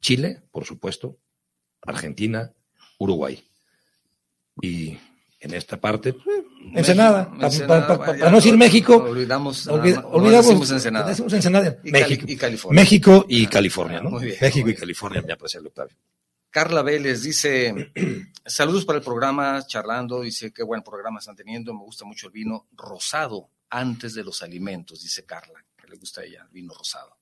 Chile, 0.00 0.40
por 0.50 0.64
supuesto, 0.64 1.18
Argentina, 1.82 2.52
Uruguay. 2.98 3.44
Y 4.62 4.96
en 5.40 5.54
esta 5.54 5.80
parte, 5.80 6.10
eh, 6.10 6.14
Ensenada, 6.74 7.30
para 7.30 7.46
Ensenada, 7.46 7.86
pa- 7.86 7.98
pa- 7.98 8.06
vaya, 8.06 8.24
pa 8.24 8.30
no 8.30 8.36
decir 8.36 8.56
México, 8.56 8.96
Olvidamos, 8.96 9.68
olvid- 9.68 10.02
olvidamos, 10.04 10.46
decimos 10.46 10.70
Ensenada. 10.72 11.08
decimos 11.08 11.32
Ensenada, 11.32 11.68
Y 11.84 11.92
Cali- 11.92 12.02
México. 12.04 12.24
y 12.28 12.36
California. 12.36 12.82
México 12.82 13.26
y 13.28 13.46
California, 13.46 13.98
ah, 13.98 14.02
¿no? 14.04 14.10
muy 14.10 14.24
bien, 14.24 14.36
México 14.40 14.64
muy 14.66 14.72
y 14.72 14.76
California, 14.76 15.22
mi 15.22 15.32
apreciable 15.32 15.68
Octavio. 15.68 15.96
Carla 16.50 16.82
Vélez 16.82 17.22
dice, 17.22 17.92
saludos 18.46 18.84
para 18.84 18.98
el 18.98 19.04
programa, 19.04 19.62
charlando, 19.66 20.22
dice 20.22 20.52
qué 20.52 20.62
buen 20.62 20.82
programa 20.82 21.18
están 21.18 21.36
teniendo, 21.36 21.72
me 21.74 21.80
gusta 21.80 22.04
mucho 22.04 22.26
el 22.28 22.32
vino 22.32 22.66
rosado 22.76 23.50
antes 23.70 24.14
de 24.14 24.24
los 24.24 24.42
alimentos, 24.42 25.02
dice 25.02 25.24
Carla, 25.26 25.64
que 25.76 25.86
le 25.88 25.96
gusta 25.96 26.22
a 26.22 26.24
ella 26.24 26.42
el 26.44 26.48
vino 26.50 26.72
rosado. 26.74 27.16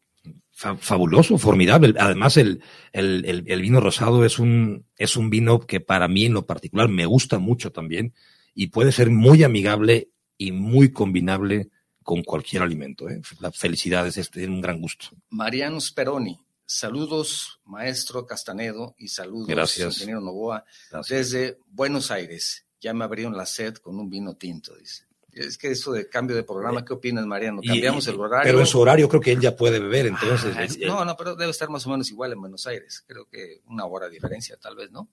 Fa- 0.53 0.77
fabuloso, 0.77 1.39
formidable. 1.39 1.95
Además, 1.99 2.37
el, 2.37 2.63
el, 2.93 3.25
el- 3.27 3.45
el 3.47 3.61
vino 3.63 3.81
rosado 3.81 4.25
es 4.25 4.39
un, 4.39 4.87
es 4.97 5.17
un 5.17 5.29
vino 5.31 5.61
que 5.61 5.81
para 5.81 6.09
mí 6.09 6.25
en 6.27 6.35
lo 6.35 6.47
particular 6.47 6.89
me 6.89 7.07
gusta 7.07 7.39
mucho 7.39 7.73
también 7.73 8.15
y 8.55 8.69
puede 8.69 8.91
ser 8.93 9.11
muy 9.11 9.43
amigable 9.45 10.11
y 10.39 10.53
muy 10.53 10.93
combinable 10.93 11.69
con 12.03 12.23
cualquier 12.23 12.63
alimento. 12.63 13.09
¿eh? 13.09 13.21
La 13.41 13.51
felicidad 13.53 14.07
es 14.07 14.17
este, 14.17 14.47
un 14.47 14.61
gran 14.61 14.81
gusto. 14.81 15.09
Mariano 15.31 15.81
Speroni, 15.81 16.39
saludos 16.67 17.61
maestro 17.65 18.27
Castanedo 18.27 18.95
y 18.99 19.09
saludos 19.09 19.49
Gracias. 19.49 19.95
ingeniero 19.95 20.21
Novoa 20.21 20.65
Gracias. 20.91 21.31
desde 21.31 21.59
Buenos 21.69 22.11
Aires. 22.11 22.67
Ya 22.81 22.93
me 22.93 23.05
abrieron 23.05 23.37
la 23.37 23.47
sed 23.47 23.75
con 23.77 23.99
un 23.99 24.11
vino 24.11 24.35
tinto, 24.37 24.75
dice. 24.77 25.05
Es 25.33 25.59
que 25.59 25.71
eso 25.71 25.93
de 25.93 26.09
cambio 26.09 26.35
de 26.35 26.45
programa, 26.45 26.85
¿qué 26.85 26.95
opinas, 26.95 27.27
Mariano? 27.27 27.61
Cambiamos 27.67 28.07
y- 28.07 28.11
el 28.11 28.21
horario. 28.21 28.45
Pero 28.51 28.61
en 28.61 28.67
su 28.67 28.81
horario 28.81 29.09
creo 29.09 29.21
que 29.21 29.33
él 29.33 29.41
ya 29.41 29.55
puede 29.55 29.79
beber, 29.79 30.07
entonces. 30.07 30.55
Ah, 30.57 30.65
eh, 30.65 30.87
no, 30.87 31.05
no, 31.05 31.17
pero 31.17 31.35
debe 31.37 31.51
estar 31.51 31.69
más 31.69 31.87
o 31.87 31.91
menos 31.91 32.09
igual 32.11 32.33
en 32.33 32.41
Buenos 32.41 32.67
Aires. 32.67 33.05
Creo 33.07 33.27
que 33.29 33.61
una 33.67 33.85
hora 33.85 34.07
de 34.07 34.13
diferencia, 34.13 34.57
tal 34.57 34.77
vez, 34.77 34.91
¿no? 34.91 35.09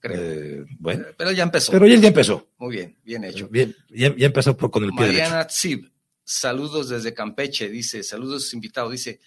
Creo. 0.00 0.20
eh, 0.20 0.64
bueno, 0.78 1.04
pero 1.16 1.30
ya 1.32 1.44
empezó. 1.44 1.72
pero 1.72 1.86
él 1.86 2.00
ya 2.00 2.08
empezó. 2.08 2.48
Muy 2.58 2.76
bien, 2.76 2.98
bien 3.04 3.24
hecho. 3.24 3.48
Bien, 3.48 3.74
ya, 3.88 4.14
ya 4.16 4.26
empezó 4.26 4.56
por- 4.56 4.70
con 4.70 4.84
el 4.84 4.90
pie 4.90 5.06
derecho. 5.06 5.22
Mariana 5.22 5.46
Tsib, 5.46 5.90
saludos 6.24 6.88
desde 6.90 7.14
Campeche, 7.14 7.68
dice, 7.70 8.02
saludos 8.02 8.52
invitado, 8.52 8.90
dice, 8.90 9.20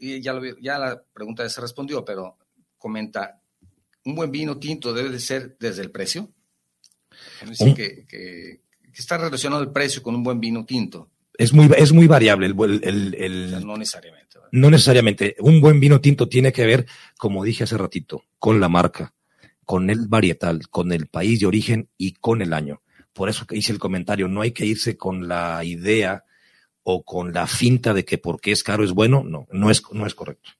y 0.00 0.20
ya, 0.20 0.32
lo, 0.32 0.42
ya 0.58 0.78
la 0.78 1.02
pregunta 1.12 1.42
ya 1.42 1.48
se 1.50 1.60
respondió, 1.60 2.04
pero 2.04 2.36
comenta, 2.78 3.40
¿un 4.04 4.14
buen 4.14 4.30
vino 4.30 4.58
tinto 4.58 4.92
debe 4.92 5.10
de 5.10 5.20
ser 5.20 5.56
desde 5.60 5.82
el 5.82 5.90
precio? 5.90 6.32
Dice 7.46 7.74
que, 7.74 8.06
que- 8.06 8.60
que 8.92 9.00
está 9.00 9.18
relacionado 9.18 9.62
el 9.62 9.70
precio 9.70 10.02
con 10.02 10.14
un 10.16 10.22
buen 10.24 10.40
vino 10.40 10.64
tinto, 10.66 11.10
Es 11.38 11.52
muy, 11.52 11.70
es 11.76 11.92
muy 11.92 12.06
variable. 12.08 12.46
El, 12.46 12.80
el- 12.82 13.14
el- 13.14 13.46
o 13.46 13.50
sea, 13.50 13.60
no 13.60 13.76
necesariamente. 13.76 14.34
¿verdad? 14.38 14.48
No 14.52 14.70
necesariamente. 14.70 15.36
Un 15.40 15.60
buen 15.60 15.78
vino 15.80 16.00
tinto 16.00 16.28
tiene 16.28 16.52
que 16.52 16.66
ver, 16.66 16.86
como 17.16 17.44
dije 17.44 17.64
hace 17.64 17.78
ratito, 17.78 18.24
con 18.38 18.58
la 18.60 18.68
marca, 18.68 19.14
con 19.64 19.88
el 19.90 20.08
varietal, 20.08 20.68
con 20.68 20.90
el 20.92 21.06
país 21.06 21.38
de 21.40 21.46
origen 21.46 21.88
y 21.96 22.14
con 22.14 22.42
el 22.42 22.52
año. 22.52 22.82
Por 23.12 23.28
eso 23.28 23.46
hice 23.52 23.72
el 23.72 23.78
comentario, 23.78 24.26
no 24.28 24.40
hay 24.40 24.50
que 24.52 24.66
irse 24.66 24.96
con 24.96 25.28
la 25.28 25.62
idea 25.64 26.24
o 26.82 27.02
con 27.04 27.32
la 27.32 27.46
finta 27.46 27.94
de 27.94 28.04
que 28.04 28.18
porque 28.18 28.52
es 28.52 28.62
caro 28.62 28.84
es 28.84 28.92
bueno. 28.92 29.22
No, 29.24 29.46
no 29.52 29.70
es, 29.70 29.82
no 29.92 30.06
es 30.06 30.14
correcto. 30.14 30.50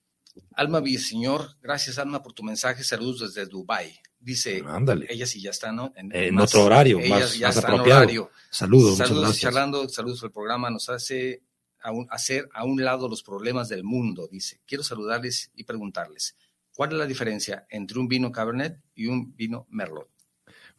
Alma 0.54 0.80
Villaseñor, 0.80 1.56
gracias 1.62 1.98
Alma 1.98 2.22
por 2.22 2.32
tu 2.32 2.42
mensaje, 2.42 2.84
saludos 2.84 3.20
desde 3.34 3.46
Dubai. 3.48 3.98
Dice, 4.18 4.62
Ándale. 4.66 5.06
ella 5.08 5.24
sí 5.26 5.40
ya 5.40 5.50
está, 5.50 5.72
¿no? 5.72 5.92
En 5.96 6.38
otro 6.38 6.64
horario, 6.64 7.00
más- 7.08 7.38
ya 7.38 7.48
más 7.48 7.56
apropiado. 7.56 8.00
horario. 8.02 8.30
Saludos, 8.50 8.98
Saludos, 8.98 9.38
charlando, 9.38 9.88
saludos 9.88 10.22
al 10.22 10.30
programa. 10.30 10.68
Nos 10.70 10.90
hace 10.90 11.42
a 11.82 11.90
un- 11.92 12.06
hacer 12.10 12.46
a 12.52 12.64
un 12.64 12.84
lado 12.84 13.08
los 13.08 13.22
problemas 13.22 13.70
del 13.70 13.82
mundo, 13.84 14.28
dice. 14.30 14.60
Quiero 14.66 14.84
saludarles 14.84 15.50
y 15.54 15.64
preguntarles, 15.64 16.36
¿cuál 16.74 16.92
es 16.92 16.98
la 16.98 17.06
diferencia 17.06 17.66
entre 17.70 17.98
un 17.98 18.08
vino 18.08 18.30
Cabernet 18.30 18.78
y 18.94 19.06
un 19.06 19.34
vino 19.34 19.66
Merlot? 19.70 20.10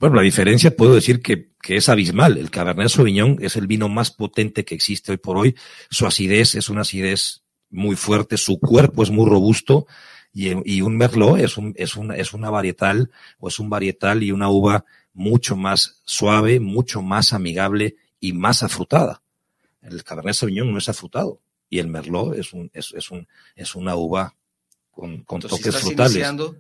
Bueno, 0.02 0.16
la 0.16 0.24
diferencia 0.24 0.76
puedo 0.76 0.96
decir 0.96 1.22
que, 1.22 1.52
que 1.62 1.78
es 1.78 1.88
abismal. 1.88 2.40
El 2.40 2.50
Cabernet 2.50 2.90
Sauvignon 2.90 3.38
es 3.40 3.56
el 3.56 3.68
vino 3.68 3.88
más 3.88 4.10
potente 4.10 4.66
que 4.66 4.74
existe 4.74 5.12
hoy 5.12 5.20
por 5.20 5.38
hoy. 5.38 5.56
Su 5.92 6.08
acidez 6.08 6.56
es 6.56 6.70
una 6.70 6.82
acidez 6.82 7.44
muy 7.70 7.96
fuerte, 7.96 8.38
su 8.38 8.60
cuerpo 8.60 9.04
es 9.04 9.12
muy 9.12 9.30
robusto 9.30 9.86
y, 10.34 10.54
y 10.66 10.82
un 10.82 10.98
Merlot 10.98 11.38
es, 11.38 11.56
un, 11.56 11.76
es, 11.78 11.96
una, 11.96 12.16
es 12.16 12.34
una 12.34 12.50
varietal 12.50 13.12
o 13.38 13.48
es 13.48 13.60
un 13.60 13.70
varietal 13.70 14.24
y 14.24 14.32
una 14.32 14.50
uva 14.50 14.86
mucho 15.14 15.56
más 15.56 16.02
suave, 16.04 16.60
mucho 16.60 17.04
más 17.04 17.32
amigable 17.32 17.96
y 18.20 18.34
más 18.34 18.64
afrutada. 18.64 19.22
El 19.84 20.04
Cabernet 20.04 20.34
Sauvignon 20.34 20.72
no 20.72 20.80
es 20.80 20.90
afrutado 20.90 21.42
y 21.70 21.78
el 21.78 21.90
Merlot 21.90 22.40
es, 22.40 22.54
un, 22.54 22.72
es, 22.74 22.92
es, 22.98 23.12
un, 23.12 23.28
es 23.56 23.76
una 23.76 23.96
uva 23.96 24.36
con, 24.90 25.22
con 25.26 25.38
Entonces, 25.38 25.60
toques 25.60 25.68
estás 25.68 25.82
frutales 25.84 26.14
iniciando, 26.14 26.56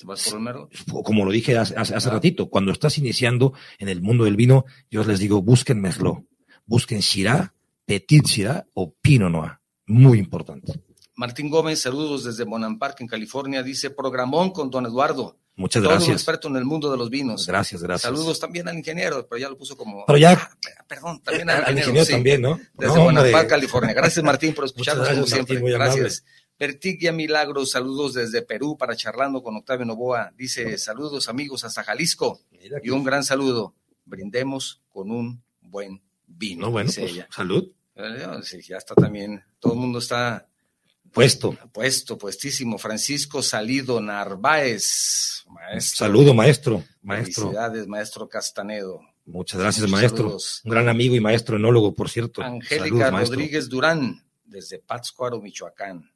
¿te 0.00 0.06
vas 0.06 0.24
por 0.24 0.34
el 0.38 0.40
Merlot? 0.40 0.70
como 1.04 1.24
lo 1.24 1.30
dije 1.30 1.56
hace, 1.58 1.74
Ah. 1.76 1.98
ratito, 2.10 2.48
cuando 2.48 2.72
estás 2.72 2.96
iniciando 2.98 3.52
en 3.78 3.88
el 3.88 4.00
mundo 4.00 4.24
del 4.24 4.36
vino, 4.36 4.64
yo 4.90 5.04
les 5.04 5.18
digo, 5.18 5.42
busquen 5.42 5.80
Merlot, 5.80 6.24
busquen 6.66 7.02
Syrah, 7.02 7.54
Petit 7.84 8.26
Syrah 8.26 8.66
o 8.74 8.94
Pinot 9.00 9.30
Noir. 9.30 9.52
Muy 9.86 10.18
importante. 10.18 10.80
Martín 11.16 11.50
Gómez, 11.50 11.80
saludos 11.82 12.24
desde 12.24 12.46
Park, 12.78 12.96
en 13.00 13.06
California. 13.06 13.62
Dice, 13.62 13.90
programón 13.90 14.50
con 14.52 14.70
don 14.70 14.86
Eduardo. 14.86 15.36
Muchas 15.56 15.82
Todo 15.82 15.90
un 15.92 15.96
gracias. 15.98 16.16
experto 16.16 16.48
en 16.48 16.56
el 16.56 16.64
mundo 16.64 16.90
de 16.90 16.96
los 16.96 17.10
vinos. 17.10 17.46
Gracias, 17.46 17.82
gracias. 17.82 18.02
Saludos 18.10 18.40
también 18.40 18.66
al 18.68 18.78
ingeniero, 18.78 19.26
pero 19.28 19.38
ya 19.38 19.48
lo 19.50 19.58
puso 19.58 19.76
como... 19.76 20.06
Pero 20.06 20.16
ya- 20.18 20.32
Ah, 20.32 20.84
perdón, 20.88 21.20
también 21.22 21.50
al, 21.50 21.64
Al 21.64 21.76
ingeniero 21.76 22.06
sí. 22.06 22.12
también, 22.12 22.40
¿no? 22.40 22.58
Desde 22.78 22.94
No, 22.94 23.04
California. 23.46 23.92
Gracias, 23.92 24.24
Martín, 24.24 24.54
por 24.54 24.64
escucharnos 24.70 25.06
como 25.06 25.16
gracias, 25.18 25.34
siempre. 25.34 25.56
Martín, 25.56 25.72
gracias. 25.74 26.24
Pertigia 26.70 27.10
Milagros, 27.10 27.70
saludos 27.70 28.12
desde 28.12 28.42
Perú 28.42 28.76
para 28.76 28.94
charlando 28.94 29.42
con 29.42 29.56
Octavio 29.56 29.86
Novoa. 29.86 30.30
Dice, 30.36 30.76
saludos 30.76 31.30
amigos 31.30 31.64
hasta 31.64 31.82
Jalisco. 31.82 32.38
Mira 32.50 32.78
Y 32.84 32.90
un 32.90 33.02
gran 33.02 33.24
saludo. 33.24 33.74
Brindemos 34.04 34.82
con 34.90 35.10
un 35.10 35.42
buen 35.62 36.02
vino, 36.26 36.66
No, 36.66 36.70
bueno, 36.70 36.88
dice 36.88 37.00
pues, 37.00 37.12
ella. 37.14 37.28
salud. 37.34 37.66
Eh, 37.94 38.26
sí, 38.42 38.60
ya 38.60 38.76
está 38.76 38.94
también, 38.94 39.42
todo 39.58 39.72
el 39.72 39.78
mundo 39.78 40.00
está 40.00 40.46
Puesto. 41.10 41.56
puesto, 41.72 42.18
puestísimo. 42.18 42.76
Francisco 42.76 43.42
Salido 43.42 43.98
Narváez, 44.02 45.44
maestro. 45.48 45.96
Saludo, 45.96 46.34
maestro. 46.34 46.84
Maestro. 47.00 47.44
Felicidades, 47.44 47.86
maestro 47.86 48.28
Castanedo. 48.28 49.00
Muchas 49.24 49.58
gracias, 49.60 49.84
Muchos 49.86 49.98
maestro. 49.98 50.24
saludos. 50.24 50.60
Un 50.64 50.70
gran 50.72 50.90
amigo 50.90 51.14
y 51.16 51.20
maestro 51.20 51.56
enólogo, 51.56 51.94
por 51.94 52.10
cierto. 52.10 52.42
Angélica 52.42 53.10
maestro. 53.10 53.36
Rodríguez 53.36 53.70
Durán, 53.70 54.26
desde 54.44 54.78
Pátzcuaro, 54.78 55.40
Michoacán. 55.40 56.10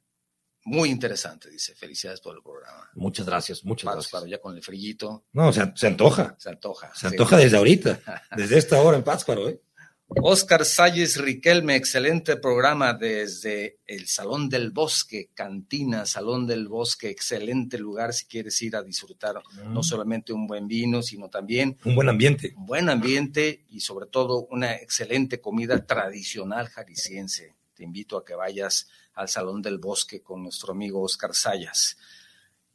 Muy 0.65 0.89
interesante, 0.89 1.49
dice. 1.49 1.75
Felicidades 1.75 2.19
por 2.21 2.35
el 2.35 2.41
programa. 2.41 2.89
Muchas 2.95 3.25
gracias, 3.25 3.63
muchas 3.63 3.93
gracias. 3.93 4.25
ya 4.27 4.39
con 4.39 4.55
el 4.57 4.63
frillito, 4.63 5.23
No, 5.31 5.53
se, 5.53 5.61
se 5.75 5.87
antoja. 5.87 6.35
se 6.39 6.49
antoja. 6.49 6.91
Se 6.93 7.01
Sí. 7.01 7.07
antoja 7.07 7.37
desde 7.37 7.57
ahorita. 7.57 7.99
Desde 8.35 8.57
esta 8.57 8.81
hora 8.81 8.97
en 8.97 9.03
Pátzcuaro, 9.03 9.47
¿eh? 9.49 9.61
Oscar 10.07 10.65
Salles 10.65 11.17
Riquelme, 11.17 11.75
excelente 11.75 12.37
programa 12.37 12.93
desde 12.93 13.79
el 13.87 14.07
Salón 14.07 14.49
del 14.49 14.69
Bosque, 14.69 15.31
Cantina, 15.33 16.05
Salón 16.05 16.45
del 16.45 16.67
Bosque, 16.67 17.09
excelente 17.09 17.79
lugar 17.79 18.13
si 18.13 18.25
quieres 18.27 18.61
ir 18.61 18.75
a 18.75 18.83
disfrutar 18.83 19.37
Mm. 19.37 19.73
no 19.73 19.81
solamente 19.81 20.31
un 20.31 20.45
buen 20.45 20.67
vino, 20.67 21.01
sino 21.01 21.27
también 21.29 21.77
Un 21.85 21.95
buen 21.95 22.07
ambiente. 22.09 22.53
un 22.55 22.67
buen 22.67 22.89
ambiente 22.89 23.65
y 23.69 23.79
sobre 23.79 24.05
todo 24.05 24.45
una 24.51 24.75
excelente 24.75 25.41
comida 25.41 25.83
tradicional 25.87 26.67
jalisciense. 26.69 27.55
Te 27.75 27.83
invito 27.83 28.17
a 28.17 28.25
que 28.25 28.33
vayas 28.33 28.87
al 29.13 29.27
Salón 29.27 29.61
del 29.61 29.77
Bosque 29.77 30.21
con 30.21 30.41
nuestro 30.43 30.71
amigo 30.71 31.01
Oscar 31.01 31.35
Sayas. 31.35 31.97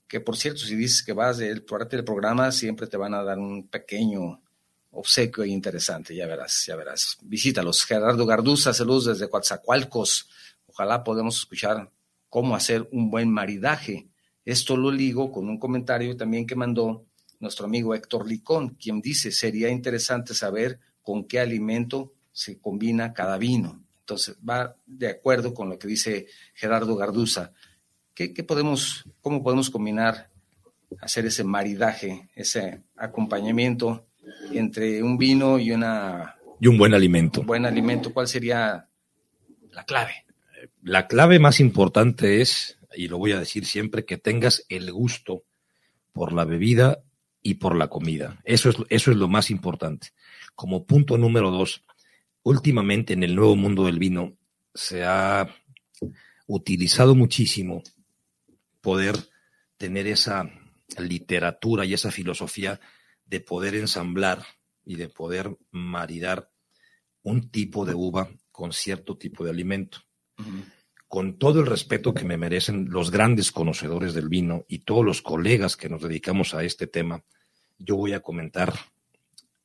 Que 0.07 0.21
por 0.21 0.37
cierto, 0.37 0.61
si 0.61 0.77
dices 0.77 1.03
que 1.03 1.13
vas 1.13 1.39
de 1.39 1.61
parte 1.63 1.97
del 1.97 2.05
programa, 2.05 2.53
siempre 2.53 2.87
te 2.87 2.97
van 2.97 3.15
a 3.15 3.25
dar 3.25 3.39
un 3.39 3.67
pequeño 3.69 4.41
obsequio 4.93 5.45
interesante, 5.45 6.15
ya 6.15 6.27
verás, 6.27 6.65
ya 6.67 6.77
verás. 6.77 7.19
Visítalos. 7.23 7.85
Gerardo 7.85 8.27
Garduza, 8.27 8.75
saludos 8.75 9.07
desde 9.07 9.29
Coatzacoalcos. 9.29 10.29
Ojalá 10.67 11.03
podamos 11.03 11.39
escuchar 11.39 11.91
cómo 12.29 12.55
hacer 12.55 12.89
un 12.93 13.11
buen 13.11 13.31
maridaje. 13.31 14.09
Esto 14.45 14.77
lo 14.77 14.91
ligo 14.91 15.33
con 15.33 15.49
un 15.49 15.59
comentario 15.59 16.17
también 16.17 16.47
que 16.47 16.57
mandó 16.57 17.07
nuestro 17.39 17.67
amigo 17.67 17.95
Héctor 17.95 18.29
Licón, 18.29 18.71
quien 18.71 19.01
dice, 19.01 19.33
sería 19.33 19.71
interesante 19.71 20.35
saber 20.35 20.79
con 21.03 21.25
qué 21.25 21.41
alimento 21.41 22.13
se 22.33 22.59
combina 22.61 23.13
cada 23.13 23.39
vino. 23.39 23.80
Entonces, 24.11 24.37
va 24.39 24.75
de 24.87 25.07
acuerdo 25.07 25.55
con 25.55 25.69
lo 25.69 25.79
que 25.79 25.87
dice 25.87 26.27
Gerardo 26.53 26.97
Garduza. 26.97 27.53
¿Qué, 28.13 28.31
podemos, 28.43 29.05
¿Cómo 29.21 29.41
podemos 29.41 29.71
combinar, 29.71 30.31
hacer 31.01 31.27
ese 31.27 31.45
maridaje, 31.45 32.29
ese 32.35 32.83
acompañamiento 32.97 34.09
entre 34.51 35.01
un 35.05 35.17
vino 35.17 35.61
y 35.61 35.71
una... 35.71 36.35
Y 36.59 36.67
un 36.67 36.77
buen 36.77 36.93
alimento. 36.93 37.43
Un 37.43 37.47
buen 37.47 37.65
alimento, 37.67 38.13
¿cuál 38.13 38.27
sería 38.27 38.89
la 39.71 39.85
clave? 39.85 40.25
La 40.83 41.07
clave 41.07 41.39
más 41.39 41.61
importante 41.61 42.41
es, 42.41 42.79
y 42.97 43.07
lo 43.07 43.17
voy 43.17 43.31
a 43.31 43.39
decir 43.39 43.65
siempre, 43.65 44.05
que 44.05 44.19
tengas 44.19 44.67
el 44.69 44.91
gusto 44.91 45.45
por 46.13 46.33
la 46.33 46.45
bebida 46.45 47.05
y 47.43 47.55
por 47.55 47.77
la 47.77 47.87
comida. 47.87 48.41
Eso 48.43 48.71
es, 48.71 48.77
eso 48.89 49.13
es 49.13 49.17
lo 49.17 49.29
más 49.29 49.53
importante. 49.53 50.09
Como 50.57 50.85
punto 50.85 51.17
número 51.17 51.53
dos, 51.53 51.85
últimamente 52.43 53.13
en 53.13 53.23
el 53.23 53.35
nuevo 53.35 53.57
mundo 53.57 53.85
del 53.85 53.99
vino 53.99 54.37
se 54.75 55.05
ha 55.05 55.49
utilizado 56.47 57.15
muchísimo 57.15 57.83
poder 58.81 59.17
tener 59.77 60.07
esa 60.07 60.51
literatura 60.99 61.85
y 61.85 61.95
esa 61.95 62.11
filosofía 62.11 62.81
de 63.27 63.41
poder 63.41 63.75
ensamblar 63.75 64.45
y 64.85 64.97
de 64.97 65.09
poder 65.09 65.57
maridar 65.71 66.51
un 67.23 67.51
tipo 67.51 67.85
de 67.85 67.95
uva 67.95 68.29
con 68.51 68.73
cierto 68.73 69.17
tipo 69.17 69.45
de 69.45 69.51
alimento. 69.51 69.99
Con 71.07 71.39
todo 71.39 71.61
el 71.61 71.67
respeto 71.67 72.15
que 72.15 72.25
me 72.25 72.37
merecen 72.37 72.91
los 72.91 73.11
grandes 73.11 73.53
conocedores 73.53 74.15
del 74.15 74.29
vino 74.29 74.65
y 74.69 74.81
todos 74.81 75.05
los 75.05 75.23
colegas 75.23 75.77
que 75.77 75.89
nos 75.89 76.03
dedicamos 76.03 76.55
a 76.55 76.65
este 76.65 76.87
tema, 76.87 77.23
yo 77.79 77.97
voy 77.97 78.13
a 78.13 78.21
comentar 78.21 78.75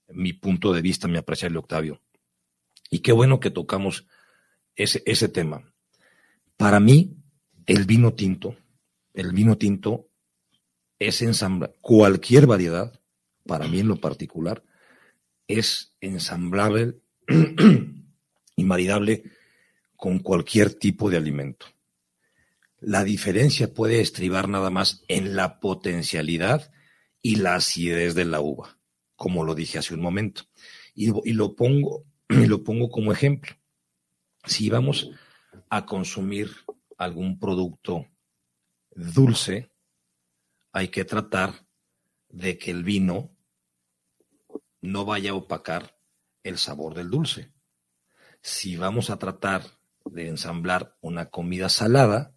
mi 0.09 0.34
punto 0.34 0.73
de 0.73 0.82
vista, 0.82 1.07
mi 1.07 1.17
apreciable 1.17 1.59
Octavio. 1.59 2.01
Y 2.89 2.99
qué 2.99 3.11
bueno 3.11 3.39
que 3.39 3.51
tocamos 3.51 4.07
ese, 4.75 5.01
ese 5.05 5.29
tema. 5.29 5.73
Para 6.57 6.79
mí, 6.79 7.17
el 7.65 7.86
vino 7.86 8.13
tinto, 8.13 8.55
el 9.13 9.31
vino 9.31 9.57
tinto 9.57 10.09
es 10.99 11.21
ensamblar 11.21 11.75
cualquier 11.81 12.47
variedad, 12.47 12.99
para 13.45 13.67
mí 13.67 13.79
en 13.79 13.88
lo 13.88 13.97
particular, 13.97 14.63
es 15.47 15.95
ensamblable 16.01 16.99
y 18.55 18.63
maridable 18.63 19.23
con 19.95 20.19
cualquier 20.19 20.73
tipo 20.73 21.09
de 21.09 21.17
alimento. 21.17 21.67
La 22.79 23.03
diferencia 23.03 23.73
puede 23.73 24.01
estribar 24.01 24.47
nada 24.47 24.69
más 24.69 25.03
en 25.07 25.36
la 25.36 25.59
potencialidad 25.59 26.71
y 27.21 27.38
la 27.38 27.55
acidez 27.55 28.13
de 28.13 28.25
la 28.25 28.41
uva, 28.41 28.77
como 29.15 29.43
lo 29.43 29.55
dije 29.55 29.79
hace 29.79 29.93
un 29.93 30.01
momento. 30.01 30.43
Y, 30.93 31.09
y 31.27 31.33
lo 31.33 31.55
pongo 31.55 32.05
y 32.41 32.47
lo 32.47 32.63
pongo 32.63 32.89
como 32.89 33.11
ejemplo. 33.11 33.55
Si 34.45 34.69
vamos 34.69 35.09
a 35.69 35.86
consumir 35.86 36.51
algún 36.97 37.39
producto 37.39 38.07
dulce, 38.91 39.71
hay 40.71 40.89
que 40.89 41.05
tratar 41.05 41.65
de 42.29 42.57
que 42.57 42.71
el 42.71 42.83
vino 42.83 43.36
no 44.81 45.05
vaya 45.05 45.31
a 45.31 45.36
opacar 45.36 45.97
el 46.43 46.57
sabor 46.57 46.93
del 46.93 47.09
dulce. 47.09 47.53
Si 48.41 48.75
vamos 48.75 49.09
a 49.09 49.17
tratar 49.17 49.63
de 50.05 50.27
ensamblar 50.27 50.95
una 51.01 51.29
comida 51.29 51.69
salada, 51.69 52.36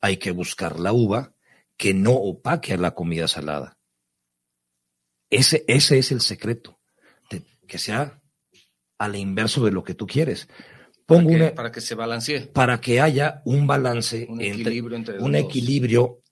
hay 0.00 0.16
que 0.16 0.32
buscar 0.32 0.80
la 0.80 0.92
uva 0.92 1.34
que 1.76 1.94
no 1.94 2.12
opaque 2.12 2.74
a 2.74 2.78
la 2.78 2.94
comida 2.94 3.28
salada. 3.28 3.78
Ese, 5.30 5.64
ese 5.68 5.98
es 5.98 6.12
el 6.12 6.20
secreto, 6.20 6.80
que 7.66 7.78
sea 7.78 8.23
al 8.98 9.16
inverso 9.16 9.64
de 9.64 9.72
lo 9.72 9.84
que 9.84 9.94
tú 9.94 10.06
quieres. 10.06 10.48
Pongo 11.06 11.30
para, 11.30 11.48
que, 11.48 11.54
para 11.54 11.72
que 11.72 11.80
se 11.80 11.94
balancee. 11.94 12.46
Para 12.46 12.80
que 12.80 13.00
haya 13.00 13.42
un 13.44 13.66
balance, 13.66 14.26
un 14.28 14.40
equilibrio 14.40 14.96
entre, 14.96 15.18
un 15.18 15.34
equilibrio 15.34 16.22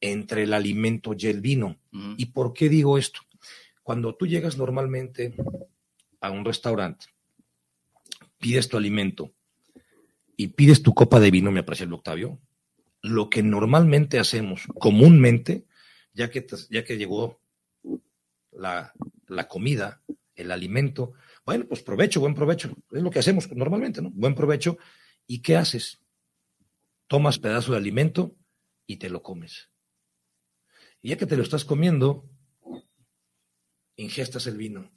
entre 0.00 0.42
el 0.44 0.52
alimento 0.52 1.14
y 1.16 1.26
el 1.26 1.40
vino. 1.40 1.78
¿Y 2.16 2.26
por 2.26 2.52
qué 2.52 2.68
digo 2.68 2.98
esto? 2.98 3.20
Cuando 3.82 4.14
tú 4.14 4.26
llegas 4.26 4.58
normalmente 4.58 5.34
a 6.20 6.30
un 6.30 6.44
restaurante, 6.44 7.06
pides 8.38 8.68
tu 8.68 8.76
alimento 8.76 9.32
y 10.36 10.48
pides 10.48 10.82
tu 10.82 10.94
copa 10.94 11.18
de 11.20 11.30
vino, 11.30 11.50
me 11.50 11.60
aprecia 11.60 11.84
el 11.84 11.92
Octavio, 11.92 12.38
lo 13.02 13.30
que 13.30 13.42
normalmente 13.42 14.18
hacemos, 14.18 14.66
comúnmente, 14.78 15.64
ya 16.12 16.30
que, 16.30 16.46
ya 16.70 16.84
que 16.84 16.98
llegó 16.98 17.40
la, 18.52 18.92
la 19.26 19.48
comida, 19.48 20.02
el 20.36 20.50
alimento, 20.50 21.14
bueno, 21.48 21.66
pues 21.66 21.80
provecho, 21.80 22.20
buen 22.20 22.34
provecho. 22.34 22.76
Es 22.92 23.02
lo 23.02 23.10
que 23.10 23.20
hacemos 23.20 23.50
normalmente, 23.52 24.02
¿no? 24.02 24.10
Buen 24.10 24.34
provecho. 24.34 24.76
¿Y 25.26 25.40
qué 25.40 25.56
haces? 25.56 25.98
Tomas 27.06 27.38
pedazo 27.38 27.72
de 27.72 27.78
alimento 27.78 28.36
y 28.86 28.98
te 28.98 29.08
lo 29.08 29.22
comes. 29.22 29.70
Y 31.00 31.08
ya 31.08 31.16
que 31.16 31.24
te 31.24 31.38
lo 31.38 31.42
estás 31.42 31.64
comiendo, 31.64 32.28
ingestas 33.96 34.46
el 34.46 34.58
vino. 34.58 34.92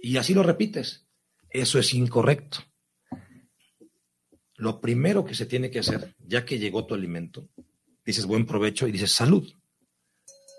Y 0.00 0.16
así 0.18 0.32
lo 0.32 0.44
repites. 0.44 1.08
Eso 1.50 1.80
es 1.80 1.92
incorrecto. 1.92 2.58
Lo 4.54 4.80
primero 4.80 5.24
que 5.24 5.34
se 5.34 5.46
tiene 5.46 5.72
que 5.72 5.80
hacer, 5.80 6.14
ya 6.20 6.44
que 6.44 6.60
llegó 6.60 6.86
tu 6.86 6.94
alimento, 6.94 7.48
dices 8.06 8.26
buen 8.26 8.46
provecho 8.46 8.86
y 8.86 8.92
dices 8.92 9.10
salud. 9.10 9.52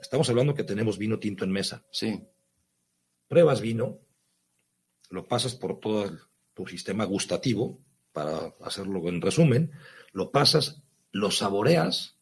Estamos 0.02 0.30
hablando 0.30 0.56
que 0.56 0.66
tenemos 0.66 0.98
vino 0.98 1.20
tinto 1.20 1.46
en 1.46 1.52
mesa. 1.52 1.86
Sí. 1.90 2.22
Pruebas 3.30 3.62
vino, 3.62 4.02
lo 5.10 5.28
pasas 5.28 5.56
por 5.56 5.80
todo 5.80 6.18
tu 6.54 6.68
sistema 6.68 7.06
gustativo, 7.06 7.80
para 8.12 8.54
hacerlo 8.62 9.08
en 9.08 9.22
resumen, 9.22 9.72
lo 10.12 10.32
pasas, 10.32 10.82
lo 11.12 11.32
saboreas, 11.32 12.18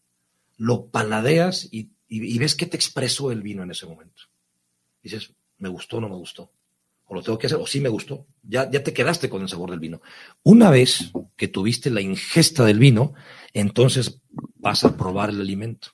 lo 0.57 0.87
paladeas 0.87 1.67
y, 1.71 1.91
ves 2.37 2.55
qué 2.55 2.65
te 2.65 2.77
expresó 2.77 3.31
el 3.31 3.41
vino 3.41 3.63
en 3.63 3.71
ese 3.71 3.85
momento. 3.85 4.23
Dices, 5.01 5.33
me 5.57 5.69
gustó 5.69 5.97
o 5.97 6.01
no 6.01 6.09
me 6.09 6.15
gustó. 6.15 6.51
O 7.05 7.15
lo 7.15 7.21
tengo 7.21 7.37
que 7.37 7.47
hacer, 7.47 7.57
o 7.57 7.65
sí 7.65 7.79
me 7.79 7.89
gustó. 7.89 8.27
Ya, 8.43 8.69
ya 8.69 8.83
te 8.83 8.93
quedaste 8.93 9.29
con 9.29 9.41
el 9.41 9.47
sabor 9.47 9.71
del 9.71 9.79
vino. 9.79 10.01
Una 10.43 10.69
vez 10.69 11.11
que 11.37 11.47
tuviste 11.47 11.89
la 11.89 12.01
ingesta 12.01 12.65
del 12.65 12.79
vino, 12.79 13.13
entonces 13.53 14.21
vas 14.55 14.83
a 14.83 14.97
probar 14.97 15.29
el 15.29 15.39
alimento. 15.39 15.89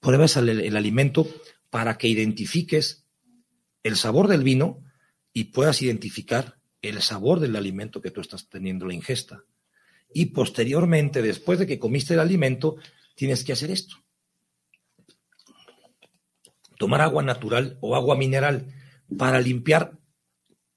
Pruebas 0.00 0.36
el 0.36 0.76
alimento 0.76 1.26
para 1.70 1.98
que 1.98 2.08
identifiques 2.08 3.06
el 3.82 3.96
sabor 3.96 4.28
del 4.28 4.42
vino 4.42 4.85
y 5.36 5.44
puedas 5.44 5.82
identificar 5.82 6.58
el 6.80 7.02
sabor 7.02 7.40
del 7.40 7.56
alimento 7.56 8.00
que 8.00 8.10
tú 8.10 8.22
estás 8.22 8.48
teniendo 8.48 8.86
la 8.86 8.94
ingesta. 8.94 9.44
Y 10.10 10.26
posteriormente, 10.26 11.20
después 11.20 11.58
de 11.58 11.66
que 11.66 11.78
comiste 11.78 12.14
el 12.14 12.20
alimento, 12.20 12.76
tienes 13.14 13.44
que 13.44 13.52
hacer 13.52 13.70
esto. 13.70 13.96
Tomar 16.78 17.02
agua 17.02 17.22
natural 17.22 17.76
o 17.82 17.94
agua 17.94 18.16
mineral 18.16 18.72
para 19.18 19.38
limpiar 19.38 19.98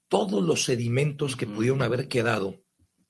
todos 0.08 0.44
los 0.44 0.64
sedimentos 0.64 1.36
que 1.36 1.46
pudieron 1.46 1.80
haber 1.80 2.06
quedado 2.06 2.62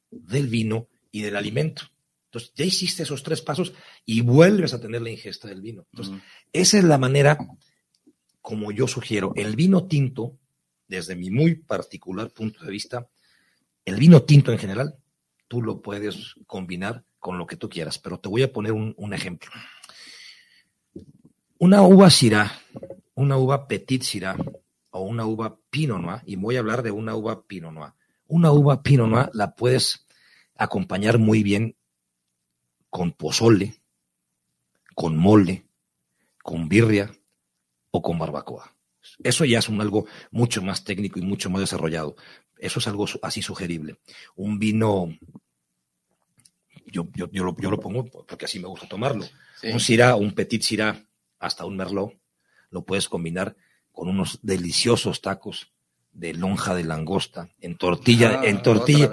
del 0.09 0.47
vino 0.47 0.87
y 1.11 1.23
del 1.23 1.35
alimento. 1.35 1.83
Entonces, 2.27 2.53
ya 2.55 2.65
hiciste 2.65 3.03
esos 3.03 3.25
tres 3.25 3.43
pasos 3.43 3.73
y 4.07 4.21
vuelves 4.21 4.73
a 4.73 4.81
tener 4.81 5.03
la 5.03 5.11
ingesta 5.11 5.49
del 5.49 5.63
vino. 5.63 5.85
Entonces, 5.91 6.15
esa 6.53 6.79
es 6.79 6.85
la 6.85 6.99
manera 6.99 7.37
como 8.41 8.71
yo 8.71 8.87
sugiero. 8.87 9.33
El 9.35 9.57
vino 9.57 9.89
tinto 9.89 10.39
desde 10.91 11.15
mi 11.15 11.31
muy 11.31 11.55
particular 11.55 12.31
punto 12.31 12.65
de 12.65 12.71
vista, 12.71 13.09
el 13.85 13.97
vino 13.97 14.25
tinto 14.25 14.51
en 14.51 14.59
general, 14.59 14.97
tú 15.47 15.63
lo 15.63 15.81
puedes 15.81 16.35
combinar 16.49 17.05
con 17.21 17.39
lo 17.39 17.47
que 17.47 17.57
tú 17.57 17.69
quieras, 17.69 17.99
pero 18.01 18.19
te 18.19 18.29
voy 18.29 18.43
a 18.43 18.53
poner 18.53 18.73
un, 18.73 19.15
ejemplo. 19.15 19.53
Una 21.59 21.83
uva 21.83 22.11
Syrah, 22.11 22.51
una 23.15 23.37
uva 23.37 23.69
Petit 23.69 24.03
Syrah 24.03 24.37
o 24.91 25.03
una 25.03 25.25
uva 25.27 25.57
Pinot 25.71 26.01
Noir, 26.01 26.23
y 26.27 26.35
voy 26.35 26.57
a 26.57 26.59
hablar 26.59 26.83
de 26.83 26.91
una 26.91 27.15
uva 27.15 27.47
Pinot 27.47 27.73
Noir. 27.73 27.93
Una 28.27 28.51
uva 28.51 28.83
Pinot 28.83 29.09
Noir 29.09 29.31
la 29.33 29.55
puedes 29.55 30.07
acompañar 30.57 31.19
muy 31.19 31.45
bien 31.45 31.77
con 32.89 33.13
pozole, 33.13 33.77
con 34.97 35.17
mole, 35.17 35.67
con 36.43 36.69
birria 36.69 37.13
o 37.93 38.03
con 38.03 38.19
barbacoa. 38.19 38.80
Eso 39.23 39.45
ya 39.45 39.59
es 39.59 39.69
un 39.69 39.81
algo 39.81 40.07
mucho 40.31 40.63
más 40.63 40.85
técnico 40.85 41.19
y 41.19 41.23
mucho 41.23 41.51
más 41.51 41.61
desarrollado. 41.61 42.17
Eso 42.59 42.79
es 42.79 42.87
algo 42.87 43.07
así 43.23 43.43
sugerible. 43.43 43.99
Un 44.37 44.59
vino, 44.59 45.09
yo, 46.87 47.09
yo, 47.15 47.31
yo, 47.31 47.45
lo, 47.45 47.57
yo 47.59 47.71
lo, 47.71 47.81
pongo 47.81 48.05
porque 48.07 48.45
así 48.45 48.59
me 48.59 48.69
gusta 48.69 48.89
tomarlo. 48.89 49.27
Un 49.63 49.81
Syrah, 49.81 50.17
un 50.17 50.33
Petit 50.33 50.63
Syrah, 50.63 51.05
hasta 51.39 51.65
un 51.65 51.77
Merlot, 51.77 52.13
lo 52.71 52.85
puedes 52.85 53.09
combinar 53.09 53.57
con 53.93 54.09
unos 54.09 54.39
deliciosos 54.43 55.21
tacos 55.21 55.73
de 56.13 56.35
lonja 56.35 56.75
de 56.75 56.85
langosta 56.85 57.51
en 57.61 57.77
tortilla, 57.77 58.41
ah, 58.41 58.47
en 58.47 58.63
tortilla, 58.63 59.11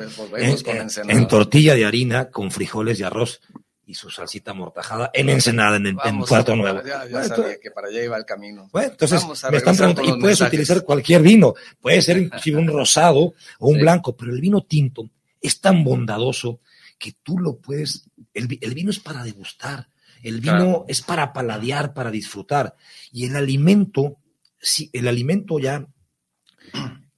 en, 1.08 1.28
tortilla 1.28 1.76
de 1.76 1.86
harina 1.86 2.30
con 2.32 2.51
frijoles 2.51 2.99
y 2.99 3.03
arroz 3.03 3.41
y 3.88 3.96
su 3.96 4.10
salsita 4.10 4.54
mortajada 4.54 5.10
en 5.14 5.30
Ensenada, 5.30 5.78
en, 5.78 5.88
el, 5.88 5.98
en 6.04 6.20
Puerto 6.20 6.56
Nuevo. 6.56 6.82
Ya, 6.84 7.06
ya 7.06 7.10
Bueno, 7.12 7.36
sabía 7.36 7.58
que 7.60 7.72
para 7.72 7.88
allá 7.88 8.04
iba 8.04 8.18
el 8.18 8.26
camino. 8.26 8.70
Bueno, 8.72 8.92
entonces 8.92 9.26
me 9.26 9.58
están 9.58 9.76
preguntando, 9.78 10.02
y 10.04 10.08
puedes 10.20 10.22
mensajes. 10.40 10.48
utilizar 10.54 10.84
cualquier 10.84 11.22
vino, 11.22 11.54
puede 11.82 12.02
ser 12.02 12.18
inclusive 12.22 12.60
un 12.60 12.68
rosado 12.68 13.34
o 13.60 13.68
un 13.70 13.76
Sí. 13.76 13.82
blanco, 13.82 14.16
pero 14.16 14.34
el 14.34 14.42
vino 14.42 14.62
tinto 14.64 15.10
es 15.42 15.62
tan 15.62 15.84
bondadoso 15.86 16.60
que 17.00 17.14
tú 17.24 17.40
lo 17.40 17.58
puedes, 17.60 18.10
el, 18.34 18.58
el 18.60 18.74
vino 18.74 18.90
es 18.92 19.00
para 19.00 19.24
degustar, 19.24 19.88
el 20.22 20.42
vino 20.42 20.56
Claro. 20.58 20.86
es 20.90 21.02
para 21.02 21.32
paladear, 21.32 21.94
para 21.94 22.12
disfrutar, 22.12 22.76
y 23.14 23.26
el 23.26 23.36
alimento, 23.38 24.18
si 24.60 24.90
el 24.92 25.08
alimento 25.08 25.60
ya 25.60 25.88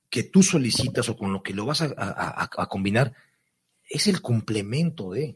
que 0.10 0.24
tú 0.24 0.44
solicitas 0.44 1.08
o 1.10 1.16
con 1.18 1.32
lo 1.34 1.42
que 1.42 1.54
lo 1.54 1.66
vas 1.66 1.82
a, 1.82 1.86
a- 1.98 2.44
a- 2.44 2.50
a 2.58 2.66
combinar, 2.68 3.14
es 3.90 4.06
el 4.08 4.22
complemento 4.22 5.12
de. 5.12 5.36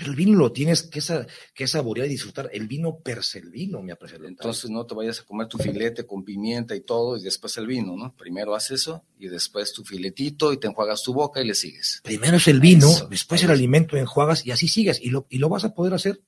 Pero 0.00 0.12
el 0.12 0.16
vino 0.16 0.34
lo 0.38 0.50
tienes 0.50 0.84
que, 0.84 1.02
sa- 1.02 1.26
que 1.54 1.66
saborear 1.66 2.06
y 2.06 2.10
disfrutar, 2.12 2.48
el 2.54 2.66
vino 2.66 2.96
per 3.00 3.22
se 3.22 3.38
el 3.40 3.50
vino, 3.50 3.82
me 3.82 3.92
aprecia. 3.92 4.16
Entonces 4.26 4.70
no 4.70 4.86
te 4.86 4.94
vayas 4.94 5.20
a 5.20 5.24
comer 5.24 5.46
tu 5.46 5.58
filete 5.58 6.06
con 6.06 6.24
pimienta 6.24 6.74
y 6.74 6.80
todo 6.80 7.18
y 7.18 7.22
después 7.22 7.54
el 7.58 7.66
vino, 7.66 7.94
¿no? 7.98 8.14
Primero 8.16 8.54
haces 8.54 8.80
eso 8.80 9.04
y 9.18 9.28
después 9.28 9.74
tu 9.74 9.84
filetito 9.84 10.54
y 10.54 10.56
te 10.56 10.68
enjuagas 10.68 11.02
tu 11.02 11.12
boca 11.12 11.42
y 11.42 11.46
le 11.46 11.54
sigues. 11.54 12.00
Primero 12.02 12.38
es 12.38 12.48
el 12.48 12.60
vino, 12.60 12.88
Eso, 12.88 13.08
después 13.08 13.44
el 13.44 13.50
alimento, 13.50 13.98
enjuagas 13.98 14.46
y 14.46 14.50
así 14.52 14.66
sigues. 14.68 14.98
Y 15.02 15.10
lo, 15.10 15.26
y 15.28 15.36
lo 15.36 15.50
vas 15.50 15.64
a 15.64 15.74
poder 15.74 15.92
hacer 15.92 16.18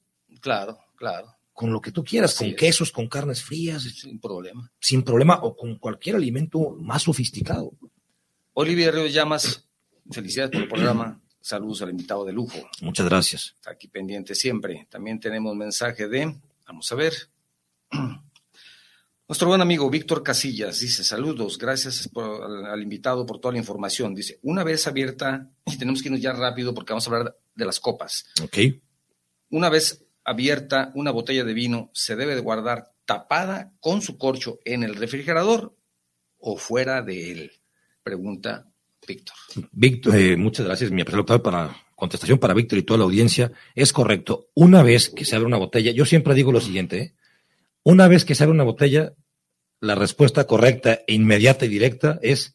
Claro, 0.41 0.79
claro, 0.97 1.35
con 1.55 1.73
lo 1.73 1.81
que 1.81 1.93
tú 1.93 2.05
quieras, 2.05 2.33
Así 2.35 2.45
con 2.45 2.49
es. 2.51 2.57
quesos, 2.57 2.93
con 2.93 3.09
carnes 3.09 3.43
frías, 3.43 3.83
sin 3.85 4.21
problema. 4.21 4.71
sin 4.81 5.03
problema, 5.03 5.39
o 5.43 5.57
con 5.57 5.77
cualquier 5.79 6.17
alimento 6.17 6.77
más 6.79 7.05
sofisticado. 7.05 7.73
Olivia 8.55 8.91
Ríos 8.91 9.15
Llamas, 9.15 9.67
felicidades 10.11 10.51
por 10.53 10.63
el 10.63 10.69
programa. 10.69 11.22
Saludos 11.43 11.83
al 11.83 11.91
invitado 11.91 12.25
de 12.25 12.33
lujo. 12.33 12.59
Muchas 12.81 13.07
gracias. 13.07 13.53
Está 13.57 13.73
aquí 13.73 13.89
pendiente 13.89 14.35
siempre. 14.35 14.87
También 14.89 15.19
tenemos 15.21 15.55
mensaje 15.57 16.09
de, 16.09 16.35
vamos 16.67 16.91
a 16.91 16.95
ver. 16.95 17.13
Nuestro 19.29 19.49
buen 19.49 19.61
amigo 19.63 19.89
Víctor 19.89 20.23
Casillas 20.23 20.81
dice, 20.81 21.03
saludos, 21.05 21.57
gracias 21.57 22.09
por- 22.13 22.43
al, 22.45 22.67
al 22.67 22.83
invitado 22.83 23.25
por 23.25 23.41
toda 23.41 23.53
la 23.53 23.59
información. 23.59 24.15
Dice, 24.15 24.39
una 24.43 24.63
vez 24.63 24.87
abierta, 24.87 25.51
y 25.67 25.77
tenemos 25.79 26.03
que 26.03 26.09
irnos 26.09 26.21
ya 26.21 26.33
rápido 26.33 26.75
porque 26.75 26.93
vamos 26.93 27.07
a 27.07 27.11
hablar 27.11 27.39
de 27.55 27.65
las 27.65 27.81
copas. 27.81 28.27
Ok. 28.43 28.59
Una 29.51 29.69
vez 29.69 30.05
abierta 30.25 30.93
una 30.95 31.11
botella 31.11 31.45
de 31.45 31.55
vino, 31.55 31.91
¿se 31.95 32.15
debe 32.17 32.35
de 32.35 32.41
guardar 32.41 32.93
tapada 33.05 33.73
con 33.81 34.01
su 34.03 34.17
corcho 34.17 34.59
en 34.65 34.83
el 34.83 34.95
refrigerador 34.95 35.77
o 36.39 36.57
fuera 36.57 37.03
de 37.03 37.33
él? 37.33 37.53
Pregunta 38.03 38.72
Víctor. 39.07 39.37
Víctor, 39.73 40.17
eh, 40.17 40.37
muchas 40.37 40.67
gracias, 40.67 40.91
mi 40.91 41.03
apreciado 41.03 41.25
doctor, 41.25 41.43
para 41.43 41.77
contestación 41.97 42.39
para 42.39 42.55
Víctor 42.55 42.79
y 42.79 42.83
toda 42.83 42.99
la 42.99 43.05
audiencia. 43.05 43.53
Es 43.75 43.93
correcto. 43.93 44.49
Una 44.55 44.83
vez 44.83 45.09
que 45.11 45.25
se 45.25 45.37
abre 45.37 45.47
una 45.47 45.57
botella, 45.59 45.93
yo 45.93 46.05
siempre 46.05 46.35
digo 46.35 46.53
lo 46.53 46.61
siguiente, 46.61 46.99
¿eh? 46.99 47.15
una 47.85 48.09
vez 48.09 48.25
que 48.25 48.35
se 48.35 48.45
abre 48.45 48.55
una 48.55 48.65
botella, 48.65 49.13
la 49.81 49.95
respuesta 49.95 50.47
correcta 50.47 51.01
inmediata 51.07 51.65
y 51.65 51.69
directa 51.69 52.19
es, 52.23 52.55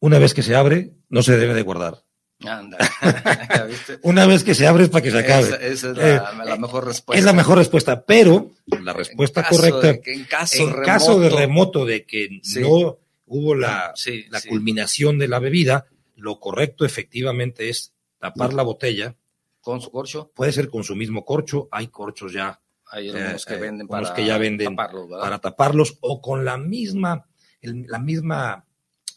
una 0.00 0.18
vez 0.18 0.32
que 0.34 0.42
se 0.42 0.54
abre, 0.54 0.92
no 1.08 1.22
se 1.22 1.36
debe 1.36 1.54
de 1.54 1.62
guardar. 1.62 2.02
Anda. 2.44 2.76
Una 4.02 4.26
vez 4.26 4.44
que 4.44 4.54
se 4.54 4.66
abre 4.66 4.84
es 4.84 4.90
para 4.90 5.00
que 5.02 5.10
se 5.10 5.18
acabe. 5.20 5.44
Esa, 5.44 5.56
esa 5.56 5.90
es 5.92 5.96
la, 5.96 6.44
la 6.44 6.56
mejor 6.58 6.84
respuesta. 6.84 7.18
Es 7.18 7.24
la 7.24 7.32
mejor 7.32 7.56
respuesta, 7.56 8.04
pero 8.04 8.50
la 8.82 8.92
respuesta 8.92 9.40
En 9.40 9.46
correcta, 9.56 9.86
de 9.86 10.00
que 10.02 10.12
en 10.12 10.24
caso, 10.24 10.62
en 10.62 10.82
caso 10.82 11.18
de 11.18 11.30
remoto- 11.30 11.38
remoto 11.38 11.84
de 11.86 12.04
que 12.04 12.40
Sí. 12.42 12.60
no 12.60 12.98
hubo 13.26 13.54
la, 13.54 13.92
Sí, 13.94 14.24
la 14.30 14.40
sí. 14.40 14.48
culminación 14.48 15.18
de 15.18 15.28
la 15.28 15.38
bebida, 15.38 15.86
lo 16.16 16.38
correcto 16.40 16.84
efectivamente 16.84 17.68
es 17.68 17.92
tapar 18.18 18.52
la 18.54 18.62
botella. 18.62 19.14
con 19.60 19.80
su 19.80 19.90
corcho, 19.90 20.30
Puede 20.32 20.52
ser 20.52 20.68
con 20.70 20.84
su 20.84 20.94
mismo 20.94 21.24
corcho, 21.24 21.68
hay 21.72 21.88
corchos 21.88 22.32
ya 22.32 22.60
hay 22.88 23.08
algunos 23.08 23.42
Eh, 23.42 23.48
que 23.48 23.54
eh, 23.54 23.58
venden 23.60 23.86
unos 23.90 24.02
para 24.10 24.14
que 24.14 24.24
ya 24.24 24.38
venden 24.38 24.76
taparlo, 24.76 25.08
¿verdad? 25.08 25.20
para 25.24 25.38
taparlos 25.40 25.98
o 26.02 26.22
con 26.22 26.44
la 26.44 26.56
misma, 26.56 27.26
el- 27.60 27.84
la 27.88 27.98
misma 27.98 28.64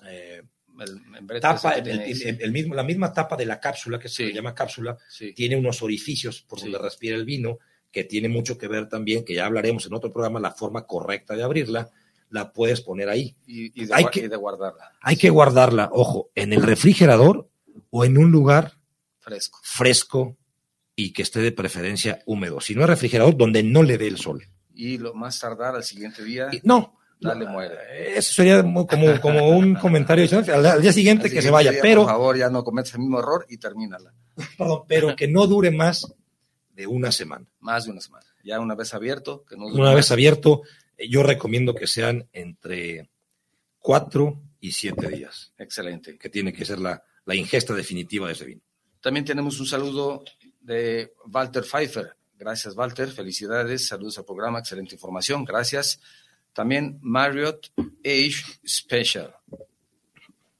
eh, 0.07 0.41
el 0.79 1.39
tapa, 1.39 1.73
el- 1.73 2.15
sí. 2.15 2.31
mismo, 2.51 2.73
la 2.73 2.81
misma 2.83 3.13
tapa 3.13 3.35
de 3.35 3.45
la 3.45 3.59
cápsula, 3.59 3.99
que 3.99 4.09
se 4.09 4.27
Sí. 4.27 4.33
llama 4.33 4.55
cápsula, 4.55 4.97
Sí. 5.09 5.33
tiene 5.33 5.55
unos 5.55 5.83
orificios 5.83 6.41
por 6.41 6.57
Sí. 6.59 6.65
donde 6.65 6.79
respira 6.79 7.15
el 7.15 7.25
vino, 7.25 7.59
que 7.91 8.05
tiene 8.05 8.27
mucho 8.29 8.57
que 8.57 8.67
ver 8.67 8.87
también, 8.89 9.23
que 9.25 9.35
ya 9.35 9.45
hablaremos 9.45 9.85
en 9.85 9.93
otro 9.93 10.11
programa, 10.11 10.39
la 10.39 10.51
forma 10.51 10.87
correcta 10.87 11.35
de 11.35 11.43
abrirla, 11.43 11.89
la 12.29 12.51
puedes 12.53 12.81
poner 12.81 13.09
ahí. 13.09 13.35
Y, 13.47 13.81
y 13.81 13.85
de, 13.85 13.93
Hay 13.95 14.05
que- 14.05 14.21
y 14.21 14.27
de 14.27 14.35
guardarla 14.35 14.91
Hay 15.01 15.15
que 15.17 15.29
guardarla, 15.29 15.89
ojo, 15.91 16.29
en 16.35 16.53
el 16.53 16.61
refrigerador 16.63 17.49
o 17.89 18.05
en 18.05 18.17
un 18.17 18.31
lugar 18.31 18.73
fresco. 19.19 19.59
fresco 19.63 20.37
y 20.95 21.13
que 21.13 21.21
esté 21.23 21.39
de 21.39 21.51
preferencia 21.51 22.21
húmedo. 22.25 22.59
Si 22.61 22.75
no 22.75 22.81
es 22.83 22.87
refrigerador, 22.89 23.35
donde 23.37 23.63
no 23.63 23.83
le 23.83 23.97
dé 23.97 24.07
el 24.07 24.17
sol. 24.17 24.43
Y 24.73 24.97
lo 24.97 25.13
más 25.13 25.39
tardar 25.39 25.75
al 25.75 25.83
siguiente 25.83 26.23
día, 26.23 26.49
Y- 26.51 26.61
no. 26.63 26.95
Dale, 27.21 27.45
muere. 27.47 27.75
Eso 28.17 28.31
sería 28.31 28.61
como, 28.61 28.87
como 28.87 29.49
un 29.49 29.75
comentario. 29.81 30.25
Al, 30.53 30.65
al 30.65 30.81
día 30.81 30.93
siguiente 30.93 31.25
al 31.27 31.33
que 31.33 31.41
se 31.41 31.49
vaya, 31.51 31.71
día, 31.71 31.81
pero, 31.81 32.03
por 32.03 32.11
favor, 32.11 32.37
ya 32.37 32.49
no 32.49 32.63
cometas 32.63 32.93
el 32.93 33.01
mismo 33.01 33.19
error 33.19 33.45
y 33.49 33.57
termínala. 33.57 34.13
perdón, 34.57 34.83
pero 34.87 35.15
que 35.17 35.27
no 35.27 35.45
dure 35.45 35.69
más 35.69 36.07
de 36.73 36.87
una 36.87 37.11
semana. 37.11 37.45
Más 37.59 37.83
de 37.83 37.91
una 37.91 37.99
semana. 37.99 38.25
Ya 38.41 38.61
una 38.61 38.73
vez 38.73 38.93
abierto, 38.93 39.43
que 39.43 39.57
no 39.57 39.67
dure 39.67 39.81
Una 39.81 39.93
vez 39.93 40.09
abierto, 40.11 40.61
eh, 40.63 40.69
yo 41.07 41.23
recomiendo 41.23 41.73
que 41.75 41.87
sean 41.87 42.27
entre 42.33 43.09
cuatro 43.79 44.41
y 44.59 44.71
siete 44.71 45.07
días, 45.09 45.53
Excelente. 45.57 46.17
que 46.17 46.29
tiene 46.29 46.51
que 46.51 46.65
ser 46.65 46.79
la, 46.79 47.01
la 47.25 47.35
ingesta 47.35 47.73
definitiva 47.73 48.27
de 48.27 48.33
ese 48.33 48.45
vino. 48.45 48.61
También 49.01 49.25
tenemos 49.25 49.59
un 49.59 49.65
saludo 49.65 50.23
de 50.59 51.13
Walter 51.31 51.63
Pfeiffer. 51.63 52.13
Gracias, 52.37 52.75
Walter. 52.75 53.09
Felicidades. 53.09 53.87
Saludos 53.87 54.17
al 54.17 54.25
programa. 54.25 54.59
Excelente 54.59 54.95
información. 54.95 55.45
Gracias. 55.45 55.99
También 56.53 56.97
Marriott 57.01 57.71
Age 58.03 58.43
Special. 58.67 59.33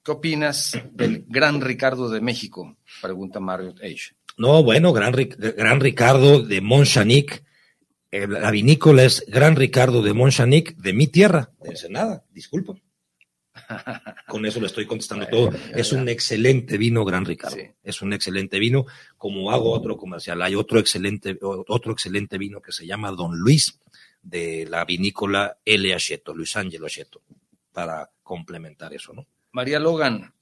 ¿Qué 0.02 0.10
opinas 0.12 0.78
del 0.92 1.24
gran 1.28 1.60
Ricardo 1.60 2.08
de 2.08 2.20
México? 2.22 2.76
Pregunta 3.02 3.40
Marriott 3.40 3.78
Age. 3.82 4.14
No, 4.38 4.62
bueno, 4.62 4.92
gran, 4.94 5.12
Ric- 5.12 5.36
gran 5.36 5.80
Ricardo 5.80 6.40
de 6.42 6.60
Montchanic. 6.62 7.44
La 8.12 8.50
vinícola 8.50 9.04
es 9.04 9.24
Gran 9.28 9.54
Ricardo 9.54 10.02
de 10.02 10.12
Montchanic, 10.12 10.74
de 10.76 10.92
mi 10.92 11.06
tierra, 11.06 11.52
de 11.62 11.70
Ensenada, 11.70 12.24
disculpa. 12.30 12.74
Con 14.26 14.44
eso 14.46 14.60
le 14.60 14.66
estoy 14.66 14.86
contestando 14.86 15.26
todo. 15.28 15.50
Es 15.74 15.92
un 15.92 16.08
excelente 16.08 16.76
vino, 16.76 17.04
Gran 17.04 17.24
Ricardo. 17.24 17.56
Sí. 17.56 17.70
Es 17.82 18.02
un 18.02 18.12
excelente 18.12 18.58
vino. 18.58 18.86
Como 19.16 19.52
hago 19.52 19.70
otro 19.70 19.96
comercial, 19.96 20.42
hay 20.42 20.56
otro 20.56 20.80
excelente, 20.80 21.38
otro 21.40 21.92
excelente 21.92 22.36
vino 22.36 22.60
que 22.60 22.72
se 22.72 22.86
llama 22.86 23.12
Don 23.12 23.38
Luis, 23.38 23.78
de 24.22 24.66
la 24.68 24.84
vinícola 24.84 25.58
L. 25.64 25.94
Acheto, 25.94 26.34
Luis 26.34 26.56
Ángelo 26.56 26.86
Acheto, 26.86 27.22
para 27.72 28.10
complementar 28.22 28.92
eso, 28.92 29.12
¿no? 29.12 29.26
María 29.52 29.78
Logan, 29.78 30.32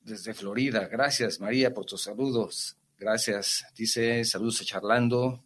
desde 0.00 0.34
Florida. 0.34 0.88
Gracias, 0.88 1.40
María, 1.40 1.72
por 1.72 1.86
tus 1.86 2.02
saludos. 2.02 2.76
Gracias. 2.98 3.64
Dice, 3.76 4.24
saludos 4.24 4.60
a 4.60 4.64
Charlando. 4.64 5.42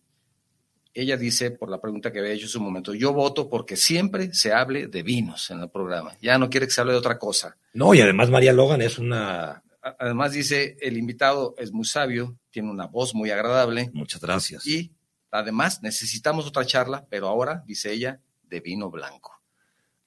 Ella 1.00 1.16
dice, 1.16 1.50
por 1.52 1.70
la 1.70 1.80
pregunta 1.80 2.10
que 2.10 2.18
había 2.18 2.32
hecho 2.32 2.46
hace 2.46 2.58
un 2.58 2.64
momento, 2.64 2.92
yo 2.94 3.12
voto 3.12 3.48
porque 3.48 3.76
siempre 3.76 4.32
se 4.34 4.52
hable 4.52 4.88
de 4.88 5.02
vinos 5.02 5.50
en 5.50 5.60
el 5.60 5.70
programa. 5.70 6.16
Ya 6.20 6.38
no 6.38 6.50
quiere 6.50 6.66
que 6.66 6.72
se 6.72 6.80
hable 6.80 6.92
de 6.94 6.98
otra 6.98 7.18
cosa. 7.18 7.56
No, 7.74 7.94
y 7.94 8.00
además 8.00 8.30
María 8.30 8.52
Logan 8.52 8.82
es 8.82 8.98
una... 8.98 9.62
Además 10.00 10.32
dice, 10.32 10.76
el 10.80 10.96
invitado 10.98 11.54
es 11.56 11.72
muy 11.72 11.84
sabio, 11.84 12.36
tiene 12.50 12.70
una 12.70 12.86
voz 12.86 13.14
muy 13.14 13.30
agradable 13.30 13.90
Muchas 13.94 14.20
gracias. 14.20 14.66
y 14.66 14.90
además 15.30 15.82
necesitamos 15.82 16.46
otra 16.46 16.66
charla, 16.66 17.06
pero 17.08 17.28
ahora, 17.28 17.62
dice 17.66 17.92
ella, 17.92 18.20
de 18.42 18.60
vino 18.60 18.90
blanco. 18.90 19.32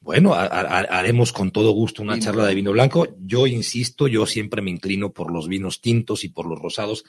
Bueno, 0.02 0.34
ha- 0.34 0.46
ha- 0.46 0.80
haremos 1.00 1.32
con 1.32 1.52
todo 1.52 1.72
gusto 1.72 2.02
una 2.02 2.16
Vino 2.16 2.26
charla 2.26 2.46
de 2.48 2.56
vino 2.56 2.72
blanco. 2.72 3.08
Yo 3.20 3.48
insisto, 3.48 4.08
yo 4.08 4.26
siempre 4.26 4.62
me 4.62 4.72
inclino 4.72 5.14
por 5.14 5.32
los 5.32 5.48
vinos 5.48 5.80
tintos 5.80 6.24
y 6.26 6.30
por 6.30 6.48
los 6.48 6.60
rosados, 6.60 7.06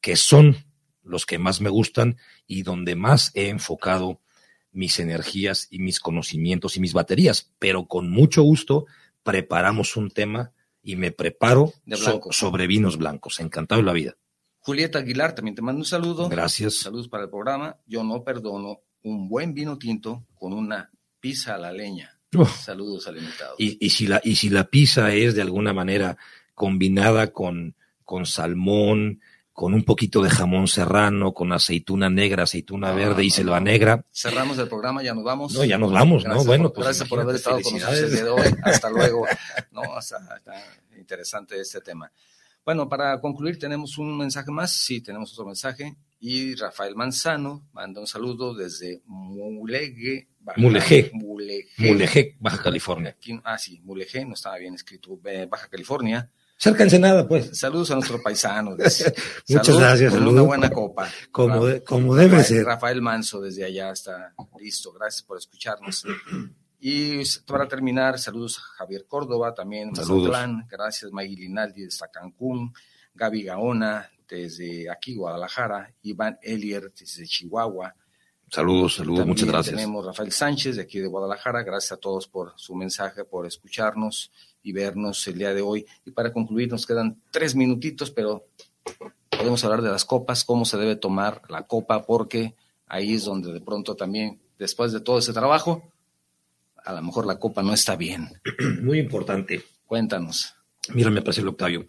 que 0.00 0.16
son 0.16 0.56
los 1.02 1.26
que 1.26 1.38
más 1.38 1.60
me 1.60 1.70
gustan 1.70 2.16
y 2.46 2.62
donde 2.62 2.94
más 2.96 3.30
he 3.34 3.48
enfocado 3.48 4.20
mis 4.72 4.98
energías 5.00 5.68
y 5.70 5.78
mis 5.80 6.00
conocimientos 6.00 6.76
y 6.76 6.80
mis 6.80 6.92
baterías. 6.92 7.52
Pero 7.58 7.86
con 7.86 8.10
mucho 8.10 8.42
gusto 8.42 8.86
preparamos 9.22 9.96
un 9.96 10.10
tema 10.10 10.52
y 10.82 10.96
me 10.96 11.12
preparo 11.12 11.72
De 11.84 11.96
so- 11.96 12.10
blanco. 12.10 12.32
sobre 12.32 12.66
vinos 12.66 12.96
blancos. 12.98 13.40
Encantado 13.40 13.80
de 13.80 13.86
la 13.86 13.92
vida. 13.92 14.16
Julieta 14.60 15.00
Aguilar, 15.00 15.34
también 15.34 15.54
te 15.56 15.62
mando 15.62 15.80
un 15.80 15.84
saludo. 15.84 16.28
Gracias. 16.28 16.76
Saludos 16.76 17.08
para 17.08 17.24
el 17.24 17.30
programa. 17.30 17.76
Yo 17.86 18.04
no 18.04 18.22
perdono 18.22 18.80
un 19.02 19.28
buen 19.28 19.54
vino 19.54 19.76
tinto 19.78 20.24
con 20.34 20.52
una 20.52 20.90
pizza 21.20 21.54
a 21.56 21.58
la 21.58 21.72
leña. 21.72 22.18
Uf. 22.34 22.62
Saludos 22.62 23.06
al 23.08 23.18
invitado. 23.18 23.54
Y, 23.58 23.84
y 23.84 23.90
si 23.90 24.06
la, 24.06 24.20
y 24.24 24.36
si 24.36 24.48
la 24.48 24.64
pizza 24.70 25.12
es 25.12 25.34
de 25.34 25.42
alguna 25.42 25.72
manera 25.72 26.16
combinada 26.54 27.32
con, 27.32 27.74
con 28.04 28.24
salmón, 28.26 29.20
con 29.62 29.74
un 29.74 29.84
poquito 29.84 30.20
de 30.24 30.28
jamón 30.28 30.66
serrano, 30.66 31.32
con 31.32 31.52
aceituna 31.52 32.10
negra, 32.10 32.42
aceituna 32.42 32.90
No, 32.90 32.96
verde 32.96 33.22
y 33.22 33.28
no, 33.28 33.32
selva 33.36 33.60
no. 33.60 33.66
negra. 33.66 34.04
Cerramos 34.10 34.58
el 34.58 34.66
programa, 34.66 35.04
ya 35.04 35.14
nos 35.14 35.22
vamos. 35.22 35.54
No, 35.54 35.64
ya 35.64 35.78
nos 35.78 35.92
vamos, 35.92 36.24
¿no? 36.24 36.30
Gracias 36.30 36.46
Bueno, 36.48 36.64
por, 36.64 36.72
pues 36.74 36.84
gracias 36.86 37.08
por 37.08 37.20
haber 37.20 37.36
estado 37.36 37.60
con 37.60 37.74
nosotros 37.74 37.98
el 38.00 38.10
día 38.10 38.24
de 38.24 38.30
hoy. 38.30 38.42
Hasta 38.64 38.90
luego. 38.90 39.24
No, 39.70 39.82
hasta, 39.96 40.16
está 40.36 40.52
interesante 40.98 41.60
este 41.60 41.80
tema. 41.80 42.10
Bueno, 42.64 42.88
para 42.88 43.20
concluir, 43.20 43.56
tenemos 43.56 43.98
un 43.98 44.18
mensaje 44.18 44.50
más. 44.50 44.72
Sí, 44.72 45.00
tenemos 45.00 45.32
otro 45.32 45.46
mensaje. 45.46 45.94
Y 46.18 46.56
Rafael 46.56 46.96
Manzano 46.96 47.68
manda 47.72 48.00
un 48.00 48.08
saludo 48.08 48.54
desde 48.54 49.00
Mulegé, 49.06 50.26
Baja, 50.40 50.60
Mulegé. 50.60 51.12
Mulegé, 51.14 51.68
Mulegé, 51.78 52.36
Baja 52.40 52.60
California. 52.60 53.10
Aquí- 53.16 53.38
ah, 53.44 53.58
sí, 53.58 53.80
Mulegé, 53.84 54.24
no 54.24 54.34
estaba 54.34 54.58
bien 54.58 54.74
escrito, 54.74 55.20
eh, 55.24 55.46
Baja 55.48 55.68
California. 55.68 56.28
Cerca 56.62 56.84
Ensenada, 56.84 57.26
pues. 57.26 57.58
Saludos 57.58 57.90
a 57.90 57.94
nuestro 57.96 58.22
paisano. 58.22 58.70
Muchas 58.76 58.94
Salud 59.66 59.80
gracias, 59.80 60.14
Una 60.14 60.42
buena 60.42 60.70
copa. 60.70 61.08
Como, 61.32 61.66
de- 61.66 61.82
como 61.82 62.14
debe 62.14 62.36
Rafael, 62.36 62.46
ser. 62.46 62.64
Rafael 62.64 63.02
Manso 63.02 63.40
desde 63.40 63.64
allá 63.64 63.90
está 63.90 64.32
listo. 64.60 64.92
Gracias 64.92 65.24
por 65.24 65.38
escucharnos. 65.38 66.04
Y 66.78 67.22
para 67.46 67.66
terminar, 67.66 68.16
saludos 68.20 68.58
a 68.58 68.60
Javier 68.78 69.06
Córdoba, 69.08 69.52
también 69.54 69.92
Saludos. 69.96 70.28
Mazatlán. 70.30 70.68
Gracias, 70.70 71.10
Maggie 71.10 71.34
Linaldi 71.36 71.82
desde 71.82 72.06
Cancún. 72.12 72.72
Gaby 73.14 73.42
Gaona 73.42 74.08
desde 74.28 74.88
aquí, 74.88 75.16
Guadalajara. 75.16 75.92
Iván 76.02 76.38
Elier 76.42 76.92
desde 76.96 77.26
Chihuahua. 77.26 77.92
Saludos, 78.48 78.94
saludos, 78.94 79.18
También 79.18 79.28
muchas 79.28 79.48
gracias. 79.48 79.74
Tenemos 79.74 80.06
Rafael 80.06 80.30
Sánchez 80.30 80.76
de 80.76 80.82
aquí 80.82 81.00
de 81.00 81.08
Guadalajara. 81.08 81.64
Gracias 81.64 81.90
a 81.90 81.96
todos 81.96 82.28
por 82.28 82.52
su 82.54 82.76
mensaje, 82.76 83.24
por 83.24 83.46
escucharnos 83.46 84.30
y 84.62 84.72
vernos 84.72 85.26
el 85.26 85.38
día 85.38 85.54
de 85.54 85.62
hoy. 85.62 85.86
Y 86.04 86.10
para 86.10 86.32
concluir, 86.32 86.70
nos 86.70 86.86
quedan 86.86 87.20
tres 87.30 87.54
minutitos, 87.54 88.10
pero 88.10 88.46
podemos 89.30 89.64
hablar 89.64 89.82
de 89.82 89.90
las 89.90 90.04
copas, 90.04 90.44
cómo 90.44 90.64
se 90.64 90.78
debe 90.78 90.96
tomar 90.96 91.42
la 91.48 91.66
copa, 91.66 92.04
porque 92.04 92.54
ahí 92.86 93.14
es 93.14 93.24
donde 93.24 93.52
de 93.52 93.60
pronto 93.60 93.96
también, 93.96 94.40
después 94.58 94.92
de 94.92 95.00
todo 95.00 95.18
ese 95.18 95.32
trabajo, 95.32 95.92
a 96.84 96.92
lo 96.92 97.02
mejor 97.02 97.26
la 97.26 97.38
copa 97.38 97.62
no 97.62 97.72
está 97.72 97.96
bien. 97.96 98.28
Muy 98.82 98.98
importante. 98.98 99.64
Cuéntanos. 99.86 100.54
Mira, 100.94 101.10
me 101.10 101.22
parece 101.22 101.42
el 101.42 101.48
Octavio. 101.48 101.86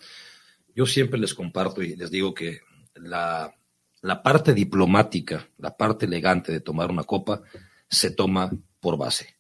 Yo 0.76 0.86
siempre 0.86 1.20
les 1.20 1.34
comparto 1.34 1.82
y 1.82 1.96
les 1.96 2.12
digo 2.12 2.34
que 2.34 2.62
la, 2.96 3.54
la 4.02 4.22
parte 4.22 4.54
diplomática, 4.54 5.48
la 5.58 5.76
parte 5.76 6.06
elegante 6.06 6.52
de 6.52 6.60
tomar 6.60 6.92
una 6.92 7.04
copa, 7.04 7.42
se 7.90 8.12
toma 8.12 8.52
por 8.80 8.98
base. 8.98 9.33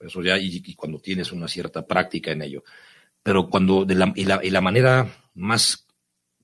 Eso 0.00 0.22
ya, 0.22 0.38
y, 0.38 0.62
y 0.64 0.74
cuando 0.74 1.00
tienes 1.00 1.32
una 1.32 1.48
cierta 1.48 1.86
práctica 1.86 2.30
en 2.30 2.42
ello. 2.42 2.64
Pero 3.22 3.48
cuando, 3.48 3.84
de 3.84 3.94
la, 3.94 4.12
y, 4.14 4.24
la, 4.24 4.40
y 4.42 4.50
la 4.50 4.60
manera 4.60 5.30
más 5.34 5.86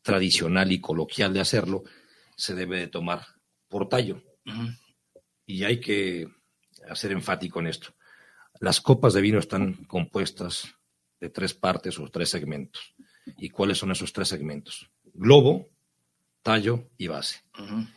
tradicional 0.02 0.70
y 0.72 0.80
coloquial 0.80 1.32
de 1.32 1.40
hacerlo, 1.40 1.84
se 2.36 2.54
debe 2.54 2.78
de 2.78 2.88
tomar 2.88 3.26
por 3.68 3.88
tallo. 3.88 4.22
Y 5.46 5.64
hay 5.64 5.80
que 5.80 6.28
hacer 6.88 7.12
enfático 7.12 7.60
en 7.60 7.68
esto. 7.68 7.94
Las 8.60 8.80
copas 8.80 9.14
de 9.14 9.20
vino 9.20 9.38
están 9.38 9.84
compuestas 9.84 10.74
de 11.20 11.30
tres 11.30 11.54
partes 11.54 11.98
o 11.98 12.08
tres 12.08 12.28
segmentos. 12.28 12.94
¿Y 13.38 13.48
cuáles 13.50 13.78
son 13.78 13.90
esos 13.90 14.12
tres 14.12 14.28
segmentos? 14.28 14.90
Globo, 15.14 15.70
tallo 16.42 16.90
y 16.98 17.06
base. 17.06 17.40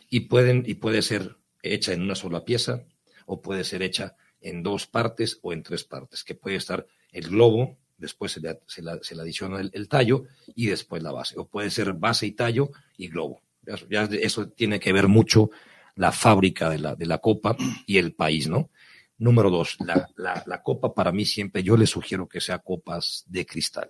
Y, 0.08 0.20
pueden, 0.20 0.64
y 0.66 0.74
puede 0.74 1.02
ser 1.02 1.36
hecha 1.62 1.92
en 1.92 2.02
una 2.02 2.14
sola 2.14 2.44
pieza 2.44 2.84
o 3.26 3.42
puede 3.42 3.64
ser 3.64 3.82
hecha 3.82 4.16
en 4.40 4.62
dos 4.62 4.86
partes 4.86 5.38
o 5.42 5.52
en 5.52 5.62
tres 5.62 5.84
partes, 5.84 6.24
que 6.24 6.34
puede 6.34 6.56
estar 6.56 6.86
el 7.12 7.28
globo, 7.28 7.76
después 7.96 8.32
se 8.32 8.40
le, 8.40 8.60
se 8.66 8.82
se 9.02 9.14
le 9.14 9.22
adiciona 9.22 9.60
el, 9.60 9.88
tallo 9.88 10.24
y 10.54 10.66
después 10.66 11.02
la 11.02 11.12
base. 11.12 11.38
O 11.38 11.46
puede 11.46 11.70
ser 11.70 11.92
base 11.94 12.26
y 12.26 12.32
tallo 12.32 12.70
y 12.96 13.08
globo. 13.08 13.42
Eso 13.90 14.48
tiene 14.48 14.80
que 14.80 14.92
ver 14.92 15.08
mucho 15.08 15.50
la 15.96 16.12
fábrica 16.12 16.70
de 16.70 16.78
la, 16.78 16.94
de 16.94 17.06
la 17.06 17.18
copa 17.18 17.56
y 17.86 17.98
el 17.98 18.14
país, 18.14 18.48
¿no? 18.48 18.70
Número 19.18 19.50
dos, 19.50 19.76
la, 19.80 20.08
la, 20.16 20.44
la 20.46 20.62
copa 20.62 20.94
para 20.94 21.10
mí 21.10 21.24
siempre, 21.24 21.64
yo 21.64 21.76
le 21.76 21.88
sugiero 21.88 22.28
que 22.28 22.40
sea 22.40 22.60
copas 22.60 23.24
de 23.26 23.44
cristal. 23.44 23.88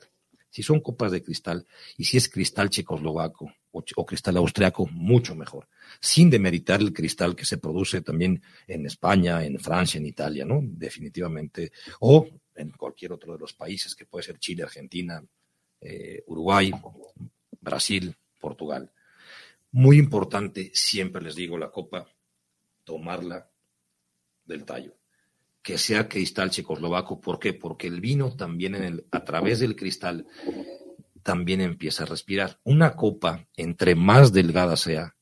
Si 0.48 0.62
son 0.62 0.80
copas 0.80 1.12
de 1.12 1.22
cristal 1.22 1.66
y 1.98 2.04
si 2.04 2.16
es 2.16 2.30
cristal 2.30 2.70
checoslovaco 2.70 3.52
o, 3.96 4.06
cristal 4.06 4.36
austriaco, 4.36 4.86
mucho 4.86 5.34
mejor. 5.34 5.68
Sin 6.00 6.30
demeritar 6.30 6.80
el 6.80 6.92
cristal 6.92 7.34
que 7.34 7.44
se 7.44 7.58
produce 7.58 8.02
también 8.02 8.42
en 8.66 8.86
España, 8.86 9.44
en 9.44 9.58
Francia, 9.58 9.98
en 9.98 10.06
Italia, 10.06 10.44
¿no? 10.44 10.60
Definitivamente. 10.62 11.72
O 12.00 12.26
en 12.54 12.70
cualquier 12.70 13.12
otro 13.12 13.32
de 13.32 13.38
los 13.38 13.54
países, 13.54 13.94
que 13.94 14.06
puede 14.06 14.24
ser 14.24 14.38
Chile, 14.38 14.62
Argentina, 14.64 15.22
eh, 15.80 16.22
Uruguay, 16.26 16.72
Brasil, 17.60 18.14
Portugal. 18.40 18.90
Muy 19.72 19.98
importante, 19.98 20.70
siempre 20.74 21.22
les 21.22 21.34
digo, 21.34 21.58
la 21.58 21.70
copa, 21.70 22.06
tomarla 22.84 23.48
del 24.44 24.64
tallo 24.64 24.98
que 25.68 25.76
sea 25.76 26.08
cristal 26.08 26.50
checoslovaco. 26.50 27.20
¿Por 27.20 27.38
qué? 27.38 27.52
Porque 27.52 27.88
el 27.88 28.00
vino 28.00 28.34
también 28.34 28.74
en 28.74 28.84
el, 28.84 29.06
a 29.10 29.22
través 29.22 29.60
del 29.60 29.76
cristal 29.76 30.26
también 31.22 31.60
empieza 31.60 32.02
a 32.04 32.06
respirar. 32.06 32.60
Una 32.64 32.94
copa, 32.96 33.46
entre 33.56 33.94
más 33.94 34.32
delgada 34.32 34.76
sea, 34.76 35.16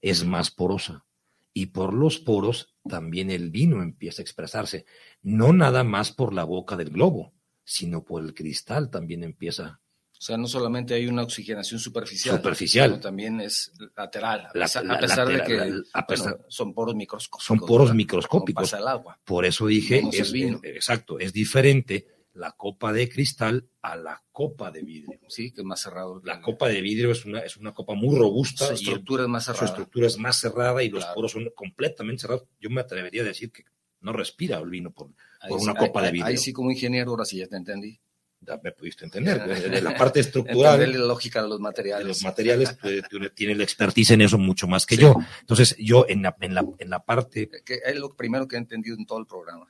es 0.00 0.24
más 0.24 0.50
porosa. 0.50 1.04
Y 1.52 1.66
por 1.66 1.92
los 1.94 2.18
poros 2.18 2.74
también 2.88 3.30
el 3.30 3.50
vino 3.50 3.82
empieza 3.82 4.22
a 4.22 4.24
expresarse. 4.24 4.84
No 5.22 5.52
nada 5.52 5.82
más 5.84 6.12
por 6.12 6.32
la 6.32 6.44
boca 6.44 6.76
del 6.76 6.90
globo, 6.90 7.32
sino 7.64 8.04
por 8.04 8.22
el 8.22 8.32
cristal 8.34 8.90
también 8.90 9.24
empieza 9.24 9.80
O 10.16 10.20
sea, 10.20 10.36
no 10.36 10.46
solamente 10.48 10.94
hay 10.94 11.06
una 11.06 11.22
oxigenación 11.22 11.78
superficial, 11.78 12.36
Superficial. 12.36 12.90
sino 12.90 13.00
también 13.00 13.40
es 13.40 13.72
lateral, 13.96 14.46
a 14.46 14.50
La- 14.54 14.64
pesar, 14.64 14.84
la- 14.84 14.94
a 14.94 14.98
pesar 14.98 15.28
de 15.28 15.34
que 15.44 15.52
lateral, 15.56 15.86
a 15.92 16.06
pesar- 16.06 16.32
bueno, 16.34 16.44
son 16.48 16.74
poros 16.74 16.94
microscópicos. 16.96 17.44
son 17.44 17.58
poros 17.60 17.86
¿verdad? 17.88 17.94
microscópicos. 17.96 18.54
Como 18.54 18.64
pasa 18.64 18.78
el 18.78 18.88
agua. 18.88 19.20
Por 19.24 19.44
eso 19.44 19.66
dije, 19.66 20.02
es, 20.12 20.32
vino. 20.32 20.58
es- 20.62 20.74
exacto, 20.76 21.18
es 21.20 21.32
diferente 21.32 22.06
la 22.38 22.52
copa 22.52 22.92
de 22.92 23.08
cristal 23.08 23.68
a 23.82 23.96
la 23.96 24.22
copa 24.32 24.70
de 24.70 24.82
vidrio. 24.82 25.18
Sí, 25.28 25.50
que 25.52 25.60
es 25.62 25.64
más 25.66 25.80
cerrado. 25.80 26.20
La 26.24 26.40
copa 26.40 26.68
de 26.68 26.80
vidrio 26.80 27.10
es 27.12 27.24
una, 27.24 27.40
es 27.40 27.56
una 27.56 27.74
copa 27.74 27.94
muy 27.94 28.16
robusta 28.16 28.66
Su 28.66 28.72
y 28.72 28.76
estructura 28.76 29.24
es 29.24 29.28
más 29.28 29.44
su 29.44 29.52
cerrada. 29.52 29.66
estructura 29.66 30.06
es 30.06 30.18
más 30.18 30.36
cerrada 30.40 30.82
y 30.82 30.88
los 30.90 31.00
Claro. 31.04 31.14
poros 31.16 31.32
son 31.32 31.50
completamente 31.54 32.20
cerrados. 32.22 32.44
Yo 32.60 32.70
me 32.70 32.80
atrevería 32.80 33.22
a 33.22 33.26
decir 33.26 33.50
que 33.50 33.64
no 34.00 34.12
respira 34.12 34.58
el 34.58 34.70
vino 34.70 34.92
por, 34.92 35.08
Ahí 35.40 35.48
por 35.50 35.60
una 35.60 35.74
copa 35.74 36.02
de 36.02 36.12
vidrio. 36.12 36.26
Ahí 36.26 36.36
sí, 36.36 36.52
como 36.52 36.70
ingeniero, 36.70 37.10
ahora 37.10 37.24
sí 37.24 37.38
ya 37.38 37.46
te 37.48 37.56
entendí. 37.56 38.00
Ya 38.40 38.60
me 38.62 38.70
pudiste 38.70 39.04
entender. 39.04 39.42
De, 39.48 39.68
de 39.68 39.82
la 39.82 39.96
parte 39.96 40.20
estructural 40.20 40.74
Entender 40.74 41.00
la 41.00 41.06
lógica 41.06 41.42
de 41.42 41.48
los 41.48 41.58
de 41.58 41.62
materiales. 41.64 42.06
los 42.06 42.22
materiales, 42.22 42.78
pues, 42.80 43.02
tú 43.10 43.18
tienes 43.34 43.56
la 43.58 43.64
expertise 43.64 44.12
en 44.12 44.20
eso 44.22 44.38
mucho 44.38 44.68
más 44.68 44.86
que 44.86 44.94
Sí. 44.94 45.00
yo. 45.02 45.16
Entonces, 45.40 45.74
yo 45.76 46.06
en 46.08 46.22
la, 46.22 46.36
en 46.40 46.54
la, 46.54 46.64
en 46.78 46.88
la 46.88 47.04
parte, 47.04 47.50
Que 47.64 47.80
es 47.84 47.96
lo 47.96 48.14
primero 48.14 48.46
que 48.46 48.54
he 48.54 48.60
entendido 48.60 48.96
en 48.96 49.06
todo 49.06 49.18
el 49.18 49.26
programa. 49.26 49.66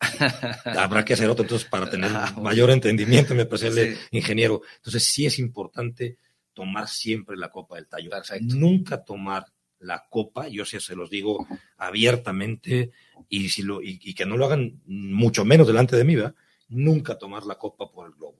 habrá 0.78 1.04
que 1.04 1.14
hacer 1.14 1.28
otro 1.28 1.44
entonces 1.44 1.68
para 1.68 1.88
tener 1.90 2.10
Ah, 2.14 2.34
mayor 2.40 2.70
entendimiento, 2.70 3.34
me 3.34 3.46
parece 3.46 3.68
el 3.68 3.98
ingeniero. 4.10 4.62
Entonces, 4.76 5.04
sí 5.04 5.26
es 5.26 5.38
importante 5.38 6.16
tomar 6.52 6.88
siempre 6.88 7.36
la 7.36 7.50
copa 7.50 7.76
del 7.76 7.86
tallo. 7.86 8.10
Perfecto. 8.10 8.54
Nunca 8.56 9.04
tomar 9.04 9.46
la 9.78 10.04
copa, 10.10 10.48
yo 10.48 10.64
sí 10.64 10.78
se 10.80 10.94
los 10.94 11.08
digo 11.08 11.46
abiertamente 11.78 12.90
y, 13.28 13.48
si 13.48 13.62
lo, 13.62 13.82
y, 13.82 13.98
y 14.02 14.14
que 14.14 14.26
no 14.26 14.36
lo 14.36 14.46
hagan 14.46 14.80
mucho 14.86 15.44
menos 15.44 15.66
delante 15.66 15.96
de 15.96 16.04
mí, 16.04 16.16
¿verdad? 16.16 16.34
nunca 16.70 17.18
tomar 17.18 17.44
la 17.44 17.56
copa 17.56 17.90
por 17.90 18.06
el 18.06 18.14
globo. 18.14 18.38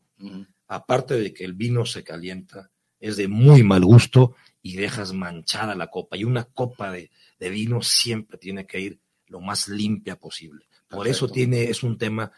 Aparte 0.68 1.18
de 1.18 1.32
que 1.32 1.44
el 1.44 1.54
vino 1.54 1.84
se 1.84 2.04
calienta, 2.04 2.70
es 2.98 3.16
de 3.16 3.28
muy 3.28 3.62
mal 3.62 3.84
gusto 3.84 4.34
y 4.62 4.76
dejas 4.76 5.12
manchada 5.12 5.74
la 5.74 5.88
copa. 5.88 6.16
Y 6.16 6.24
una 6.24 6.44
copa 6.44 6.90
de, 6.92 7.10
de 7.38 7.50
vino 7.50 7.82
siempre 7.82 8.38
tiene 8.38 8.66
que 8.66 8.80
ir 8.80 9.00
lo 9.26 9.40
más 9.40 9.68
limpia 9.68 10.16
posible. 10.16 10.66
Por 10.90 11.06
eso 11.06 11.28
tiene, 11.28 11.64
es 11.64 11.82
un 11.82 11.96
tema, 11.96 12.32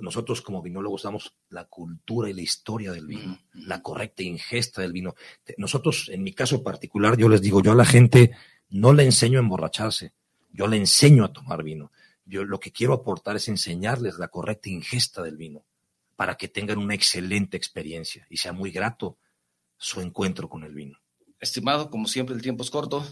nosotros 0.00 0.42
como 0.42 0.62
vinólogos 0.62 1.02
damos 1.02 1.34
la 1.48 1.64
cultura 1.64 2.28
y 2.28 2.34
la 2.34 2.42
historia 2.42 2.92
del 2.92 3.06
vino, 3.06 3.38
la 3.54 3.82
correcta 3.82 4.22
ingesta 4.22 4.82
del 4.82 4.92
vino. 4.92 5.14
Nosotros, 5.56 6.10
en 6.12 6.22
mi 6.22 6.32
caso 6.32 6.62
particular, 6.62 7.16
yo 7.16 7.28
les 7.28 7.40
digo, 7.40 7.62
yo 7.62 7.72
a 7.72 7.76
la 7.76 7.86
gente 7.86 8.32
no 8.68 8.92
le 8.92 9.04
enseño 9.04 9.38
a 9.38 9.42
emborracharse, 9.42 10.12
yo 10.52 10.66
le 10.66 10.76
enseño 10.76 11.24
a 11.24 11.32
tomar 11.32 11.62
vino. 11.62 11.90
Yo 12.24 12.44
lo 12.44 12.58
que 12.60 12.72
quiero 12.72 12.92
aportar 12.92 13.36
es 13.36 13.48
enseñarles 13.48 14.18
la 14.18 14.28
correcta 14.28 14.68
ingesta 14.68 15.22
del 15.22 15.36
vino 15.36 15.64
para 16.16 16.36
que 16.36 16.48
tengan 16.48 16.78
una 16.78 16.94
excelente 16.94 17.56
experiencia 17.56 18.26
y 18.28 18.38
sea 18.38 18.52
muy 18.52 18.70
grato 18.72 19.18
su 19.76 20.00
encuentro 20.00 20.48
con 20.48 20.64
el 20.64 20.74
vino. 20.74 20.98
Estimado, 21.38 21.90
como 21.90 22.08
siempre 22.08 22.34
el 22.34 22.42
tiempo 22.42 22.64
es 22.64 22.70
corto, 22.70 23.06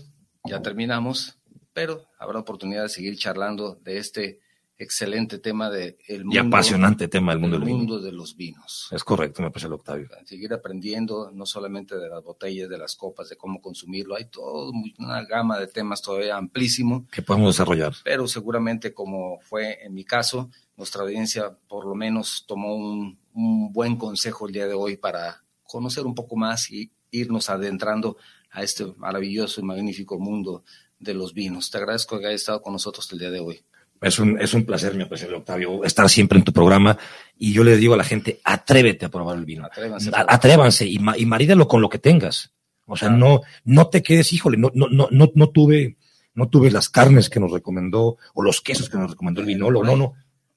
ya 0.45 0.63
terminamos, 0.63 1.39
pero 1.73 2.07
habrá 2.19 2.41
oportunidad 2.41 2.83
de 2.83 2.89
seguir 2.89 3.17
charlando 3.17 3.77
de 3.83 3.99
este 3.99 4.41
excelente 4.77 5.39
tema 5.39 5.71
de 5.71 5.97
el 6.09 6.25
mundo, 6.25 6.35
Y 6.35 6.39
apasionante 6.39 7.09
tema 7.09 7.33
del 7.33 7.41
mundo 7.41 7.57
el 7.57 7.61
del 7.63 7.67
vino. 7.69 7.79
mundo 7.79 8.01
de 8.01 8.13
los 8.13 8.37
vinos. 8.37 8.89
Es 8.91 9.05
correcto, 9.05 9.43
me 9.43 9.51
parece 9.51 9.67
el 9.69 9.75
Octavio. 9.75 10.09
Seguir 10.25 10.53
aprendiendo 10.53 11.31
no 11.33 11.47
solamente 11.47 11.97
de 11.97 12.09
las 12.09 12.23
botellas, 12.23 12.69
de 12.69 12.79
las 12.79 12.97
copas, 12.97 13.29
de 13.29 13.37
cómo 13.37 13.61
consumirlo, 13.63 14.17
hay 14.17 14.27
toda 14.27 14.71
una 14.99 15.25
gama 15.25 15.59
de 15.59 15.67
temas 15.69 16.03
todavía 16.03 16.37
amplísimo, 16.37 17.07
Que 17.13 17.23
podemos 17.23 17.55
desarrollar. 17.55 17.95
pero 18.03 18.27
seguramente 18.27 18.93
como 18.93 19.39
fue 19.43 19.79
en 19.85 19.95
mi 19.95 20.05
caso, 20.05 20.51
nuestra 20.77 21.03
audiencia 21.03 21.57
por 21.69 21.87
lo 21.87 21.95
menos 21.95 22.45
tomó 22.49 22.75
un, 22.75 23.19
un 23.33 23.73
buen 23.73 23.97
consejo 23.97 24.47
el 24.49 24.53
día 24.53 24.67
de 24.67 24.75
hoy 24.75 24.97
para 24.97 25.45
conocer 25.63 26.05
un 26.05 26.15
poco 26.15 26.37
más 26.37 26.71
y 26.71 26.91
irnos 27.11 27.49
adentrando 27.49 28.17
a 28.51 28.63
este 28.63 28.87
maravilloso 28.97 29.61
y 29.61 29.65
magnífico 29.65 30.19
mundo 30.19 30.65
de 30.99 31.15
los 31.15 31.33
vinos. 31.35 31.71
Te 31.71 31.79
agradezco 31.79 32.19
que 32.19 32.27
hayas 32.27 32.41
estado 32.41 32.61
con 32.63 32.73
nosotros 32.73 33.11
el 33.13 33.19
día 33.21 33.31
de 33.31 33.41
hoy. 33.41 33.61
Es 34.01 34.19
un, 34.19 34.39
es 34.41 34.53
un 34.53 34.65
placer, 34.65 34.95
mi 34.95 35.03
apreciado 35.03 35.37
Octavio, 35.39 35.83
estar 35.85 36.09
siempre 36.11 36.39
en 36.39 36.45
tu 36.45 36.53
programa. 36.53 36.99
Y 37.39 37.53
yo 37.53 37.65
le 37.65 37.77
digo 37.77 37.95
a 37.95 37.97
la 37.97 38.05
gente, 38.05 38.41
atrévete 38.45 39.07
a 39.07 39.09
probar 39.09 39.39
el 39.39 39.45
vino. 39.47 39.65
Atrévanse. 39.65 40.11
Atrévanse 40.15 40.87
y, 40.87 40.99
ma- 40.99 41.17
y 41.17 41.25
marídalo 41.27 41.67
con 41.67 41.81
lo 41.81 41.89
que 41.89 41.99
tengas. 41.99 42.53
O 42.87 42.97
sea, 42.97 43.09
no, 43.09 43.41
no 43.65 43.89
te 43.89 44.03
quedes, 44.03 44.33
híjole, 44.35 44.59
no, 44.59 44.71
no, 44.75 44.89
no, 44.89 45.09
no, 45.11 45.31
no 45.35 45.49
tuve, 45.49 45.97
no 46.35 46.49
tuve 46.51 46.71
las 46.71 46.91
carnes 46.91 47.31
que 47.31 47.41
nos 47.41 47.51
recomendó, 47.51 48.19
o 48.35 48.43
los 48.43 48.61
quesos 48.61 48.91
que 48.91 48.99
nos 48.99 49.11
recomendó 49.13 49.41
el 49.41 49.47
vinólogo, 49.47 49.87
no, 49.87 49.97
no. 49.97 50.13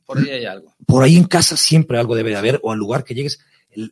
Por 0.05 0.17
ahí 0.17 0.29
hay 0.29 0.45
algo. 0.45 0.73
Por 0.85 1.03
ahí 1.03 1.15
en 1.15 1.23
casa 1.23 1.55
siempre 1.55 1.97
algo 1.97 2.15
debe 2.15 2.31
de 2.31 2.35
haber, 2.35 2.59
o 2.63 2.71
al 2.73 2.79
lugar 2.79 3.05
que 3.05 3.13
llegues, 3.15 3.39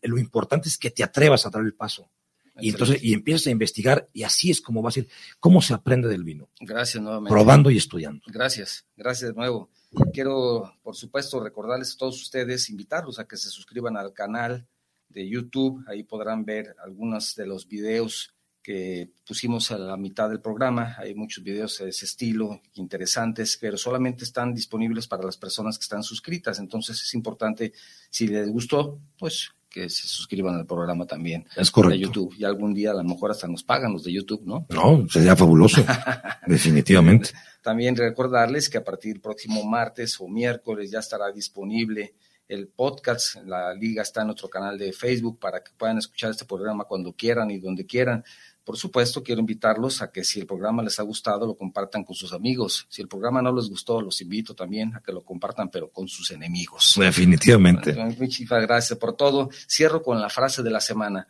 lo 0.02 0.18
importante 0.18 0.68
es 0.68 0.78
que 0.78 0.90
te 0.92 1.02
atrevas 1.04 1.46
a 1.46 1.50
dar 1.50 1.62
el 1.62 1.74
paso. 1.74 2.10
Y 2.58 2.70
entonces, 2.70 3.04
y 3.04 3.14
empiezas 3.14 3.48
a 3.48 3.52
investigar, 3.52 4.10
y 4.14 4.24
así 4.24 4.50
es 4.50 4.62
como 4.62 4.82
va 4.82 4.90
a 4.90 4.94
ser, 4.94 5.08
cómo 5.40 5.62
se 5.62 5.74
aprende 5.74 6.08
del 6.08 6.24
vino. 6.24 6.50
Gracias 6.62 7.04
nuevamente. 7.04 7.34
Probando 7.34 7.70
y 7.70 7.78
estudiando. 7.78 8.24
Gracias, 8.28 8.86
gracias 8.96 9.32
de 9.32 9.36
nuevo. 9.36 9.70
Quiero, 10.14 10.74
por 10.82 10.96
supuesto, 10.96 11.42
recordarles 11.42 11.94
a 11.94 11.98
todos 11.98 12.22
ustedes, 12.22 12.70
invitarlos 12.70 13.20
a 13.20 13.28
que 13.28 13.38
se 13.38 13.50
suscriban 13.50 13.98
al 13.98 14.14
canal 14.14 14.68
de 15.10 15.28
YouTube. 15.28 15.84
Ahí 15.88 16.04
podrán 16.04 16.46
ver 16.46 16.76
algunos 16.84 17.36
de 17.36 17.46
los 17.46 17.68
videos 17.68 18.34
que 18.66 19.12
pusimos 19.28 19.70
a 19.72 19.78
la 19.78 19.96
mitad 19.96 20.28
del 20.28 20.42
programa. 20.42 20.96
Hay 20.98 21.14
muchos 21.14 21.44
videos 21.44 21.78
de 21.78 21.90
ese 21.90 22.06
estilo, 22.06 22.62
interesantes, 22.74 23.58
pero 23.62 23.78
solamente 23.78 24.24
están 24.24 24.56
disponibles 24.56 25.08
para 25.08 25.24
las 25.24 25.38
personas 25.38 25.78
que 25.78 25.84
están 25.84 26.02
suscritas. 26.02 26.58
Entonces 26.58 27.00
es 27.00 27.14
importante, 27.14 27.74
si 28.10 28.28
les 28.28 28.50
gustó, 28.50 29.00
pues 29.20 29.52
que 29.76 29.90
se 29.90 30.08
suscriban 30.08 30.56
al 30.56 30.66
programa 30.66 31.06
también. 31.06 31.46
Es 31.54 31.70
correcto. 31.70 31.98
De 31.98 32.02
YouTube. 32.02 32.36
Y 32.40 32.46
algún 32.46 32.74
día 32.74 32.92
a 32.92 32.94
lo 32.94 33.04
mejor 33.04 33.32
hasta 33.32 33.46
nos 33.46 33.62
pagan 33.62 33.92
los 33.92 34.06
de 34.06 34.14
YouTube, 34.14 34.44
¿no? 34.46 34.66
No, 34.70 35.06
sería 35.10 35.36
fabuloso. 35.36 35.84
definitivamente. 36.48 37.32
También 37.62 37.94
recordarles 37.98 38.70
que 38.70 38.78
a 38.78 38.86
partir 38.86 39.12
del 39.12 39.22
próximo 39.22 39.66
martes 39.66 40.16
o 40.22 40.30
miércoles 40.30 40.90
ya 40.92 41.00
estará 41.00 41.30
disponible 41.30 42.16
el 42.48 42.70
podcast. 42.70 43.36
La 43.46 43.74
liga 43.74 44.02
está 44.02 44.22
en 44.22 44.28
nuestro 44.28 44.48
canal 44.48 44.78
de 44.78 44.94
Facebook 44.94 45.40
para 45.42 45.62
que 45.62 45.72
puedan 45.78 45.98
escuchar 45.98 46.32
este 46.32 46.46
programa 46.46 46.86
cuando 46.86 47.12
quieran 47.12 47.52
y 47.52 47.60
donde 47.60 47.86
quieran. 47.86 48.24
Por 48.66 48.78
supuesto, 48.78 49.22
quiero 49.22 49.42
invitarlos 49.42 50.02
a 50.02 50.12
que 50.12 50.24
si 50.24 50.40
el 50.40 50.48
programa 50.48 50.82
les 50.82 51.00
ha 51.00 51.04
gustado, 51.04 51.46
lo 51.46 51.56
compartan 51.56 52.04
con 52.04 52.16
sus 52.16 52.34
amigos. 52.34 52.88
Si 52.90 53.00
el 53.00 53.08
programa 53.08 53.40
no 53.40 53.54
les 53.56 53.70
gustó, 53.70 54.02
los 54.02 54.20
invito 54.22 54.56
también 54.56 54.96
a 54.96 55.02
que 55.02 55.12
lo 55.12 55.24
compartan, 55.24 55.70
pero 55.70 55.92
con 55.92 56.08
sus 56.08 56.32
enemigos. 56.32 56.96
Definitivamente. 56.98 57.94
Muchísimas 57.94 58.64
gracias 58.64 58.98
por 58.98 59.16
todo. 59.16 59.52
Cierro 59.70 60.02
con 60.02 60.20
la 60.20 60.30
frase 60.30 60.64
de 60.64 60.72
la 60.72 60.82
semana. 60.82 61.28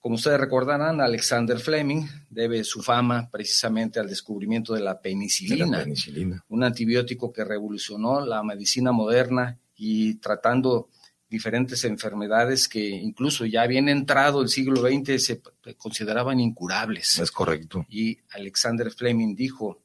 Como 0.00 0.16
ustedes 0.16 0.40
recordarán, 0.40 1.00
Alexander 1.00 1.60
Fleming 1.60 2.06
debe 2.28 2.64
su 2.64 2.82
fama 2.82 3.30
precisamente 3.30 4.00
al 4.00 4.08
descubrimiento 4.08 4.74
de 4.74 4.80
la 4.80 5.00
penicilina, 5.00 5.64
de 5.64 5.70
la 5.70 5.84
penicilina. 5.84 6.44
un 6.48 6.64
antibiótico 6.64 7.32
que 7.32 7.44
revolucionó 7.44 8.20
la 8.24 8.42
medicina 8.42 8.90
moderna 8.90 9.58
y 9.76 10.14
tratando 10.16 10.88
diferentes 11.28 11.84
enfermedades 11.84 12.68
que 12.68 12.88
incluso 12.88 13.44
ya 13.44 13.66
bien 13.66 13.88
entrado 13.88 14.42
el 14.42 14.48
siglo 14.48 14.80
XX 14.82 15.22
se 15.22 15.42
consideraban 15.76 16.40
incurables. 16.40 17.18
Es 17.18 17.30
correcto. 17.30 17.84
Y 17.88 18.18
Alexander 18.30 18.90
Fleming 18.90 19.34
dijo, 19.34 19.80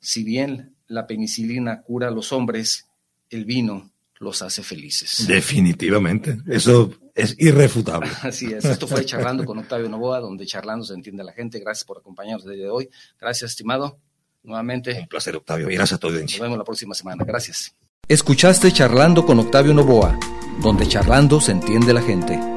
si 0.00 0.22
bien 0.22 0.74
la 0.86 1.06
penicilina 1.06 1.82
cura 1.82 2.08
a 2.08 2.10
los 2.10 2.32
hombres, 2.32 2.86
el 3.30 3.44
vino 3.44 3.90
los 4.18 4.42
hace 4.42 4.62
felices. 4.62 5.26
Definitivamente, 5.26 6.38
eso 6.46 6.94
es 7.14 7.34
irrefutable. 7.38 8.10
Así 8.22 8.52
es, 8.52 8.64
esto 8.64 8.86
fue 8.86 9.04
Charlando 9.04 9.44
con 9.44 9.58
Octavio 9.58 9.88
Novoa, 9.88 10.20
donde 10.20 10.46
charlando 10.46 10.84
se 10.84 10.94
entiende 10.94 11.24
la 11.24 11.32
gente. 11.32 11.58
Gracias 11.58 11.84
por 11.84 11.98
acompañarnos 11.98 12.44
desde 12.44 12.68
hoy. 12.68 12.88
Gracias, 13.20 13.52
estimado. 13.52 13.98
Nuevamente. 14.42 15.00
Un 15.00 15.08
placer, 15.08 15.34
Octavio. 15.36 15.70
Y 15.70 15.74
gracias 15.74 15.96
a 15.96 16.00
todos. 16.00 16.20
Nos 16.20 16.38
vemos 16.38 16.58
la 16.58 16.64
próxima 16.64 16.94
semana. 16.94 17.24
Gracias. 17.24 17.74
Escuchaste 18.06 18.70
Charlando 18.70 19.24
con 19.24 19.38
Octavio 19.38 19.72
Novoa, 19.72 20.18
donde 20.60 20.86
charlando 20.86 21.40
se 21.40 21.52
entiende 21.52 21.94
la 21.94 22.02
gente. 22.02 22.53